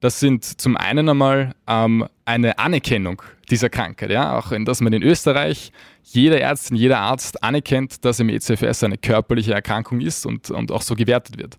Das 0.02 0.18
sind 0.18 0.44
zum 0.60 0.76
einen 0.76 1.08
einmal 1.08 1.54
ähm, 1.68 2.08
eine 2.24 2.58
Anerkennung 2.58 3.22
dieser 3.50 3.70
Krankheit, 3.70 4.10
ja, 4.10 4.36
auch 4.36 4.50
in, 4.50 4.64
dass 4.64 4.80
man 4.80 4.92
in 4.92 5.00
Österreich 5.00 5.70
jeder 6.02 6.40
Ärztin, 6.40 6.76
jeder 6.76 6.98
Arzt 6.98 7.44
anerkennt, 7.44 8.04
dass 8.04 8.18
im 8.18 8.28
ECFS 8.28 8.82
eine 8.82 8.98
körperliche 8.98 9.54
Erkrankung 9.54 10.00
ist 10.00 10.26
und, 10.26 10.50
und 10.50 10.72
auch 10.72 10.82
so 10.82 10.96
gewertet 10.96 11.38
wird. 11.38 11.56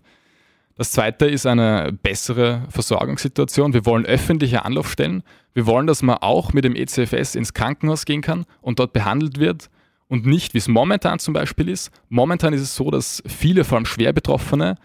Das 0.76 0.92
zweite 0.92 1.24
ist 1.24 1.46
eine 1.46 1.90
bessere 2.02 2.66
Versorgungssituation. 2.68 3.72
Wir 3.72 3.86
wollen 3.86 4.04
öffentliche 4.04 4.62
Anlaufstellen. 4.62 5.22
Wir 5.54 5.64
wollen, 5.64 5.86
dass 5.86 6.02
man 6.02 6.18
auch 6.18 6.52
mit 6.52 6.64
dem 6.64 6.76
ECFS 6.76 7.36
ins 7.36 7.54
Krankenhaus 7.54 8.04
gehen 8.04 8.20
kann 8.20 8.44
und 8.60 8.78
dort 8.78 8.92
behandelt 8.92 9.38
wird 9.38 9.70
und 10.08 10.26
nicht, 10.26 10.52
wie 10.52 10.58
es 10.58 10.68
momentan 10.68 11.18
zum 11.18 11.32
Beispiel 11.32 11.70
ist. 11.70 11.90
Momentan 12.10 12.52
ist 12.52 12.60
es 12.60 12.76
so, 12.76 12.90
dass 12.90 13.22
viele, 13.26 13.64
vor 13.64 13.78
allem 13.78 13.86
schwer 13.86 14.12
Betroffene, 14.12 14.76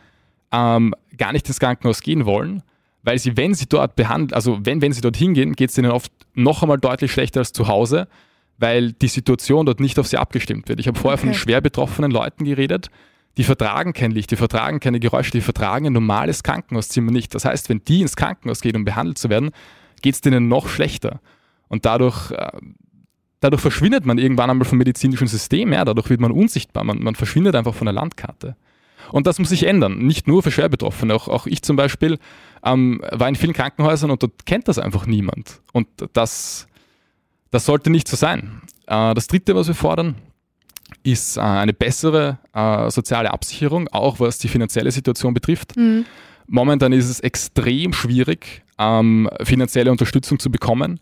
ähm, 0.54 0.96
gar 1.18 1.34
nicht 1.34 1.46
ins 1.50 1.60
Krankenhaus 1.60 2.02
gehen 2.02 2.24
wollen, 2.24 2.64
weil 3.04 3.18
sie, 3.18 3.38
wenn 3.38 3.54
sie 3.54 3.68
dort 3.68 3.96
behandeln, 3.96 4.34
also 4.34 4.60
wenn, 4.64 4.82
wenn 4.82 4.92
sie 4.92 5.02
dort 5.02 5.18
hingehen, 5.18 5.54
geht 5.54 5.70
es 5.70 5.78
ihnen 5.78 5.92
oft 5.92 6.12
noch 6.34 6.62
einmal 6.62 6.78
deutlich 6.78 7.12
schlechter 7.12 7.40
als 7.40 7.54
zu 7.54 7.68
Hause, 7.68 8.08
weil 8.58 8.92
die 8.92 9.08
Situation 9.08 9.66
dort 9.66 9.80
nicht 9.80 9.98
auf 10.00 10.08
sie 10.08 10.18
abgestimmt 10.18 10.68
wird. 10.68 10.80
Ich 10.80 10.88
habe 10.88 11.00
vorher 11.00 11.18
okay. 11.18 11.28
von 11.28 11.34
schwer 11.34 11.62
betroffenen 11.62 12.12
Leuten 12.12 12.44
geredet, 12.44 12.90
die 13.38 13.44
vertragen 13.44 13.94
kein 13.94 14.12
Licht, 14.12 14.32
die 14.32 14.36
vertragen 14.36 14.80
keine 14.80 15.00
Geräusche, 15.00 15.32
die 15.32 15.42
vertragen 15.42 15.88
ein 15.88 15.94
normales 15.94 16.44
Krankenhauszimmer 16.44 17.12
nicht. 17.12 17.34
Das 17.36 17.46
heißt, 17.46 17.70
wenn 17.70 17.82
die 17.86 18.02
ins 18.02 18.18
Krankenhaus 18.18 18.60
gehen, 18.60 18.76
um 18.76 18.84
behandelt 18.84 19.18
zu 19.18 19.30
werden, 19.30 19.52
geht 20.02 20.16
es 20.16 20.22
denen 20.22 20.50
noch 20.50 20.68
schlechter. 20.68 21.22
Und 21.70 21.86
dadurch, 21.86 22.32
äh, 22.32 22.52
dadurch 23.40 23.62
verschwindet 23.62 24.06
man 24.06 24.18
irgendwann 24.18 24.50
einmal 24.50 24.68
vom 24.68 24.78
medizinischen 24.78 25.28
System, 25.28 25.72
ja, 25.72 25.86
dadurch 25.86 26.10
wird 26.10 26.20
man 26.20 26.32
unsichtbar, 26.32 26.84
man, 26.84 27.02
man 27.02 27.16
verschwindet 27.16 27.56
einfach 27.56 27.76
von 27.76 27.86
der 27.86 27.94
Landkarte. 27.94 28.58
Und 29.12 29.28
das 29.28 29.40
muss 29.40 29.50
sich 29.50 29.64
ändern, 29.64 30.00
nicht 30.00 30.28
nur 30.28 30.44
für 30.44 30.52
Schwerbetroffene. 30.52 31.14
Auch, 31.14 31.28
auch 31.28 31.48
ich 31.48 31.62
zum 31.62 31.76
Beispiel 31.76 32.20
ähm, 32.64 33.02
war 33.12 33.28
in 33.30 33.36
vielen 33.36 33.54
Krankenhäusern 33.54 34.12
und 34.12 34.24
dort 34.24 34.46
kennt 34.46 34.68
das 34.68 34.80
einfach 34.80 35.06
niemand. 35.06 35.62
Und 35.74 35.88
das, 36.14 36.68
das 37.52 37.66
sollte 37.66 37.90
nicht 37.90 38.08
so 38.08 38.16
sein. 38.18 38.62
Äh, 38.88 39.14
das 39.14 39.28
dritte, 39.28 39.56
was 39.56 39.68
wir 39.68 39.76
fordern, 39.76 40.16
ist 41.04 41.38
äh, 41.38 41.42
eine 41.42 41.74
bessere 41.74 42.40
äh, 42.54 42.90
soziale 42.90 43.32
Absicherung, 43.32 43.88
auch 43.90 44.20
was 44.20 44.38
die 44.38 44.48
finanzielle 44.48 44.92
Situation 44.92 45.34
betrifft. 45.34 45.76
Mhm. 45.78 46.06
Momentan 46.48 46.94
ist 46.94 47.10
es 47.10 47.20
extrem 47.20 47.94
schwierig, 47.94 48.64
ähm, 48.80 49.30
finanzielle 49.44 49.92
Unterstützung 49.92 50.40
zu 50.40 50.50
bekommen. 50.50 51.00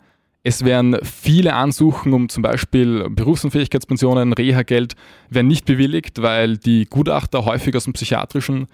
Es 0.48 0.64
werden 0.64 0.96
viele 1.04 1.56
Ansuchen 1.56 2.14
um 2.14 2.30
zum 2.30 2.42
Beispiel 2.42 3.10
Berufsunfähigkeitspensionen, 3.10 4.32
Reha-Geld, 4.32 4.96
werden 5.30 5.48
nicht 5.48 5.66
bewilligt, 5.66 6.22
weil 6.22 6.56
die 6.56 6.86
Gutachter 6.86 7.44
häufig 7.44 7.76
aus 7.76 7.84
dem 7.84 7.92
psychiatrischen 7.92 8.68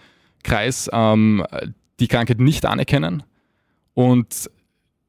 Kreis 0.43 0.87
ähm, 0.93 1.43
die 1.99 2.07
Krankheit 2.07 2.39
nicht 2.39 2.67
anerkennen. 2.67 3.23
Und 3.95 4.51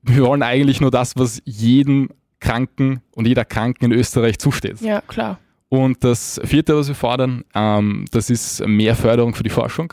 wir 0.01 0.23
wollen 0.23 0.43
eigentlich 0.43 0.81
nur 0.81 0.91
das, 0.91 1.19
was 1.19 1.43
jedem 1.45 2.09
Kranken 2.41 3.03
und 3.13 3.27
jeder 3.27 3.45
Kranken 3.45 3.85
in 3.85 3.93
Österreich 3.93 4.39
zusteht. 4.39 4.81
Ja, 4.81 5.03
klar. 5.03 5.39
Und 5.69 6.03
das 6.03 6.41
vierte, 6.45 6.75
was 6.79 6.89
wir 6.89 6.95
fordern, 6.95 7.45
ähm, 7.55 8.07
das 8.11 8.31
ist 8.31 8.67
mehr 8.67 8.97
Förderung 8.97 9.35
für 9.35 9.43
die 9.43 9.51
Forschung. 9.51 9.93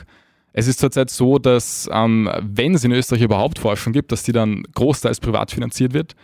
Es 0.53 0.69
ist 0.69 0.79
zurzeit 0.79 1.09
so, 1.09 1.37
dass 1.37 1.89
ähm, 1.91 2.29
wenn 2.41 2.75
es 2.75 2.85
in 2.85 2.93
Österreich 2.93 3.23
überhaupt 3.23 3.59
Forschung 3.59 3.91
gibt, 3.91 4.13
dass 4.13 4.23
die 4.23 4.31
dann 4.31 4.63
großteils 4.73 5.19
privat 5.19 5.51
finanziert 5.51 5.93
wird. 5.93 6.15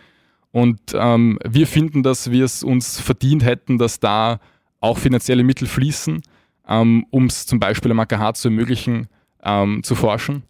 Und 0.52 0.80
ähm, 0.94 1.38
wir 1.46 1.66
finden, 1.66 2.02
dass 2.02 2.30
wir 2.30 2.44
es 2.44 2.62
uns 2.62 3.00
verdient 3.00 3.44
hätten, 3.44 3.78
dass 3.78 4.00
da 4.00 4.40
auch 4.80 4.98
finanzielle 4.98 5.44
Mittel 5.44 5.68
fließen, 5.68 6.22
ähm, 6.68 7.06
um 7.10 7.26
es 7.26 7.46
zum 7.46 7.60
Beispiel 7.60 7.90
am 7.90 8.00
AKH 8.00 8.34
zu 8.34 8.48
ermöglichen, 8.48 9.08
ähm, 9.42 9.82
zu 9.82 9.94
forschen. 9.94 10.42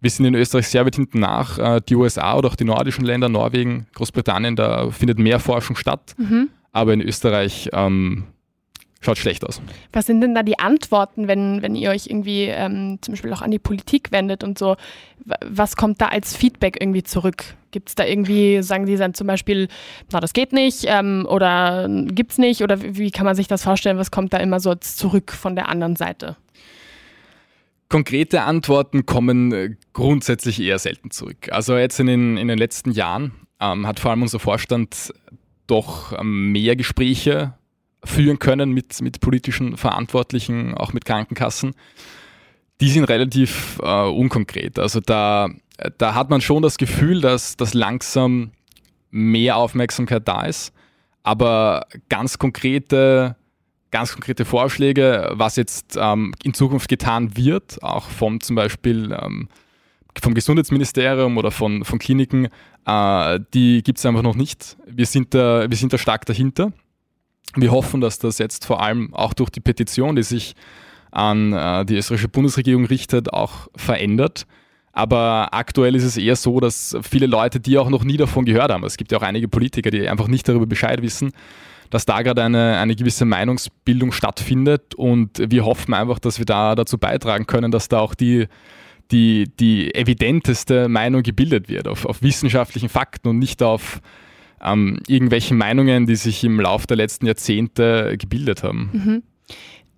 Wir 0.00 0.10
sind 0.10 0.24
in 0.24 0.34
Österreich 0.34 0.68
sehr 0.68 0.86
weit 0.86 0.96
hinten 0.96 1.20
nach. 1.20 1.58
Äh, 1.58 1.80
die 1.86 1.94
USA 1.94 2.36
oder 2.36 2.48
auch 2.48 2.56
die 2.56 2.64
nordischen 2.64 3.04
Länder, 3.04 3.28
Norwegen, 3.28 3.86
Großbritannien, 3.94 4.56
da 4.56 4.90
findet 4.90 5.18
mehr 5.18 5.40
Forschung 5.40 5.76
statt. 5.76 6.14
Mhm. 6.16 6.48
Aber 6.72 6.94
in 6.94 7.00
Österreich 7.00 7.68
ähm, 7.72 8.24
schaut 9.00 9.18
schlecht 9.18 9.44
aus. 9.44 9.60
Was 9.92 10.06
sind 10.06 10.20
denn 10.20 10.34
da 10.34 10.42
die 10.42 10.58
Antworten, 10.58 11.28
wenn, 11.28 11.62
wenn 11.62 11.74
ihr 11.74 11.90
euch 11.90 12.06
irgendwie 12.06 12.44
ähm, 12.44 12.98
zum 13.00 13.12
Beispiel 13.12 13.32
auch 13.32 13.42
an 13.42 13.50
die 13.50 13.58
Politik 13.58 14.12
wendet 14.12 14.44
und 14.44 14.58
so? 14.58 14.76
Was 15.44 15.76
kommt 15.76 16.00
da 16.00 16.06
als 16.08 16.36
Feedback 16.36 16.78
irgendwie 16.80 17.02
zurück? 17.02 17.44
Gibt 17.70 17.90
es 17.90 17.94
da 17.94 18.04
irgendwie, 18.04 18.62
sagen 18.62 18.86
Sie 18.86 18.96
dann 18.96 19.14
zum 19.14 19.26
Beispiel, 19.26 19.68
na, 20.12 20.20
das 20.20 20.32
geht 20.32 20.52
nicht 20.52 20.84
ähm, 20.86 21.26
oder 21.28 21.88
gibt 21.88 22.32
es 22.32 22.38
nicht? 22.38 22.62
Oder 22.62 22.78
wie 22.80 23.10
kann 23.10 23.24
man 23.24 23.34
sich 23.34 23.48
das 23.48 23.62
vorstellen? 23.62 23.98
Was 23.98 24.10
kommt 24.10 24.32
da 24.32 24.38
immer 24.38 24.60
so 24.60 24.74
zurück 24.74 25.32
von 25.32 25.54
der 25.54 25.68
anderen 25.68 25.96
Seite? 25.96 26.36
Konkrete 27.88 28.42
Antworten 28.42 29.04
kommen 29.04 29.52
äh, 29.52 29.70
grundsätzlich 29.92 30.60
eher 30.60 30.78
selten 30.78 31.10
zurück. 31.10 31.48
Also 31.50 31.76
jetzt 31.76 31.98
in 31.98 32.06
den, 32.06 32.36
in 32.36 32.48
den 32.48 32.58
letzten 32.58 32.92
Jahren 32.92 33.32
ähm, 33.60 33.86
hat 33.86 34.00
vor 34.00 34.12
allem 34.12 34.22
unser 34.22 34.38
Vorstand 34.38 35.12
doch 35.66 36.18
ähm, 36.18 36.52
mehr 36.52 36.76
Gespräche 36.76 37.54
führen 38.04 38.38
können 38.38 38.72
mit, 38.72 39.00
mit 39.02 39.20
politischen 39.20 39.76
Verantwortlichen, 39.76 40.74
auch 40.74 40.92
mit 40.92 41.04
Krankenkassen, 41.04 41.74
die 42.80 42.88
sind 42.88 43.04
relativ 43.04 43.78
äh, 43.82 44.08
unkonkret. 44.08 44.78
Also 44.78 45.00
da, 45.00 45.48
da 45.98 46.14
hat 46.14 46.30
man 46.30 46.40
schon 46.40 46.62
das 46.62 46.78
Gefühl, 46.78 47.20
dass, 47.20 47.56
dass 47.56 47.74
langsam 47.74 48.52
mehr 49.10 49.56
Aufmerksamkeit 49.56 50.26
da 50.26 50.44
ist, 50.44 50.72
aber 51.22 51.86
ganz 52.08 52.38
konkrete, 52.38 53.36
ganz 53.90 54.12
konkrete 54.12 54.44
Vorschläge, 54.44 55.30
was 55.32 55.56
jetzt 55.56 55.98
ähm, 56.00 56.34
in 56.42 56.54
Zukunft 56.54 56.88
getan 56.88 57.36
wird, 57.36 57.82
auch 57.82 58.08
vom 58.08 58.40
zum 58.40 58.56
Beispiel 58.56 59.16
ähm, 59.20 59.48
vom 60.20 60.34
Gesundheitsministerium 60.34 61.36
oder 61.38 61.50
von, 61.50 61.84
von 61.84 61.98
Kliniken, 61.98 62.48
äh, 62.86 63.40
die 63.54 63.82
gibt 63.82 63.98
es 63.98 64.06
einfach 64.06 64.22
noch 64.22 64.34
nicht. 64.34 64.76
Wir 64.86 65.06
sind, 65.06 65.34
da, 65.34 65.68
wir 65.68 65.76
sind 65.76 65.92
da 65.92 65.98
stark 65.98 66.26
dahinter. 66.26 66.72
Wir 67.54 67.72
hoffen, 67.72 68.00
dass 68.00 68.18
das 68.18 68.38
jetzt 68.38 68.64
vor 68.64 68.82
allem 68.82 69.12
auch 69.14 69.34
durch 69.34 69.50
die 69.50 69.60
Petition, 69.60 70.16
die 70.16 70.22
sich 70.22 70.54
an 71.10 71.52
äh, 71.52 71.84
die 71.84 71.96
österreichische 71.96 72.28
Bundesregierung 72.28 72.84
richtet, 72.86 73.32
auch 73.32 73.68
verändert. 73.76 74.46
Aber 74.92 75.54
aktuell 75.54 75.94
ist 75.94 76.04
es 76.04 76.16
eher 76.16 76.36
so, 76.36 76.60
dass 76.60 76.96
viele 77.02 77.26
Leute, 77.26 77.60
die 77.60 77.78
auch 77.78 77.90
noch 77.90 78.04
nie 78.04 78.16
davon 78.16 78.44
gehört 78.44 78.72
haben, 78.72 78.84
es 78.84 78.96
gibt 78.96 79.12
ja 79.12 79.18
auch 79.18 79.22
einige 79.22 79.48
Politiker, 79.48 79.90
die 79.90 80.08
einfach 80.08 80.28
nicht 80.28 80.48
darüber 80.48 80.66
Bescheid 80.66 81.00
wissen, 81.00 81.32
dass 81.90 82.06
da 82.06 82.22
gerade 82.22 82.42
eine, 82.42 82.78
eine 82.78 82.94
gewisse 82.96 83.24
Meinungsbildung 83.24 84.12
stattfindet. 84.12 84.94
Und 84.94 85.42
wir 85.50 85.64
hoffen 85.64 85.94
einfach, 85.94 86.18
dass 86.18 86.38
wir 86.38 86.46
da 86.46 86.74
dazu 86.74 86.98
beitragen 86.98 87.46
können, 87.46 87.70
dass 87.70 87.88
da 87.88 88.00
auch 88.00 88.14
die, 88.14 88.46
die, 89.10 89.50
die 89.58 89.94
evidenteste 89.94 90.88
Meinung 90.88 91.22
gebildet 91.22 91.68
wird, 91.68 91.88
auf, 91.88 92.06
auf 92.06 92.22
wissenschaftlichen 92.22 92.88
Fakten 92.88 93.28
und 93.28 93.38
nicht 93.38 93.62
auf 93.62 94.00
ähm, 94.62 95.00
irgendwelchen 95.06 95.56
Meinungen, 95.56 96.06
die 96.06 96.16
sich 96.16 96.44
im 96.44 96.60
Laufe 96.60 96.86
der 96.86 96.96
letzten 96.96 97.26
Jahrzehnte 97.26 98.16
gebildet 98.18 98.62
haben. 98.62 98.90
Mhm. 98.92 99.22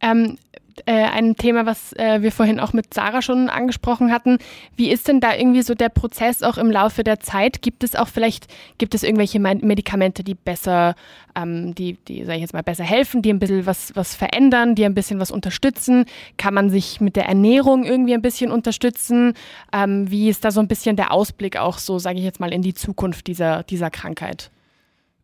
Ähm, 0.00 0.38
äh, 0.86 0.92
ein 0.92 1.36
Thema, 1.36 1.66
was 1.66 1.92
äh, 1.94 2.22
wir 2.22 2.32
vorhin 2.32 2.60
auch 2.60 2.72
mit 2.72 2.92
Sarah 2.94 3.22
schon 3.22 3.48
angesprochen 3.48 4.12
hatten. 4.12 4.38
Wie 4.76 4.90
ist 4.90 5.08
denn 5.08 5.20
da 5.20 5.34
irgendwie 5.34 5.62
so 5.62 5.74
der 5.74 5.88
Prozess 5.88 6.42
auch 6.42 6.58
im 6.58 6.70
Laufe 6.70 7.04
der 7.04 7.20
Zeit? 7.20 7.62
Gibt 7.62 7.84
es 7.84 7.96
auch 7.96 8.08
vielleicht, 8.08 8.46
gibt 8.78 8.94
es 8.94 9.02
irgendwelche 9.02 9.40
Medikamente, 9.40 10.24
die 10.24 10.34
besser, 10.34 10.94
ähm, 11.34 11.74
die, 11.74 11.94
die 12.08 12.24
sage 12.24 12.36
ich 12.36 12.42
jetzt 12.42 12.54
mal, 12.54 12.62
besser 12.62 12.84
helfen, 12.84 13.22
die 13.22 13.30
ein 13.30 13.38
bisschen 13.38 13.66
was, 13.66 13.94
was 13.94 14.14
verändern, 14.14 14.74
die 14.74 14.84
ein 14.84 14.94
bisschen 14.94 15.20
was 15.20 15.30
unterstützen? 15.30 16.06
Kann 16.36 16.54
man 16.54 16.70
sich 16.70 17.00
mit 17.00 17.16
der 17.16 17.26
Ernährung 17.26 17.84
irgendwie 17.84 18.14
ein 18.14 18.22
bisschen 18.22 18.50
unterstützen? 18.50 19.34
Ähm, 19.72 20.10
wie 20.10 20.28
ist 20.28 20.44
da 20.44 20.50
so 20.50 20.60
ein 20.60 20.68
bisschen 20.68 20.96
der 20.96 21.12
Ausblick 21.12 21.56
auch 21.56 21.78
so, 21.78 21.98
sage 21.98 22.18
ich 22.18 22.24
jetzt 22.24 22.40
mal, 22.40 22.52
in 22.52 22.62
die 22.62 22.74
Zukunft 22.74 23.26
dieser, 23.26 23.62
dieser 23.62 23.90
Krankheit? 23.90 24.50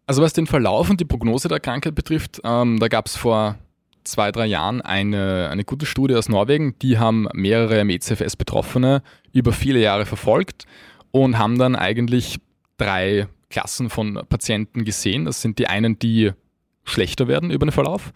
Also 0.06 0.22
was 0.22 0.32
den 0.32 0.46
Verlauf 0.46 0.88
und 0.88 1.00
die 1.00 1.04
Prognose 1.04 1.48
der 1.48 1.60
Krankheit 1.60 1.94
betrifft, 1.94 2.40
ähm, 2.42 2.78
da 2.78 2.88
gab 2.88 3.06
es 3.06 3.16
vor 3.16 3.56
zwei, 4.08 4.32
drei 4.32 4.46
Jahren 4.46 4.80
eine, 4.80 5.48
eine 5.50 5.64
gute 5.64 5.86
Studie 5.86 6.14
aus 6.14 6.28
Norwegen. 6.28 6.78
Die 6.80 6.98
haben 6.98 7.28
mehrere 7.34 7.84
MECFS-Betroffene 7.84 9.02
über 9.32 9.52
viele 9.52 9.80
Jahre 9.80 10.06
verfolgt 10.06 10.66
und 11.10 11.38
haben 11.38 11.58
dann 11.58 11.76
eigentlich 11.76 12.38
drei 12.78 13.28
Klassen 13.50 13.90
von 13.90 14.20
Patienten 14.28 14.84
gesehen. 14.84 15.24
Das 15.24 15.42
sind 15.42 15.58
die 15.58 15.66
einen, 15.66 15.98
die 15.98 16.32
schlechter 16.84 17.28
werden 17.28 17.50
über 17.50 17.66
den 17.66 17.72
Verlauf. 17.72 18.12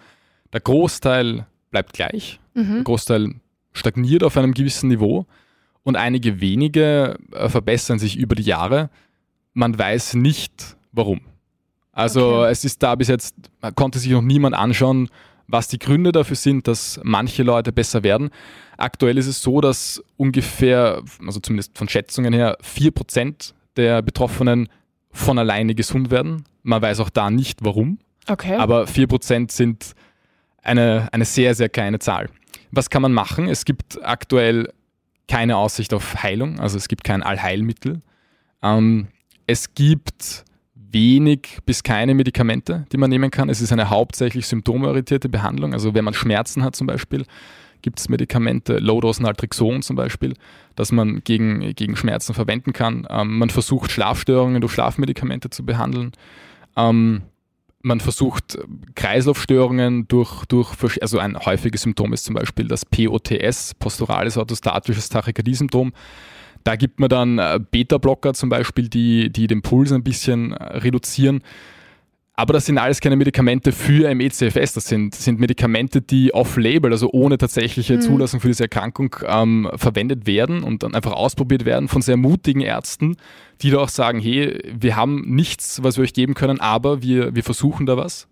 Der 0.52 0.60
Großteil 0.60 1.46
bleibt 1.70 1.92
gleich. 1.92 2.40
Mhm. 2.54 2.74
Der 2.74 2.84
Großteil 2.84 3.34
stagniert 3.72 4.24
auf 4.24 4.36
einem 4.36 4.54
gewissen 4.54 4.88
Niveau 4.88 5.26
und 5.82 5.96
einige 5.96 6.40
wenige 6.40 7.18
äh, 7.32 7.48
verbessern 7.48 7.98
sich 7.98 8.16
über 8.16 8.34
die 8.34 8.42
Jahre. 8.42 8.90
Man 9.54 9.78
weiß 9.78 10.14
nicht 10.14 10.76
warum. 10.92 11.20
Also 11.92 12.38
okay. 12.38 12.50
es 12.50 12.64
ist 12.64 12.82
da 12.82 12.94
bis 12.94 13.08
jetzt, 13.08 13.34
konnte 13.74 13.98
sich 13.98 14.10
noch 14.10 14.22
niemand 14.22 14.54
anschauen, 14.54 15.10
was 15.46 15.68
die 15.68 15.78
Gründe 15.78 16.12
dafür 16.12 16.36
sind, 16.36 16.68
dass 16.68 17.00
manche 17.02 17.42
Leute 17.42 17.72
besser 17.72 18.02
werden. 18.02 18.30
Aktuell 18.76 19.18
ist 19.18 19.26
es 19.26 19.42
so, 19.42 19.60
dass 19.60 20.02
ungefähr, 20.16 21.02
also 21.24 21.40
zumindest 21.40 21.76
von 21.76 21.88
Schätzungen 21.88 22.32
her, 22.32 22.56
4% 22.62 23.52
der 23.76 24.02
Betroffenen 24.02 24.68
von 25.10 25.38
alleine 25.38 25.74
gesund 25.74 26.10
werden. 26.10 26.44
Man 26.62 26.80
weiß 26.80 27.00
auch 27.00 27.10
da 27.10 27.30
nicht 27.30 27.64
warum. 27.64 27.98
Okay. 28.28 28.56
Aber 28.56 28.84
4% 28.84 29.50
sind 29.50 29.92
eine, 30.62 31.08
eine 31.12 31.24
sehr, 31.24 31.54
sehr 31.54 31.68
kleine 31.68 31.98
Zahl. 31.98 32.28
Was 32.70 32.88
kann 32.88 33.02
man 33.02 33.12
machen? 33.12 33.48
Es 33.48 33.64
gibt 33.64 34.02
aktuell 34.02 34.72
keine 35.28 35.56
Aussicht 35.56 35.92
auf 35.94 36.22
Heilung, 36.22 36.60
also 36.60 36.76
es 36.76 36.88
gibt 36.88 37.04
kein 37.04 37.22
Allheilmittel. 37.22 38.00
Ähm, 38.62 39.08
es 39.46 39.74
gibt 39.74 40.44
wenig 40.92 41.58
bis 41.66 41.82
keine 41.82 42.14
Medikamente, 42.14 42.86
die 42.92 42.96
man 42.96 43.10
nehmen 43.10 43.30
kann. 43.30 43.48
Es 43.48 43.60
ist 43.60 43.72
eine 43.72 43.90
hauptsächlich 43.90 44.46
symptomorientierte 44.46 45.28
Behandlung. 45.28 45.72
Also 45.72 45.94
wenn 45.94 46.04
man 46.04 46.14
Schmerzen 46.14 46.62
hat 46.62 46.76
zum 46.76 46.86
Beispiel, 46.86 47.24
gibt 47.82 47.98
es 47.98 48.08
Medikamente, 48.08 48.78
Low-Dose-Naltrexon 48.78 49.82
zum 49.82 49.96
Beispiel, 49.96 50.34
das 50.76 50.92
man 50.92 51.22
gegen, 51.24 51.74
gegen 51.74 51.96
Schmerzen 51.96 52.34
verwenden 52.34 52.72
kann. 52.72 53.06
Ähm, 53.10 53.38
man 53.38 53.50
versucht 53.50 53.90
Schlafstörungen 53.90 54.60
durch 54.60 54.72
Schlafmedikamente 54.72 55.50
zu 55.50 55.64
behandeln. 55.64 56.12
Ähm, 56.76 57.22
man 57.82 57.98
versucht 57.98 58.58
Kreislaufstörungen 58.94 60.06
durch, 60.06 60.44
durch, 60.46 61.02
also 61.02 61.18
ein 61.18 61.36
häufiges 61.36 61.82
Symptom 61.82 62.12
ist 62.12 62.24
zum 62.24 62.36
Beispiel 62.36 62.68
das 62.68 62.86
POTS, 62.86 63.74
posturales 63.74 64.36
orthostatisches 64.36 65.08
Tachykardie-Symptom. 65.08 65.92
Da 66.64 66.76
gibt 66.76 67.00
man 67.00 67.08
dann 67.08 67.38
äh, 67.38 67.60
Beta-Blocker 67.70 68.34
zum 68.34 68.48
Beispiel, 68.48 68.88
die, 68.88 69.30
die 69.30 69.46
den 69.46 69.62
Puls 69.62 69.92
ein 69.92 70.02
bisschen 70.02 70.52
äh, 70.52 70.78
reduzieren. 70.78 71.42
Aber 72.34 72.54
das 72.54 72.64
sind 72.64 72.78
alles 72.78 73.00
keine 73.00 73.16
Medikamente 73.16 73.72
für 73.72 74.12
MECFS, 74.14 74.72
das 74.72 74.86
sind, 74.86 75.14
sind 75.14 75.38
Medikamente, 75.38 76.00
die 76.00 76.32
off-label, 76.32 76.90
also 76.90 77.10
ohne 77.12 77.36
tatsächliche 77.36 77.96
mhm. 77.96 78.00
Zulassung 78.00 78.40
für 78.40 78.48
diese 78.48 78.64
Erkrankung 78.64 79.14
ähm, 79.26 79.70
verwendet 79.76 80.26
werden 80.26 80.62
und 80.62 80.82
dann 80.82 80.94
einfach 80.94 81.12
ausprobiert 81.12 81.66
werden 81.66 81.88
von 81.88 82.00
sehr 82.00 82.16
mutigen 82.16 82.62
Ärzten, 82.62 83.16
die 83.60 83.70
da 83.70 83.78
auch 83.78 83.90
sagen, 83.90 84.18
hey, 84.18 84.58
wir 84.72 84.96
haben 84.96 85.22
nichts, 85.34 85.82
was 85.82 85.98
wir 85.98 86.04
euch 86.04 86.14
geben 86.14 86.32
können, 86.32 86.58
aber 86.58 87.02
wir, 87.02 87.34
wir 87.34 87.44
versuchen 87.44 87.84
da 87.84 87.98
was. 87.98 88.28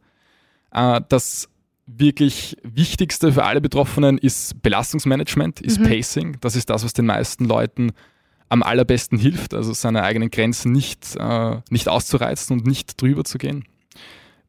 Äh, 0.72 1.02
das 1.10 1.50
wirklich 1.86 2.56
Wichtigste 2.62 3.32
für 3.32 3.44
alle 3.44 3.60
Betroffenen 3.60 4.16
ist 4.16 4.62
Belastungsmanagement, 4.62 5.60
ist 5.60 5.78
mhm. 5.78 5.84
Pacing. 5.84 6.36
Das 6.40 6.56
ist 6.56 6.70
das, 6.70 6.84
was 6.84 6.94
den 6.94 7.06
meisten 7.06 7.44
Leuten 7.44 7.92
am 8.50 8.62
allerbesten 8.62 9.16
hilft, 9.16 9.54
also 9.54 9.72
seine 9.72 10.02
eigenen 10.02 10.30
Grenzen 10.30 10.72
nicht, 10.72 11.16
äh, 11.16 11.56
nicht 11.70 11.88
auszureizen 11.88 12.58
und 12.58 12.66
nicht 12.66 13.00
drüber 13.00 13.24
zu 13.24 13.38
gehen. 13.38 13.64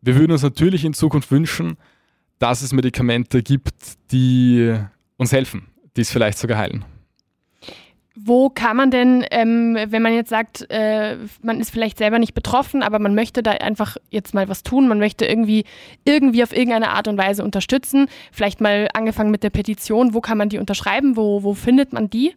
wir 0.02 0.16
würden 0.16 0.32
uns 0.32 0.42
natürlich 0.42 0.84
in 0.84 0.94
Zukunft 0.94 1.32
wünschen, 1.32 1.78
dass 2.40 2.64
es 2.64 2.74
Medikamente 2.74 3.44
gibt, 3.44 3.76
die 4.12 4.76
uns 5.18 5.32
helfen, 5.32 5.68
die 5.96 6.02
es 6.02 6.10
vielleicht 6.10 6.40
sogar 6.40 6.58
heilen. 6.58 6.84
Wo 8.16 8.50
kann 8.50 8.76
man 8.76 8.90
denn, 8.90 9.24
ähm, 9.30 9.78
wenn 9.88 10.02
man 10.02 10.14
jetzt 10.14 10.30
sagt, 10.30 10.66
äh, 10.70 11.18
man 11.44 11.62
ist 11.62 11.70
vielleicht 11.70 12.00
selber 12.00 12.18
nicht 12.18 12.34
betroffen, 12.34 12.82
aber 12.82 12.98
man 12.98 13.14
möchte 13.16 13.44
da 13.44 13.52
einfach 13.52 13.98
jetzt 14.10 14.34
mal 14.34 14.50
was 14.50 14.64
tun, 14.64 14.88
man 14.88 14.98
möchte 14.98 15.26
irgendwie, 15.26 15.64
irgendwie 16.04 16.44
auf 16.44 16.52
irgendeine 16.52 16.90
Art 16.90 17.08
und 17.08 17.18
Weise 17.18 17.44
unterstützen, 17.44 18.08
vielleicht 18.32 18.60
mal 18.60 18.90
angefangen 18.94 19.32
mit 19.32 19.44
der 19.44 19.50
Petition, 19.52 20.16
wo 20.16 20.22
kann 20.22 20.38
man 20.38 20.50
die 20.50 20.58
unterschreiben, 20.58 21.16
wo, 21.16 21.44
wo 21.44 21.54
findet 21.54 21.94
man 21.94 22.10
die? 22.10 22.34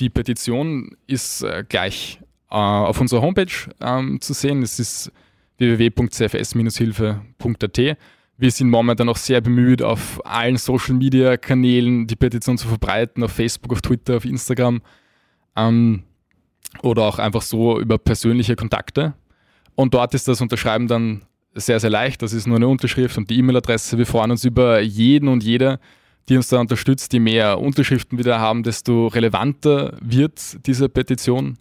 Die 0.00 0.10
Petition 0.10 0.96
ist 1.06 1.42
äh, 1.42 1.64
gleich 1.68 2.20
äh, 2.50 2.54
auf 2.54 3.00
unserer 3.00 3.22
Homepage 3.22 3.52
ähm, 3.80 4.20
zu 4.20 4.32
sehen. 4.32 4.62
Es 4.62 4.78
ist 4.78 5.10
www.cfs-hilfe.at. 5.58 7.96
Wir 8.36 8.50
sind 8.50 8.68
momentan 8.68 9.08
auch 9.08 9.16
sehr 9.16 9.40
bemüht, 9.40 9.80
auf 9.82 10.20
allen 10.26 10.56
Social 10.56 10.94
Media 10.94 11.36
Kanälen 11.36 12.08
die 12.08 12.16
Petition 12.16 12.58
zu 12.58 12.66
verbreiten, 12.66 13.22
auf 13.22 13.30
Facebook, 13.30 13.72
auf 13.72 13.80
Twitter, 13.80 14.16
auf 14.16 14.24
Instagram 14.24 14.82
ähm, 15.54 16.02
oder 16.82 17.02
auch 17.02 17.20
einfach 17.20 17.42
so 17.42 17.78
über 17.78 17.98
persönliche 17.98 18.56
Kontakte. 18.56 19.14
Und 19.76 19.94
dort 19.94 20.14
ist 20.14 20.26
das 20.26 20.40
Unterschreiben 20.40 20.88
dann 20.88 21.22
sehr, 21.54 21.78
sehr 21.78 21.90
leicht. 21.90 22.22
Das 22.22 22.32
ist 22.32 22.48
nur 22.48 22.56
eine 22.56 22.66
Unterschrift 22.66 23.16
und 23.16 23.30
die 23.30 23.38
E-Mail-Adresse. 23.38 23.98
Wir 23.98 24.06
freuen 24.06 24.32
uns 24.32 24.44
über 24.44 24.80
jeden 24.80 25.28
und 25.28 25.44
jede, 25.44 25.78
die 26.28 26.36
uns 26.36 26.48
da 26.48 26.60
unterstützt. 26.60 27.12
Je 27.12 27.20
mehr 27.20 27.60
Unterschriften 27.60 28.18
wir 28.18 28.24
da 28.24 28.38
haben, 28.38 28.62
desto 28.62 29.08
relevanter 29.08 29.96
wird 30.00 30.66
diese 30.66 30.88
Petition 30.88 31.58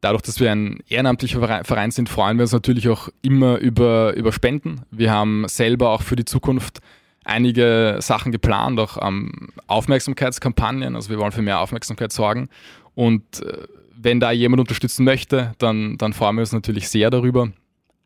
dadurch, 0.00 0.22
dass 0.22 0.40
wir 0.40 0.50
ein 0.52 0.78
ehrenamtlicher 0.88 1.64
Verein 1.64 1.90
sind, 1.90 2.08
freuen 2.08 2.36
wir 2.38 2.42
uns 2.42 2.52
natürlich 2.52 2.88
auch 2.88 3.08
immer 3.22 3.58
über, 3.58 4.14
über 4.14 4.32
Spenden. 4.32 4.82
Wir 4.90 5.12
haben 5.12 5.46
selber 5.48 5.90
auch 5.90 6.02
für 6.02 6.16
die 6.16 6.24
Zukunft 6.24 6.80
einige 7.24 7.98
Sachen 8.00 8.32
geplant, 8.32 8.80
auch 8.80 8.96
ähm, 9.06 9.48
Aufmerksamkeitskampagnen. 9.66 10.94
Also 10.94 11.10
wir 11.10 11.18
wollen 11.18 11.32
für 11.32 11.42
mehr 11.42 11.60
Aufmerksamkeit 11.60 12.12
sorgen. 12.12 12.48
Und 12.94 13.42
äh, 13.42 13.66
wenn 13.94 14.20
da 14.20 14.30
jemand 14.30 14.60
unterstützen 14.60 15.04
möchte, 15.04 15.52
dann, 15.58 15.98
dann 15.98 16.12
freuen 16.12 16.36
wir 16.36 16.40
uns 16.40 16.52
natürlich 16.52 16.88
sehr 16.88 17.10
darüber. 17.10 17.50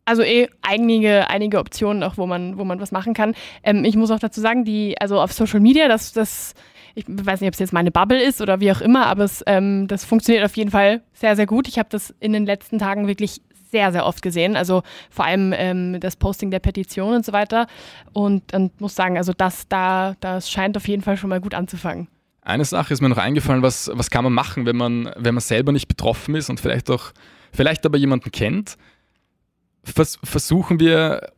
Also 0.04 0.22
eh 0.22 0.48
einige, 0.62 1.30
einige 1.30 1.58
Optionen 1.58 2.02
auch, 2.02 2.16
wo 2.16 2.26
man, 2.26 2.58
wo 2.58 2.64
man 2.64 2.80
was 2.80 2.90
machen 2.90 3.14
kann. 3.14 3.34
Ähm, 3.62 3.84
ich 3.84 3.96
muss 3.96 4.10
auch 4.10 4.18
dazu 4.18 4.40
sagen, 4.40 4.64
die, 4.64 5.00
also 5.00 5.20
auf 5.20 5.32
Social 5.32 5.60
Media, 5.60 5.88
das, 5.88 6.12
das 6.12 6.54
ich 6.94 7.04
weiß 7.08 7.40
nicht, 7.40 7.48
ob 7.48 7.54
es 7.54 7.60
jetzt 7.60 7.72
meine 7.72 7.90
Bubble 7.90 8.22
ist 8.22 8.40
oder 8.40 8.60
wie 8.60 8.70
auch 8.70 8.80
immer, 8.80 9.06
aber 9.06 9.24
es, 9.24 9.42
ähm, 9.46 9.88
das 9.88 10.04
funktioniert 10.04 10.44
auf 10.44 10.56
jeden 10.56 10.70
Fall 10.70 11.02
sehr, 11.14 11.36
sehr 11.36 11.46
gut. 11.46 11.68
Ich 11.68 11.78
habe 11.78 11.88
das 11.90 12.14
in 12.20 12.32
den 12.32 12.44
letzten 12.44 12.78
Tagen 12.78 13.06
wirklich 13.06 13.40
sehr, 13.70 13.90
sehr 13.90 14.06
oft 14.06 14.22
gesehen. 14.22 14.54
Also 14.54 14.82
vor 15.10 15.24
allem 15.24 15.52
ähm, 15.56 15.98
das 15.98 16.16
Posting 16.16 16.50
der 16.50 16.60
Petition 16.60 17.14
und 17.14 17.24
so 17.24 17.32
weiter. 17.32 17.66
Und, 18.12 18.52
und 18.52 18.80
muss 18.80 18.94
sagen, 18.94 19.16
also 19.16 19.32
das 19.32 19.66
da, 19.68 20.14
das 20.20 20.50
scheint 20.50 20.76
auf 20.76 20.86
jeden 20.86 21.02
Fall 21.02 21.16
schon 21.16 21.30
mal 21.30 21.40
gut 21.40 21.54
anzufangen. 21.54 22.08
Eine 22.42 22.64
Sache 22.64 22.92
ist 22.92 23.00
mir 23.00 23.08
noch 23.08 23.18
eingefallen, 23.18 23.62
was, 23.62 23.90
was 23.94 24.10
kann 24.10 24.24
man 24.24 24.32
machen, 24.32 24.66
wenn 24.66 24.76
man, 24.76 25.10
wenn 25.16 25.34
man 25.34 25.40
selber 25.40 25.72
nicht 25.72 25.88
betroffen 25.88 26.34
ist 26.34 26.50
und 26.50 26.60
vielleicht 26.60 26.90
auch, 26.90 27.12
vielleicht 27.52 27.86
aber 27.86 27.98
jemanden 27.98 28.30
kennt. 28.30 28.76
Vers 29.84 30.18
versuchen 30.22 30.80
wir 30.80 31.32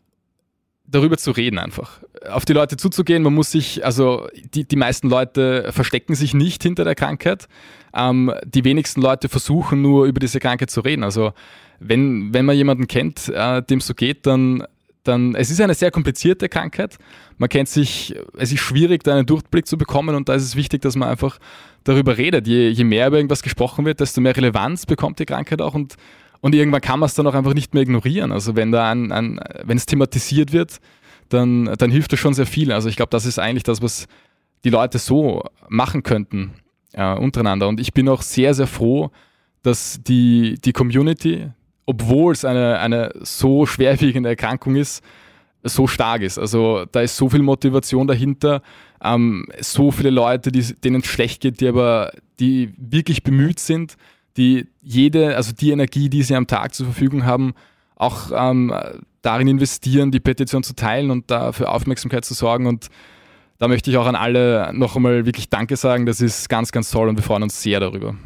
darüber 0.87 1.17
zu 1.17 1.31
reden 1.31 1.59
einfach. 1.59 2.01
Auf 2.29 2.45
die 2.45 2.53
Leute 2.53 2.77
zuzugehen, 2.77 3.23
man 3.23 3.35
muss 3.35 3.51
sich, 3.51 3.85
also 3.85 4.29
die, 4.55 4.67
die 4.67 4.77
meisten 4.77 5.09
Leute 5.09 5.73
verstecken 5.73 6.15
sich 6.15 6.35
nicht 6.35 6.63
hinter 6.63 6.85
der 6.85 6.95
Krankheit. 6.95 7.49
Ähm, 7.95 8.33
die 8.45 8.65
wenigsten 8.65 9.01
Leute 9.01 9.29
versuchen 9.29 9.83
nur 9.83 10.07
über 10.07 10.21
diese 10.21 10.41
Krankheit 10.41 10.71
zu 10.71 10.81
reden. 10.81 11.05
Also 11.05 11.33
wenn, 11.81 12.33
wenn 12.33 12.45
man 12.45 12.57
jemanden 12.57 12.87
kennt, 12.87 13.29
äh, 13.29 13.63
dem 13.63 13.81
so 13.81 13.95
geht, 13.95 14.27
dann, 14.27 14.65
dann, 15.05 15.35
es 15.35 15.51
ist 15.51 15.61
eine 15.61 15.75
sehr 15.75 15.91
komplizierte 15.91 16.49
Krankheit. 16.49 16.99
Man 17.39 17.49
kennt 17.49 17.69
sich, 17.69 18.15
es 18.37 18.53
ist 18.53 18.61
schwierig, 18.61 19.03
da 19.05 19.15
einen 19.15 19.27
Durchblick 19.27 19.67
zu 19.67 19.77
bekommen 19.77 20.15
und 20.15 20.29
da 20.29 20.35
ist 20.35 20.45
es 20.45 20.57
wichtig, 20.57 20.83
dass 20.83 20.97
man 20.97 21.09
einfach 21.09 21.39
darüber 21.85 22.17
redet. 22.17 22.47
Je, 22.47 22.69
je 22.69 22.85
mehr 22.85 23.09
über 23.09 23.17
irgendwas 23.17 23.43
gesprochen 23.43 23.85
wird, 23.85 24.01
desto 24.01 24.21
mehr 24.21 24.37
Relevanz 24.37 24.87
bekommt 24.87 25.19
die 25.19 25.27
Krankheit 25.27 25.61
auch 25.61 25.75
und 25.75 25.97
und 26.45 26.55
irgendwann 26.55 26.83
kann 26.83 27.01
man 27.01 27.07
es 27.07 27.15
dann 27.15 27.27
auch 27.27 27.33
einfach 27.33 27.55
nicht 27.55 27.73
mehr 27.73 27.85
ignorieren. 27.85 28.31
Also 28.31 28.55
wenn 28.55 28.71
da 28.71 28.91
ein, 28.91 29.13
ein 29.13 29.41
wenn 29.63 29.79
es 29.79 29.87
thematisiert 29.87 30.53
wird, 30.53 30.79
dann, 31.31 31.75
dann 31.79 31.91
hilft 31.91 32.13
das 32.13 32.21
schon 32.21 32.35
sehr 32.35 32.45
viel. 32.45 32.71
Also 32.71 32.91
ich 32.91 32.97
glaube, 32.97 33.09
das 33.09 33.25
ist 33.25 33.39
eigentlich 33.39 33.63
das, 33.63 33.81
was 33.81 34.07
die 34.63 34.69
Leute 34.69 34.99
so 34.99 35.43
machen 35.71 36.03
könnten 36.03 36.53
äh, 36.93 37.15
untereinander. 37.15 37.67
Und 37.67 37.81
ich 37.81 37.95
bin 37.95 38.11
auch 38.11 38.21
sehr, 38.21 38.53
sehr 38.53 38.67
froh, 38.67 39.11
dass 39.63 40.01
die, 40.07 40.57
die 40.63 40.75
Community, 40.75 41.49
obwohl 41.87 42.35
es 42.35 42.45
eine, 42.45 42.79
eine 42.79 43.15
so 43.23 43.65
schwerwiegende 43.65 44.29
Erkrankung 44.29 44.77
ist, 44.77 45.03
so 45.63 45.87
stark 45.87 46.21
ist. 46.21 46.39
Also 46.39 46.85
da 46.93 47.01
ist 47.01 47.17
so 47.17 47.31
viel 47.31 47.41
Motivation 47.41 48.07
dahinter, 48.07 48.61
ähm, 49.03 49.47
so 49.61 49.91
viele 49.91 50.11
Leute, 50.11 50.53
die, 50.53 50.75
denen 50.75 51.01
es 51.01 51.07
schlecht 51.07 51.41
geht, 51.41 51.63
die 51.63 51.69
aber 51.69 52.13
die 52.39 52.75
wirklich 52.77 53.23
bemüht 53.23 53.61
sind, 53.61 53.97
die 54.37 54.66
jede, 54.82 55.37
also 55.37 55.53
die 55.53 55.70
Energie, 55.70 56.09
die 56.09 56.22
sie 56.22 56.35
am 56.35 56.47
Tag 56.47 56.74
zur 56.74 56.87
Verfügung 56.87 57.24
haben, 57.24 57.55
auch 57.97 58.30
ähm, 58.35 58.74
darin 59.22 59.49
investieren, 59.49 60.11
die 60.11 60.20
Petition 60.20 60.62
zu 60.62 60.74
teilen 60.74 61.11
und 61.11 61.30
da 61.30 61.53
für 61.53 61.68
Aufmerksamkeit 61.68 62.24
zu 62.24 62.35
sorgen. 62.35 62.66
Und 62.66 62.89
da 63.59 63.68
möchte 63.68 63.91
ich 63.91 63.97
auch 63.97 64.07
an 64.07 64.16
alle 64.16 64.70
noch 64.74 64.97
einmal 64.97 65.26
wirklich 65.26 65.49
Danke 65.49 65.76
sagen. 65.76 66.07
Das 66.07 66.20
ist 66.20 66.49
ganz, 66.49 66.72
ganz 66.72 66.91
toll 66.91 67.09
und 67.09 67.16
wir 67.16 67.22
freuen 67.22 67.45
uns 67.45 67.62
sehr 67.62 67.80
darüber. 67.80 68.16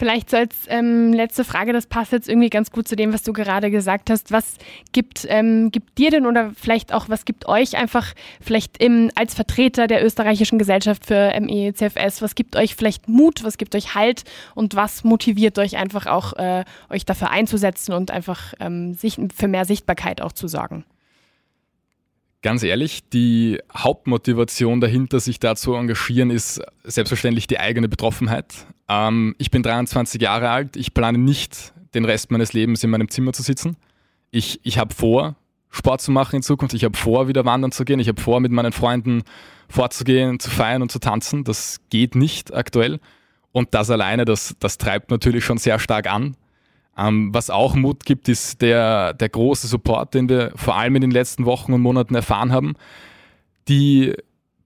Vielleicht 0.00 0.30
so 0.30 0.38
als 0.38 0.56
ähm, 0.68 1.12
letzte 1.12 1.44
Frage, 1.44 1.74
das 1.74 1.84
passt 1.84 2.12
jetzt 2.12 2.26
irgendwie 2.26 2.48
ganz 2.48 2.70
gut 2.70 2.88
zu 2.88 2.96
dem, 2.96 3.12
was 3.12 3.22
du 3.22 3.34
gerade 3.34 3.70
gesagt 3.70 4.08
hast. 4.08 4.32
Was 4.32 4.54
gibt, 4.92 5.26
ähm, 5.28 5.70
gibt 5.70 5.98
dir 5.98 6.10
denn 6.10 6.24
oder 6.24 6.52
vielleicht 6.58 6.94
auch, 6.94 7.10
was 7.10 7.26
gibt 7.26 7.46
euch 7.46 7.76
einfach 7.76 8.14
vielleicht 8.40 8.82
im, 8.82 9.10
als 9.14 9.34
Vertreter 9.34 9.88
der 9.88 10.02
österreichischen 10.02 10.58
Gesellschaft 10.58 11.04
für 11.04 11.38
MECFS, 11.38 12.22
was 12.22 12.34
gibt 12.34 12.56
euch 12.56 12.76
vielleicht 12.76 13.10
Mut, 13.10 13.44
was 13.44 13.58
gibt 13.58 13.74
euch 13.74 13.94
Halt 13.94 14.24
und 14.54 14.74
was 14.74 15.04
motiviert 15.04 15.58
euch 15.58 15.76
einfach 15.76 16.06
auch, 16.06 16.32
äh, 16.38 16.64
euch 16.88 17.04
dafür 17.04 17.30
einzusetzen 17.30 17.92
und 17.92 18.10
einfach 18.10 18.54
ähm, 18.58 18.94
sich, 18.94 19.20
für 19.36 19.48
mehr 19.48 19.66
Sichtbarkeit 19.66 20.22
auch 20.22 20.32
zu 20.32 20.48
sorgen? 20.48 20.86
Ganz 22.42 22.62
ehrlich, 22.62 23.08
die 23.10 23.60
Hauptmotivation 23.76 24.80
dahinter, 24.80 25.20
sich 25.20 25.40
da 25.40 25.56
zu 25.56 25.74
engagieren, 25.74 26.30
ist 26.30 26.62
selbstverständlich 26.84 27.46
die 27.46 27.60
eigene 27.60 27.88
Betroffenheit. 27.88 28.66
Ähm, 28.88 29.34
ich 29.36 29.50
bin 29.50 29.62
23 29.62 30.22
Jahre 30.22 30.48
alt, 30.48 30.76
ich 30.76 30.94
plane 30.94 31.18
nicht, 31.18 31.74
den 31.94 32.06
Rest 32.06 32.30
meines 32.30 32.54
Lebens 32.54 32.82
in 32.82 32.90
meinem 32.90 33.10
Zimmer 33.10 33.34
zu 33.34 33.42
sitzen. 33.42 33.76
Ich, 34.30 34.60
ich 34.62 34.78
habe 34.78 34.94
vor, 34.94 35.36
Sport 35.70 36.00
zu 36.00 36.10
machen 36.12 36.36
in 36.36 36.42
Zukunft, 36.42 36.74
ich 36.74 36.84
habe 36.84 36.96
vor, 36.96 37.28
wieder 37.28 37.44
wandern 37.44 37.72
zu 37.72 37.84
gehen, 37.84 38.00
ich 38.00 38.08
habe 38.08 38.20
vor, 38.20 38.40
mit 38.40 38.52
meinen 38.52 38.72
Freunden 38.72 39.22
fortzugehen, 39.68 40.40
zu 40.40 40.50
feiern 40.50 40.82
und 40.82 40.90
zu 40.90 40.98
tanzen. 40.98 41.44
Das 41.44 41.80
geht 41.90 42.14
nicht 42.14 42.54
aktuell. 42.54 43.00
Und 43.52 43.74
das 43.74 43.90
alleine, 43.90 44.24
das, 44.24 44.56
das 44.60 44.78
treibt 44.78 45.10
natürlich 45.10 45.44
schon 45.44 45.58
sehr 45.58 45.78
stark 45.78 46.10
an. 46.10 46.36
Ähm, 47.00 47.32
was 47.32 47.48
auch 47.48 47.74
Mut 47.74 48.04
gibt, 48.04 48.28
ist 48.28 48.60
der, 48.60 49.14
der 49.14 49.30
große 49.30 49.66
Support, 49.66 50.12
den 50.12 50.28
wir 50.28 50.52
vor 50.54 50.76
allem 50.76 50.96
in 50.96 51.00
den 51.00 51.10
letzten 51.10 51.46
Wochen 51.46 51.72
und 51.72 51.80
Monaten 51.80 52.14
erfahren 52.14 52.52
haben. 52.52 52.74
Die 53.68 54.12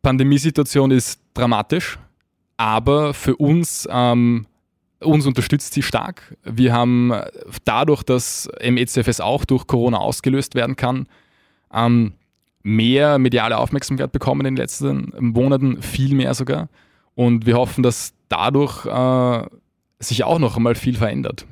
Pandemiesituation 0.03 0.91
ist 0.91 1.21
dramatisch, 1.35 1.99
aber 2.57 3.15
für 3.15 3.37
uns, 3.37 3.89
ähm, 3.91 4.47
uns 5.01 5.27
unterstützt 5.27 5.75
sie 5.75 5.83
stark. 5.83 6.37
Wir 6.43 6.73
haben 6.73 7.13
dadurch, 7.65 8.03
dass 8.03 8.51
MECFS 8.61 9.21
auch 9.21 9.45
durch 9.45 9.69
Corona 9.69 9.99
ausgelöst 9.99 10.57
werden 10.57 10.75
kann, 10.75 11.07
ähm, 11.73 12.15
mehr 12.65 13.19
mediale 13.19 13.59
Aufmerksamkeit 13.59 14.11
bekommen 14.11 14.41
in 14.41 14.55
den 14.55 14.57
letzten 14.57 15.13
Monaten, 15.21 15.83
viel 15.83 16.17
mehr 16.17 16.35
sogar. 16.35 16.69
Und 17.15 17.47
wir 17.47 17.57
hoffen, 17.57 17.85
dass 17.85 18.13
dadurch 18.29 18.87
äh, 18.87 19.47
sich 20.01 20.25
auch 20.25 20.41
noch 20.41 20.57
einmal 20.57 20.75
viel 20.75 20.97
verändert. 20.97 21.47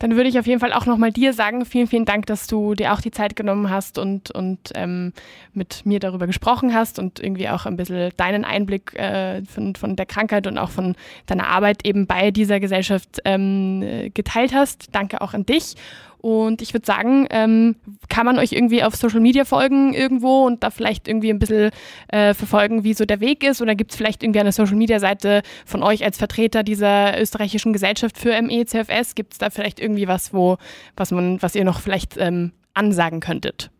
Dann 0.00 0.16
würde 0.16 0.28
ich 0.28 0.38
auf 0.38 0.46
jeden 0.46 0.60
Fall 0.60 0.72
auch 0.72 0.86
nochmal 0.86 1.12
dir 1.12 1.32
sagen, 1.32 1.64
vielen, 1.64 1.86
vielen 1.86 2.06
Dank, 2.06 2.26
dass 2.26 2.46
du 2.46 2.74
dir 2.74 2.92
auch 2.92 3.00
die 3.00 3.10
Zeit 3.10 3.36
genommen 3.36 3.70
hast 3.70 3.98
und, 3.98 4.30
und 4.30 4.58
ähm, 4.74 5.12
mit 5.52 5.84
mir 5.84 6.00
darüber 6.00 6.26
gesprochen 6.26 6.74
hast 6.74 6.98
und 6.98 7.20
irgendwie 7.20 7.48
auch 7.48 7.66
ein 7.66 7.76
bisschen 7.76 8.10
deinen 8.16 8.44
Einblick 8.44 8.94
äh, 8.94 9.42
von, 9.44 9.76
von 9.76 9.96
der 9.96 10.06
Krankheit 10.06 10.46
und 10.46 10.58
auch 10.58 10.70
von 10.70 10.96
deiner 11.26 11.48
Arbeit 11.48 11.86
eben 11.86 12.06
bei 12.06 12.30
dieser 12.30 12.60
Gesellschaft 12.60 13.20
ähm, 13.26 14.10
geteilt 14.14 14.54
hast. 14.54 14.88
Danke 14.92 15.20
auch 15.20 15.34
an 15.34 15.44
dich. 15.44 15.76
Und 16.20 16.60
ich 16.60 16.74
würde 16.74 16.84
sagen, 16.84 17.26
ähm, 17.30 17.76
kann 18.08 18.26
man 18.26 18.38
euch 18.38 18.52
irgendwie 18.52 18.82
auf 18.82 18.94
Social 18.94 19.20
Media 19.20 19.44
folgen 19.44 19.94
irgendwo 19.94 20.44
und 20.46 20.62
da 20.62 20.70
vielleicht 20.70 21.08
irgendwie 21.08 21.30
ein 21.30 21.38
bisschen 21.38 21.70
äh, 22.08 22.34
verfolgen, 22.34 22.84
wie 22.84 22.92
so 22.92 23.06
der 23.06 23.20
Weg 23.20 23.42
ist? 23.42 23.62
Oder 23.62 23.74
gibt 23.74 23.92
es 23.92 23.96
vielleicht 23.96 24.22
irgendwie 24.22 24.40
eine 24.40 24.52
Social 24.52 24.76
Media 24.76 24.98
Seite 24.98 25.42
von 25.64 25.82
euch 25.82 26.04
als 26.04 26.18
Vertreter 26.18 26.62
dieser 26.62 27.18
österreichischen 27.18 27.72
Gesellschaft 27.72 28.18
für 28.18 28.40
MECFS? 28.40 29.14
Gibt 29.14 29.32
es 29.32 29.38
da 29.38 29.48
vielleicht 29.48 29.80
irgendwie 29.80 30.08
was, 30.08 30.34
wo, 30.34 30.58
was 30.96 31.10
man, 31.10 31.40
was 31.40 31.54
ihr 31.54 31.64
noch 31.64 31.80
vielleicht 31.80 32.16
ähm, 32.18 32.52
ansagen 32.74 33.20
könntet? 33.20 33.70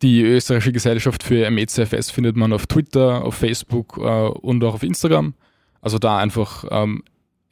Die 0.00 0.22
österreichische 0.22 0.72
Gesellschaft 0.72 1.22
für 1.22 1.50
MECFS 1.50 2.10
findet 2.10 2.36
man 2.36 2.54
auf 2.54 2.66
Twitter, 2.66 3.24
auf 3.24 3.34
Facebook 3.34 3.98
äh, 3.98 4.28
und 4.28 4.64
auch 4.64 4.74
auf 4.74 4.82
Instagram. 4.82 5.34
Also 5.82 5.98
da 5.98 6.16
einfach 6.16 6.64
ähm, 6.70 7.02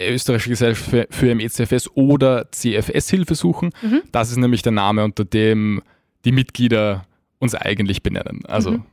Österreichische 0.01 0.51
Gesellschaft 0.51 0.91
für, 0.91 1.07
für 1.11 1.35
MECFS 1.35 1.91
oder 1.95 2.51
CFS-Hilfe 2.53 3.35
suchen. 3.35 3.71
Mhm. 3.83 4.03
Das 4.13 4.31
ist 4.31 4.37
nämlich 4.37 4.63
der 4.63 4.73
Name, 4.73 5.05
unter 5.05 5.25
dem 5.25 5.83
die 6.25 6.33
Mitglieder 6.33 7.05
uns 7.39 7.55
eigentlich 7.55 8.03
benennen. 8.03 8.45
Also 8.47 8.73
mhm. 8.73 8.85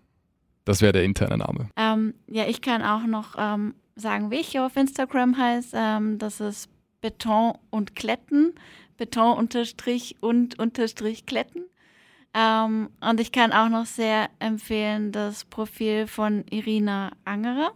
das 0.66 0.82
wäre 0.82 0.93
der 0.93 1.03
interne 1.03 1.38
Name. 1.38 1.70
Ähm, 1.76 2.14
ja, 2.28 2.45
ich 2.47 2.62
kann 2.62 2.82
auch 2.82 3.06
noch 3.06 3.36
ähm, 3.38 3.76
sagen, 3.95 4.32
wie 4.32 4.36
ich 4.36 4.60
auf 4.60 4.76
Instagram 4.76 5.38
heiße. 5.38 5.76
Ähm, 5.80 6.18
das 6.18 6.39
ist 6.39 6.70
Beton 7.01 7.53
und 7.70 7.95
Kletten. 7.95 8.53
Beton 8.97 9.38
unterstrich 9.38 10.16
und 10.22 10.58
unterstrich 10.58 11.26
Kletten. 11.26 11.66
Ähm, 12.34 12.89
und 13.01 13.20
ich 13.20 13.32
kann 13.32 13.51
auch 13.51 13.70
noch 13.70 13.86
sehr 13.86 14.30
empfehlen 14.39 15.12
das 15.12 15.45
Profil 15.45 16.08
von 16.08 16.45
Irina 16.49 17.12
Angerer 17.26 17.72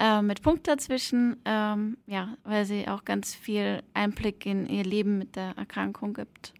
äh, 0.00 0.22
mit 0.22 0.42
Punkt 0.42 0.66
dazwischen, 0.68 1.36
ähm, 1.44 1.96
ja, 2.06 2.36
weil 2.44 2.64
sie 2.64 2.88
auch 2.88 3.04
ganz 3.04 3.34
viel 3.34 3.82
Einblick 3.94 4.46
in 4.46 4.66
ihr 4.66 4.84
Leben 4.84 5.18
mit 5.18 5.36
der 5.36 5.56
Erkrankung 5.56 6.14
gibt. 6.14 6.52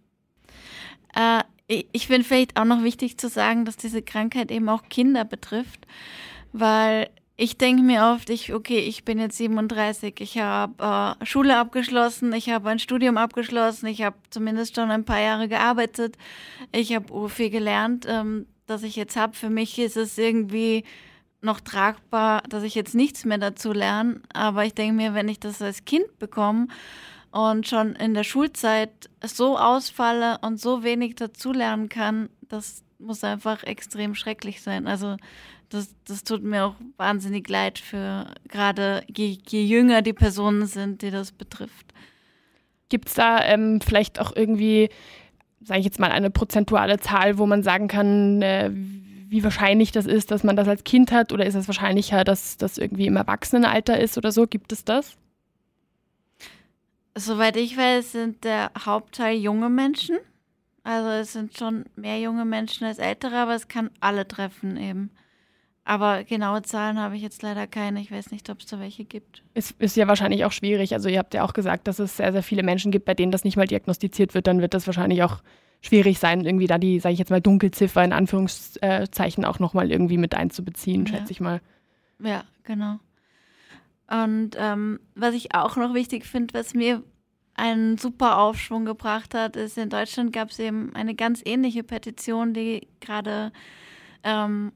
Äh, 1.15 1.43
ich 1.67 2.07
finde 2.07 2.23
vielleicht 2.23 2.57
auch 2.57 2.65
noch 2.65 2.83
wichtig 2.83 3.17
zu 3.17 3.27
sagen, 3.27 3.65
dass 3.65 3.77
diese 3.77 4.01
Krankheit 4.01 4.51
eben 4.51 4.69
auch 4.69 4.83
Kinder 4.89 5.25
betrifft, 5.25 5.87
weil 6.53 7.09
ich 7.37 7.57
denke 7.57 7.83
mir 7.83 8.13
oft, 8.13 8.29
ich, 8.29 8.53
okay, 8.53 8.79
ich 8.79 9.03
bin 9.03 9.19
jetzt 9.19 9.37
37, 9.37 10.21
ich 10.21 10.37
habe 10.37 11.17
äh, 11.19 11.25
Schule 11.25 11.57
abgeschlossen, 11.57 12.31
ich 12.33 12.49
habe 12.49 12.69
ein 12.69 12.79
Studium 12.79 13.17
abgeschlossen, 13.17 13.87
ich 13.87 14.03
habe 14.03 14.15
zumindest 14.29 14.75
schon 14.75 14.89
ein 14.89 15.03
paar 15.03 15.19
Jahre 15.19 15.49
gearbeitet, 15.49 16.17
ich 16.71 16.95
habe 16.95 17.29
viel 17.29 17.49
gelernt, 17.49 18.05
ähm, 18.07 18.45
dass 18.67 18.83
ich 18.83 18.95
jetzt 18.95 19.17
habe. 19.17 19.35
Für 19.35 19.49
mich 19.49 19.77
ist 19.79 19.97
es 19.97 20.17
irgendwie 20.17 20.85
noch 21.45 21.61
tragbar, 21.61 22.41
dass 22.49 22.63
ich 22.63 22.75
jetzt 22.75 22.95
nichts 22.95 23.23
mehr 23.23 23.37
dazu 23.37 23.71
lerne, 23.71 24.21
aber 24.33 24.65
ich 24.65 24.73
denke 24.73 24.95
mir, 24.95 25.13
wenn 25.13 25.29
ich 25.29 25.39
das 25.39 25.61
als 25.61 25.85
Kind 25.85 26.19
bekomme 26.19 26.67
und 27.31 27.67
schon 27.67 27.95
in 27.95 28.13
der 28.13 28.23
Schulzeit 28.23 28.91
so 29.23 29.57
ausfalle 29.57 30.39
und 30.41 30.59
so 30.59 30.83
wenig 30.83 31.15
dazulernen 31.15 31.87
kann, 31.87 32.29
das 32.49 32.83
muss 32.99 33.23
einfach 33.23 33.63
extrem 33.63 34.15
schrecklich 34.15 34.61
sein. 34.61 34.87
Also 34.87 35.17
das, 35.69 35.95
das 36.05 36.23
tut 36.23 36.43
mir 36.43 36.65
auch 36.65 36.75
wahnsinnig 36.97 37.47
leid 37.49 37.79
für 37.79 38.27
gerade 38.47 39.03
je, 39.13 39.37
je 39.47 39.63
jünger 39.63 40.01
die 40.01 40.13
Personen 40.13 40.65
sind, 40.65 41.01
die 41.01 41.11
das 41.11 41.31
betrifft. 41.31 41.93
Gibt 42.89 43.09
es 43.09 43.15
da 43.15 43.43
ähm, 43.43 43.81
vielleicht 43.81 44.19
auch 44.19 44.35
irgendwie, 44.35 44.89
sage 45.61 45.79
ich 45.79 45.85
jetzt 45.85 45.99
mal, 45.99 46.11
eine 46.11 46.29
prozentuale 46.29 46.99
Zahl, 46.99 47.37
wo 47.37 47.45
man 47.45 47.63
sagen 47.63 47.87
kann, 47.87 48.41
äh, 48.41 48.71
wie 49.27 49.43
wahrscheinlich 49.43 49.91
das 49.91 50.05
ist, 50.05 50.31
dass 50.31 50.43
man 50.43 50.55
das 50.55 50.67
als 50.67 50.83
Kind 50.83 51.11
hat 51.11 51.31
oder 51.31 51.45
ist 51.45 51.55
es 51.55 51.67
wahrscheinlicher, 51.67 52.23
dass 52.23 52.57
das 52.57 52.77
irgendwie 52.77 53.07
im 53.07 53.15
Erwachsenenalter 53.15 53.99
ist 53.99 54.17
oder 54.17 54.31
so? 54.31 54.47
Gibt 54.47 54.71
es 54.71 54.85
das? 54.85 55.17
Soweit 57.17 57.55
ich 57.55 57.77
weiß, 57.77 58.11
sind 58.11 58.43
der 58.43 58.71
Hauptteil 58.77 59.37
junge 59.37 59.69
Menschen. 59.69 60.17
Also 60.83 61.09
es 61.09 61.33
sind 61.33 61.57
schon 61.57 61.85
mehr 61.95 62.19
junge 62.19 62.45
Menschen 62.45 62.85
als 62.85 62.99
ältere, 62.99 63.37
aber 63.37 63.55
es 63.55 63.67
kann 63.67 63.89
alle 64.01 64.27
treffen 64.27 64.77
eben. 64.77 65.11
Aber 65.83 66.23
genaue 66.23 66.63
Zahlen 66.63 66.99
habe 66.99 67.15
ich 67.15 67.21
jetzt 67.21 67.43
leider 67.43 67.67
keine. 67.67 68.01
Ich 68.01 68.11
weiß 68.11 68.31
nicht, 68.31 68.49
ob 68.49 68.59
es 68.59 68.65
da 68.65 68.79
welche 68.79 69.05
gibt. 69.05 69.43
Es 69.53 69.71
ist 69.77 69.95
ja 69.95 70.07
wahrscheinlich 70.07 70.43
auch 70.43 70.51
schwierig. 70.51 70.93
Also 70.93 71.09
ihr 71.09 71.19
habt 71.19 71.33
ja 71.35 71.43
auch 71.43 71.53
gesagt, 71.53 71.87
dass 71.87 71.99
es 71.99 72.17
sehr, 72.17 72.31
sehr 72.31 72.43
viele 72.43 72.63
Menschen 72.63 72.91
gibt, 72.91 73.05
bei 73.05 73.13
denen 73.13 73.31
das 73.31 73.43
nicht 73.43 73.55
mal 73.55 73.67
diagnostiziert 73.67 74.33
wird. 74.33 74.47
Dann 74.47 74.61
wird 74.61 74.73
das 74.73 74.87
wahrscheinlich 74.87 75.23
auch 75.23 75.41
schwierig 75.85 76.19
sein, 76.19 76.45
irgendwie 76.45 76.67
da 76.67 76.77
die, 76.77 76.99
sage 76.99 77.13
ich 77.13 77.19
jetzt 77.19 77.29
mal, 77.29 77.41
Dunkelziffer 77.41 78.03
in 78.03 78.13
Anführungszeichen 78.13 79.45
auch 79.45 79.59
nochmal 79.59 79.91
irgendwie 79.91 80.17
mit 80.17 80.35
einzubeziehen, 80.35 81.05
ja. 81.05 81.13
schätze 81.13 81.31
ich 81.31 81.39
mal. 81.39 81.61
Ja, 82.19 82.43
genau. 82.63 82.99
Und 84.09 84.51
ähm, 84.57 84.99
was 85.15 85.33
ich 85.33 85.55
auch 85.55 85.75
noch 85.77 85.93
wichtig 85.93 86.25
finde, 86.25 86.53
was 86.53 86.73
mir 86.73 87.03
einen 87.55 87.97
super 87.97 88.37
Aufschwung 88.37 88.85
gebracht 88.85 89.33
hat, 89.33 89.55
ist, 89.55 89.77
in 89.77 89.89
Deutschland 89.89 90.33
gab 90.33 90.49
es 90.49 90.59
eben 90.59 90.93
eine 90.95 91.15
ganz 91.15 91.41
ähnliche 91.45 91.83
Petition, 91.83 92.53
die 92.53 92.87
gerade 92.99 93.51
ähm, 94.23 94.73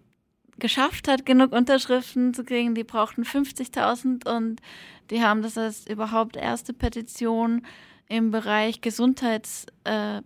geschafft 0.57 1.07
hat, 1.07 1.25
genug 1.25 1.51
Unterschriften 1.51 2.33
zu 2.33 2.43
kriegen. 2.43 2.75
Die 2.75 2.83
brauchten 2.83 3.23
50.000 3.23 4.27
und 4.27 4.61
die 5.09 5.21
haben 5.21 5.41
das 5.41 5.57
als 5.57 5.87
überhaupt 5.87 6.35
erste 6.35 6.73
Petition 6.73 7.65
im 8.07 8.31
Bereich 8.31 8.81
Gesundheits, 8.81 9.65
äh, 9.83 10.21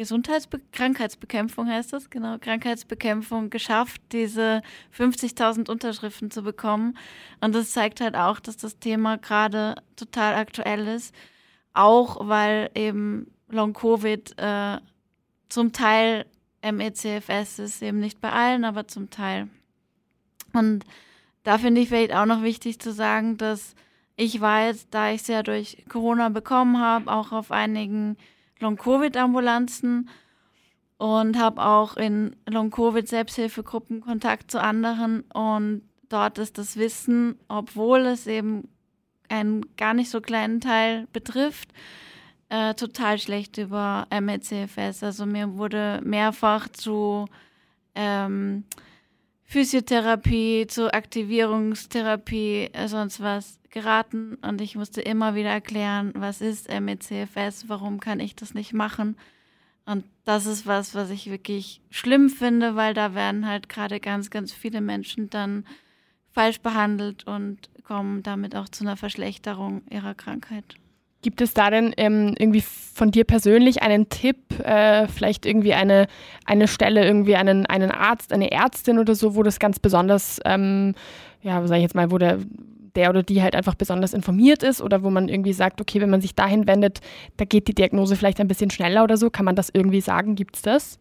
Gesundheitsbe 0.00 0.62
Krankheitsbekämpfung 0.72 1.68
heißt 1.68 1.92
das, 1.92 2.08
genau, 2.08 2.38
Krankheitsbekämpfung 2.38 3.50
geschafft, 3.50 4.00
diese 4.12 4.62
50.000 4.96 5.68
Unterschriften 5.68 6.30
zu 6.30 6.42
bekommen. 6.42 6.96
Und 7.42 7.54
das 7.54 7.72
zeigt 7.72 8.00
halt 8.00 8.14
auch, 8.14 8.40
dass 8.40 8.56
das 8.56 8.78
Thema 8.78 9.18
gerade 9.18 9.74
total 9.96 10.36
aktuell 10.36 10.88
ist. 10.88 11.14
Auch 11.74 12.26
weil 12.26 12.70
eben 12.74 13.30
Long-Covid 13.50 14.38
äh, 14.38 14.78
zum 15.50 15.74
Teil 15.74 16.24
MECFS 16.62 17.58
ist 17.58 17.82
eben 17.82 18.00
nicht 18.00 18.22
bei 18.22 18.32
allen, 18.32 18.64
aber 18.64 18.88
zum 18.88 19.10
Teil. 19.10 19.48
Und 20.54 20.86
da 21.42 21.58
finde 21.58 21.82
ich 21.82 21.90
vielleicht 21.90 22.14
auch 22.14 22.24
noch 22.24 22.42
wichtig 22.42 22.78
zu 22.78 22.94
sagen, 22.94 23.36
dass 23.36 23.74
ich 24.16 24.40
weiß, 24.40 24.88
da 24.88 25.10
ich 25.10 25.20
es 25.20 25.26
ja 25.26 25.42
durch 25.42 25.84
Corona 25.90 26.30
bekommen 26.30 26.78
habe, 26.78 27.12
auch 27.12 27.32
auf 27.32 27.50
einigen 27.50 28.16
Long-Covid-Ambulanzen 28.60 30.08
und 30.98 31.38
habe 31.38 31.62
auch 31.62 31.96
in 31.96 32.36
Long-Covid-Selbsthilfegruppen 32.48 34.02
Kontakt 34.02 34.50
zu 34.50 34.60
anderen. 34.60 35.22
Und 35.32 35.82
dort 36.08 36.38
ist 36.38 36.58
das 36.58 36.76
Wissen, 36.76 37.38
obwohl 37.48 38.00
es 38.00 38.26
eben 38.26 38.68
einen 39.28 39.64
gar 39.76 39.94
nicht 39.94 40.10
so 40.10 40.20
kleinen 40.20 40.60
Teil 40.60 41.06
betrifft, 41.12 41.70
äh, 42.50 42.74
total 42.74 43.18
schlecht 43.18 43.58
über 43.58 44.06
MECFS. 44.10 45.02
Also 45.02 45.24
mir 45.24 45.56
wurde 45.56 46.00
mehrfach 46.04 46.68
zu 46.68 47.26
ähm, 47.94 48.64
Physiotherapie, 49.50 50.68
zu 50.68 50.94
Aktivierungstherapie, 50.94 52.70
äh, 52.72 52.86
sonst 52.86 53.18
was 53.18 53.58
geraten 53.70 54.36
und 54.42 54.60
ich 54.60 54.76
musste 54.76 55.00
immer 55.00 55.34
wieder 55.34 55.48
erklären, 55.48 56.12
was 56.14 56.40
ist 56.40 56.68
MECFS, 56.68 57.68
warum 57.68 57.98
kann 57.98 58.20
ich 58.20 58.36
das 58.36 58.54
nicht 58.54 58.72
machen. 58.72 59.16
Und 59.86 60.04
das 60.24 60.46
ist 60.46 60.68
was, 60.68 60.94
was 60.94 61.10
ich 61.10 61.32
wirklich 61.32 61.80
schlimm 61.90 62.30
finde, 62.30 62.76
weil 62.76 62.94
da 62.94 63.16
werden 63.16 63.44
halt 63.44 63.68
gerade 63.68 63.98
ganz, 63.98 64.30
ganz 64.30 64.52
viele 64.52 64.80
Menschen 64.80 65.30
dann 65.30 65.64
falsch 66.30 66.60
behandelt 66.60 67.26
und 67.26 67.70
kommen 67.82 68.22
damit 68.22 68.54
auch 68.54 68.68
zu 68.68 68.84
einer 68.84 68.96
Verschlechterung 68.96 69.82
ihrer 69.90 70.14
Krankheit. 70.14 70.76
Gibt 71.22 71.42
es 71.42 71.52
da 71.52 71.70
denn 71.70 71.92
ähm, 71.98 72.34
irgendwie 72.38 72.62
von 72.62 73.10
dir 73.10 73.24
persönlich 73.24 73.82
einen 73.82 74.08
Tipp, 74.08 74.58
äh, 74.60 75.06
vielleicht 75.06 75.44
irgendwie 75.44 75.74
eine, 75.74 76.06
eine 76.46 76.66
Stelle, 76.66 77.04
irgendwie 77.04 77.36
einen, 77.36 77.66
einen 77.66 77.90
Arzt, 77.90 78.32
eine 78.32 78.50
Ärztin 78.50 78.98
oder 78.98 79.14
so, 79.14 79.34
wo 79.34 79.42
das 79.42 79.58
ganz 79.58 79.78
besonders, 79.78 80.40
ähm, 80.46 80.94
ja, 81.42 81.66
sag 81.66 81.76
ich 81.76 81.82
jetzt 81.82 81.94
mal, 81.94 82.10
wo 82.10 82.16
der, 82.16 82.38
der 82.94 83.10
oder 83.10 83.22
die 83.22 83.42
halt 83.42 83.54
einfach 83.54 83.74
besonders 83.74 84.14
informiert 84.14 84.62
ist 84.62 84.80
oder 84.80 85.02
wo 85.02 85.10
man 85.10 85.28
irgendwie 85.28 85.52
sagt, 85.52 85.80
okay, 85.80 86.00
wenn 86.00 86.10
man 86.10 86.22
sich 86.22 86.34
dahin 86.34 86.66
wendet, 86.66 87.00
da 87.36 87.44
geht 87.44 87.68
die 87.68 87.74
Diagnose 87.74 88.16
vielleicht 88.16 88.40
ein 88.40 88.48
bisschen 88.48 88.70
schneller 88.70 89.04
oder 89.04 89.18
so. 89.18 89.28
Kann 89.28 89.44
man 89.44 89.56
das 89.56 89.68
irgendwie 89.72 90.00
sagen? 90.00 90.36
Gibt 90.36 90.56
es 90.56 90.62
das? 90.62 90.98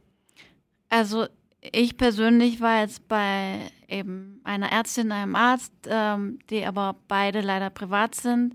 Also 0.90 1.28
ich 1.62 1.98
persönlich 1.98 2.60
war 2.60 2.82
jetzt 2.82 3.08
bei 3.08 3.60
eben 3.88 4.42
einer 4.44 4.72
Ärztin, 4.72 5.12
einem 5.12 5.36
Arzt, 5.36 5.74
ähm, 5.90 6.40
die 6.50 6.66
aber 6.66 6.96
beide 7.08 7.42
leider 7.42 7.70
privat 7.70 8.16
sind 8.16 8.54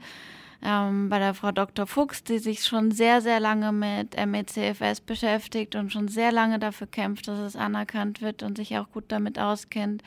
ähm, 0.64 1.08
bei 1.10 1.18
der 1.18 1.34
Frau 1.34 1.52
Dr. 1.52 1.86
Fuchs, 1.86 2.24
die 2.24 2.38
sich 2.38 2.64
schon 2.64 2.90
sehr, 2.90 3.20
sehr 3.20 3.38
lange 3.38 3.70
mit 3.70 4.16
MECFS 4.16 5.02
beschäftigt 5.02 5.76
und 5.76 5.92
schon 5.92 6.08
sehr 6.08 6.32
lange 6.32 6.58
dafür 6.58 6.86
kämpft, 6.86 7.28
dass 7.28 7.38
es 7.38 7.54
anerkannt 7.54 8.22
wird 8.22 8.42
und 8.42 8.56
sich 8.56 8.76
auch 8.78 8.90
gut 8.90 9.04
damit 9.08 9.38
auskennt. 9.38 10.02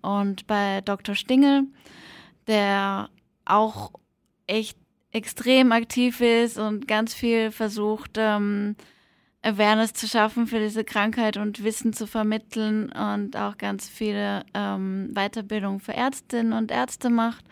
Und 0.00 0.46
bei 0.46 0.80
Dr. 0.80 1.14
Stingel, 1.14 1.64
der 2.46 3.10
auch 3.44 3.92
echt 4.46 4.78
extrem 5.12 5.72
aktiv 5.72 6.20
ist 6.20 6.58
und 6.58 6.88
ganz 6.88 7.14
viel 7.14 7.50
versucht, 7.50 8.12
ähm, 8.16 8.76
Awareness 9.42 9.92
zu 9.92 10.08
schaffen 10.08 10.46
für 10.46 10.58
diese 10.58 10.84
Krankheit 10.84 11.36
und 11.36 11.62
Wissen 11.62 11.92
zu 11.92 12.06
vermitteln 12.06 12.90
und 12.90 13.36
auch 13.36 13.56
ganz 13.56 13.88
viele 13.88 14.44
ähm, 14.52 15.10
Weiterbildungen 15.14 15.80
für 15.80 15.94
Ärztinnen 15.94 16.52
und 16.52 16.70
Ärzte 16.70 17.08
macht 17.08 17.44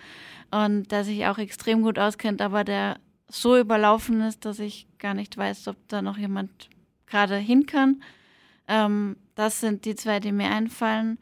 und 0.51 0.91
der 0.91 1.05
sich 1.05 1.27
auch 1.27 1.39
extrem 1.39 1.83
gut 1.83 1.99
auskennt, 1.99 2.43
aber 2.43 2.65
der 2.65 2.99
so 3.29 3.59
überlaufen 3.59 4.21
ist, 4.21 4.45
dass 4.45 4.59
ich 4.59 4.87
gar 4.99 5.15
nicht 5.15 5.37
weiß, 5.37 5.69
ob 5.69 5.77
da 5.89 6.03
noch 6.03 6.17
jemand 6.17 6.69
gerade 7.07 7.37
hin 7.37 7.67
kann. 7.67 8.03
Ähm, 8.69 9.17
das 9.35 9.61
sind 9.61 9.85
die 9.85 9.95
zwei, 9.95 10.21
die 10.21 10.33
mir 10.33 10.51
einfallen. 10.51 11.19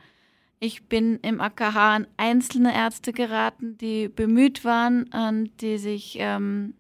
Ich 0.61 0.85
bin 0.85 1.19
im 1.21 1.41
AKH 1.41 1.95
an 1.95 2.07
einzelne 2.17 2.75
Ärzte 2.75 3.13
geraten, 3.13 3.77
die 3.79 4.09
bemüht 4.09 4.65
waren 4.65 5.05
und 5.13 5.51
die 5.61 5.79
sich 5.79 6.17
ähm, 6.21 6.75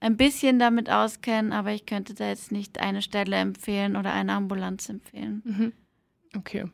ein 0.00 0.16
bisschen 0.16 0.58
damit 0.58 0.90
auskennen, 0.90 1.52
aber 1.52 1.72
ich 1.72 1.86
könnte 1.86 2.14
da 2.14 2.28
jetzt 2.28 2.52
nicht 2.52 2.80
eine 2.80 3.02
Stelle 3.02 3.36
empfehlen 3.36 3.96
oder 3.96 4.12
eine 4.12 4.32
Ambulanz 4.32 4.88
empfehlen. 4.88 5.42
Mhm. 5.44 5.72
Okay 6.36 6.64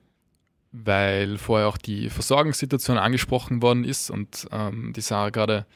weil 0.73 1.37
vorher 1.37 1.68
auch 1.68 1.77
die 1.77 2.09
Versorgungssituation 2.09 2.99
angesprochen 2.99 3.62
worden 3.62 3.85
ist 3.85 4.11
und 4.11 4.49
ähm, 4.51 4.93
die 4.95 5.03
Sarah 5.03 5.31
gerade 5.31 5.66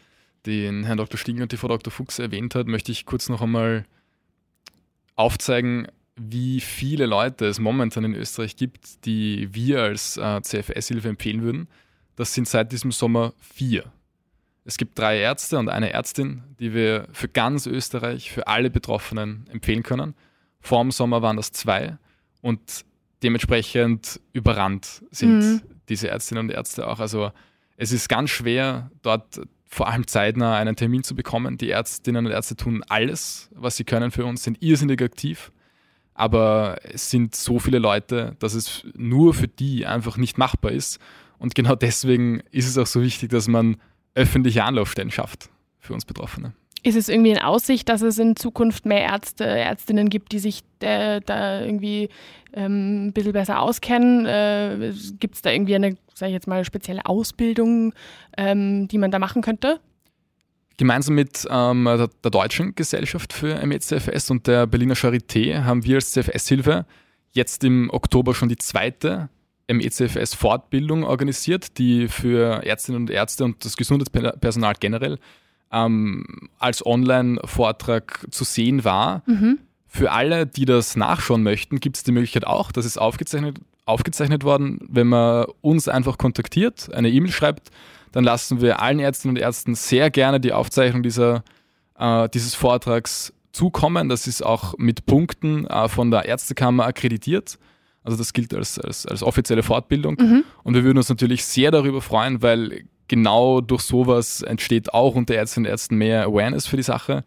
den 0.46 0.84
Herrn 0.84 0.96
Dr. 0.96 1.18
Stiegen 1.18 1.42
und 1.42 1.52
die 1.52 1.56
Frau 1.56 1.68
Dr. 1.68 1.92
Fuchs 1.92 2.18
erwähnt 2.18 2.54
hat, 2.54 2.66
möchte 2.66 2.92
ich 2.92 3.04
kurz 3.04 3.28
noch 3.28 3.42
einmal 3.42 3.84
aufzeigen, 5.16 5.88
wie 6.16 6.60
viele 6.60 7.06
Leute 7.06 7.46
es 7.46 7.58
momentan 7.58 8.04
in 8.04 8.14
Österreich 8.14 8.56
gibt, 8.56 9.04
die 9.04 9.52
wir 9.52 9.82
als 9.82 10.16
äh, 10.16 10.40
CFS-Hilfe 10.40 11.08
empfehlen 11.08 11.42
würden. 11.42 11.68
Das 12.16 12.32
sind 12.32 12.48
seit 12.48 12.72
diesem 12.72 12.90
Sommer 12.90 13.34
vier. 13.38 13.92
Es 14.64 14.78
gibt 14.78 14.98
drei 14.98 15.18
Ärzte 15.18 15.58
und 15.58 15.68
eine 15.68 15.92
Ärztin, 15.92 16.42
die 16.58 16.72
wir 16.72 17.06
für 17.12 17.28
ganz 17.28 17.66
Österreich, 17.66 18.32
für 18.32 18.46
alle 18.46 18.70
Betroffenen 18.70 19.46
empfehlen 19.50 19.82
können. 19.82 20.14
Vor 20.60 20.82
dem 20.82 20.90
Sommer 20.90 21.22
waren 21.22 21.36
das 21.36 21.52
zwei 21.52 21.98
und 22.40 22.84
dementsprechend 23.22 24.20
überrannt 24.32 25.04
sind 25.10 25.38
mhm. 25.38 25.62
diese 25.88 26.08
Ärztinnen 26.08 26.46
und 26.46 26.50
Ärzte 26.50 26.86
auch. 26.86 27.00
Also 27.00 27.32
es 27.76 27.92
ist 27.92 28.08
ganz 28.08 28.30
schwer, 28.30 28.90
dort 29.02 29.40
vor 29.68 29.88
allem 29.88 30.06
zeitnah 30.06 30.56
einen 30.56 30.76
Termin 30.76 31.02
zu 31.02 31.14
bekommen. 31.14 31.58
Die 31.58 31.70
Ärztinnen 31.70 32.26
und 32.26 32.32
Ärzte 32.32 32.56
tun 32.56 32.82
alles, 32.88 33.50
was 33.54 33.76
sie 33.76 33.84
können 33.84 34.10
für 34.10 34.24
uns, 34.24 34.44
sind 34.44 34.62
irrsinnig 34.62 35.02
aktiv. 35.02 35.52
Aber 36.14 36.78
es 36.82 37.10
sind 37.10 37.34
so 37.34 37.58
viele 37.58 37.78
Leute, 37.78 38.36
dass 38.38 38.54
es 38.54 38.86
nur 38.94 39.34
für 39.34 39.48
die 39.48 39.84
einfach 39.84 40.16
nicht 40.16 40.38
machbar 40.38 40.72
ist. 40.72 40.98
Und 41.38 41.54
genau 41.54 41.74
deswegen 41.74 42.40
ist 42.50 42.66
es 42.66 42.78
auch 42.78 42.86
so 42.86 43.02
wichtig, 43.02 43.30
dass 43.30 43.48
man 43.48 43.76
öffentliche 44.14 44.64
Anlaufstellen 44.64 45.10
schafft 45.10 45.50
für 45.78 45.92
uns 45.92 46.06
Betroffene. 46.06 46.54
Ist 46.86 46.94
es 46.94 47.08
irgendwie 47.08 47.32
in 47.32 47.40
Aussicht, 47.40 47.88
dass 47.88 48.00
es 48.00 48.16
in 48.16 48.36
Zukunft 48.36 48.86
mehr 48.86 49.00
Ärzte, 49.00 49.44
Ärztinnen 49.44 50.08
gibt, 50.08 50.30
die 50.30 50.38
sich 50.38 50.62
äh, 50.78 51.20
da 51.20 51.60
irgendwie 51.60 52.10
ähm, 52.52 53.08
ein 53.08 53.12
bisschen 53.12 53.32
besser 53.32 53.60
auskennen? 53.60 54.24
Äh, 54.24 54.92
gibt 55.18 55.34
es 55.34 55.42
da 55.42 55.50
irgendwie 55.50 55.74
eine, 55.74 55.96
sage 56.14 56.30
ich 56.30 56.34
jetzt 56.34 56.46
mal, 56.46 56.64
spezielle 56.64 57.04
Ausbildung, 57.04 57.92
ähm, 58.36 58.86
die 58.86 58.98
man 58.98 59.10
da 59.10 59.18
machen 59.18 59.42
könnte? 59.42 59.80
Gemeinsam 60.76 61.16
mit 61.16 61.44
ähm, 61.50 61.86
der, 61.86 62.08
der, 62.22 62.30
Deutschen 62.30 62.76
Gesellschaft 62.76 63.32
für 63.32 63.66
MECFS 63.66 64.30
und 64.30 64.46
der 64.46 64.68
Berliner 64.68 64.94
Charité 64.94 65.64
haben 65.64 65.84
wir 65.84 65.96
als 65.96 66.12
CFS-Hilfe 66.12 66.86
jetzt 67.32 67.64
im 67.64 67.90
Oktober 67.90 68.32
schon 68.32 68.48
die 68.48 68.58
zweite 68.58 69.28
MECFS-Fortbildung 69.66 71.02
organisiert, 71.02 71.78
die 71.78 72.06
für 72.06 72.64
Ärztinnen 72.64 73.00
und 73.00 73.10
Ärzte 73.10 73.42
und 73.42 73.64
das 73.64 73.76
Gesundheitspersonal 73.76 74.74
generell 74.78 75.18
ähm, 75.76 76.48
als 76.58 76.84
Online-Vortrag 76.84 78.26
zu 78.30 78.44
sehen 78.44 78.84
war. 78.84 79.22
Mhm. 79.26 79.58
Für 79.86 80.12
alle, 80.12 80.46
die 80.46 80.64
das 80.64 80.96
nachschauen 80.96 81.42
möchten, 81.42 81.80
gibt 81.80 81.96
es 81.96 82.02
die 82.02 82.12
Möglichkeit 82.12 82.46
auch, 82.46 82.72
das 82.72 82.84
ist 82.84 82.98
aufgezeichnet, 82.98 83.58
aufgezeichnet 83.84 84.44
worden, 84.44 84.80
wenn 84.88 85.06
man 85.06 85.46
uns 85.60 85.88
einfach 85.88 86.18
kontaktiert, 86.18 86.92
eine 86.92 87.08
E-Mail 87.10 87.32
schreibt, 87.32 87.70
dann 88.12 88.24
lassen 88.24 88.60
wir 88.60 88.80
allen 88.80 88.98
Ärztinnen 88.98 89.36
und 89.36 89.42
Ärzten 89.42 89.74
sehr 89.74 90.10
gerne 90.10 90.40
die 90.40 90.52
Aufzeichnung 90.52 91.02
dieser, 91.02 91.44
äh, 91.98 92.28
dieses 92.30 92.54
Vortrags 92.54 93.32
zukommen. 93.52 94.08
Das 94.08 94.26
ist 94.26 94.44
auch 94.44 94.74
mit 94.78 95.06
Punkten 95.06 95.66
äh, 95.66 95.88
von 95.88 96.10
der 96.10 96.24
Ärztekammer 96.24 96.86
akkreditiert. 96.86 97.58
Also 98.04 98.18
das 98.18 98.32
gilt 98.32 98.54
als, 98.54 98.78
als, 98.78 99.06
als 99.06 99.22
offizielle 99.22 99.62
Fortbildung. 99.62 100.16
Mhm. 100.18 100.44
Und 100.62 100.74
wir 100.74 100.84
würden 100.84 100.98
uns 100.98 101.08
natürlich 101.08 101.44
sehr 101.44 101.70
darüber 101.70 102.00
freuen, 102.00 102.40
weil 102.40 102.84
genau 103.08 103.60
durch 103.60 103.82
sowas 103.82 104.42
entsteht 104.42 104.92
auch 104.92 105.14
unter 105.14 105.34
Ärztinnen 105.34 105.66
und 105.66 105.70
Ärzten 105.70 105.96
mehr 105.96 106.24
Awareness 106.24 106.66
für 106.66 106.76
die 106.76 106.82
Sache. 106.82 107.24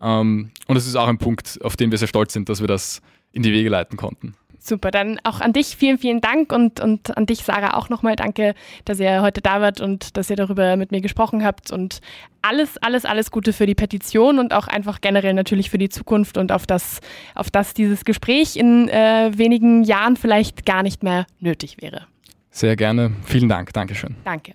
Ähm, 0.00 0.50
und 0.66 0.76
es 0.76 0.86
ist 0.86 0.96
auch 0.96 1.08
ein 1.08 1.18
Punkt, 1.18 1.58
auf 1.62 1.76
den 1.76 1.90
wir 1.90 1.98
sehr 1.98 2.08
stolz 2.08 2.32
sind, 2.32 2.48
dass 2.48 2.60
wir 2.60 2.68
das 2.68 3.00
in 3.32 3.42
die 3.42 3.52
Wege 3.52 3.68
leiten 3.68 3.96
konnten. 3.96 4.34
Super, 4.58 4.90
dann 4.90 5.20
auch 5.24 5.42
an 5.42 5.52
dich 5.52 5.76
vielen, 5.76 5.98
vielen 5.98 6.22
Dank 6.22 6.50
und, 6.50 6.80
und 6.80 7.14
an 7.18 7.26
dich, 7.26 7.44
Sarah, 7.44 7.76
auch 7.76 7.90
nochmal 7.90 8.16
danke, 8.16 8.54
dass 8.86 8.98
ihr 8.98 9.20
heute 9.20 9.42
da 9.42 9.60
wart 9.60 9.82
und 9.82 10.16
dass 10.16 10.30
ihr 10.30 10.36
darüber 10.36 10.76
mit 10.76 10.90
mir 10.90 11.02
gesprochen 11.02 11.44
habt 11.44 11.70
und 11.70 12.00
alles, 12.40 12.78
alles, 12.78 13.04
alles 13.04 13.30
Gute 13.30 13.52
für 13.52 13.66
die 13.66 13.74
Petition 13.74 14.38
und 14.38 14.54
auch 14.54 14.66
einfach 14.66 15.02
generell 15.02 15.34
natürlich 15.34 15.68
für 15.68 15.76
die 15.76 15.90
Zukunft 15.90 16.38
und 16.38 16.50
auf 16.50 16.66
das, 16.66 17.00
auf 17.34 17.50
das 17.50 17.74
dieses 17.74 18.06
Gespräch 18.06 18.56
in 18.56 18.88
äh, 18.88 19.32
wenigen 19.36 19.82
Jahren 19.82 20.16
vielleicht 20.16 20.64
gar 20.64 20.82
nicht 20.82 21.02
mehr 21.02 21.26
nötig 21.40 21.82
wäre. 21.82 22.06
Sehr 22.50 22.76
gerne. 22.76 23.12
Vielen 23.26 23.50
Dank. 23.50 23.70
Dankeschön. 23.74 24.16
Danke. 24.24 24.54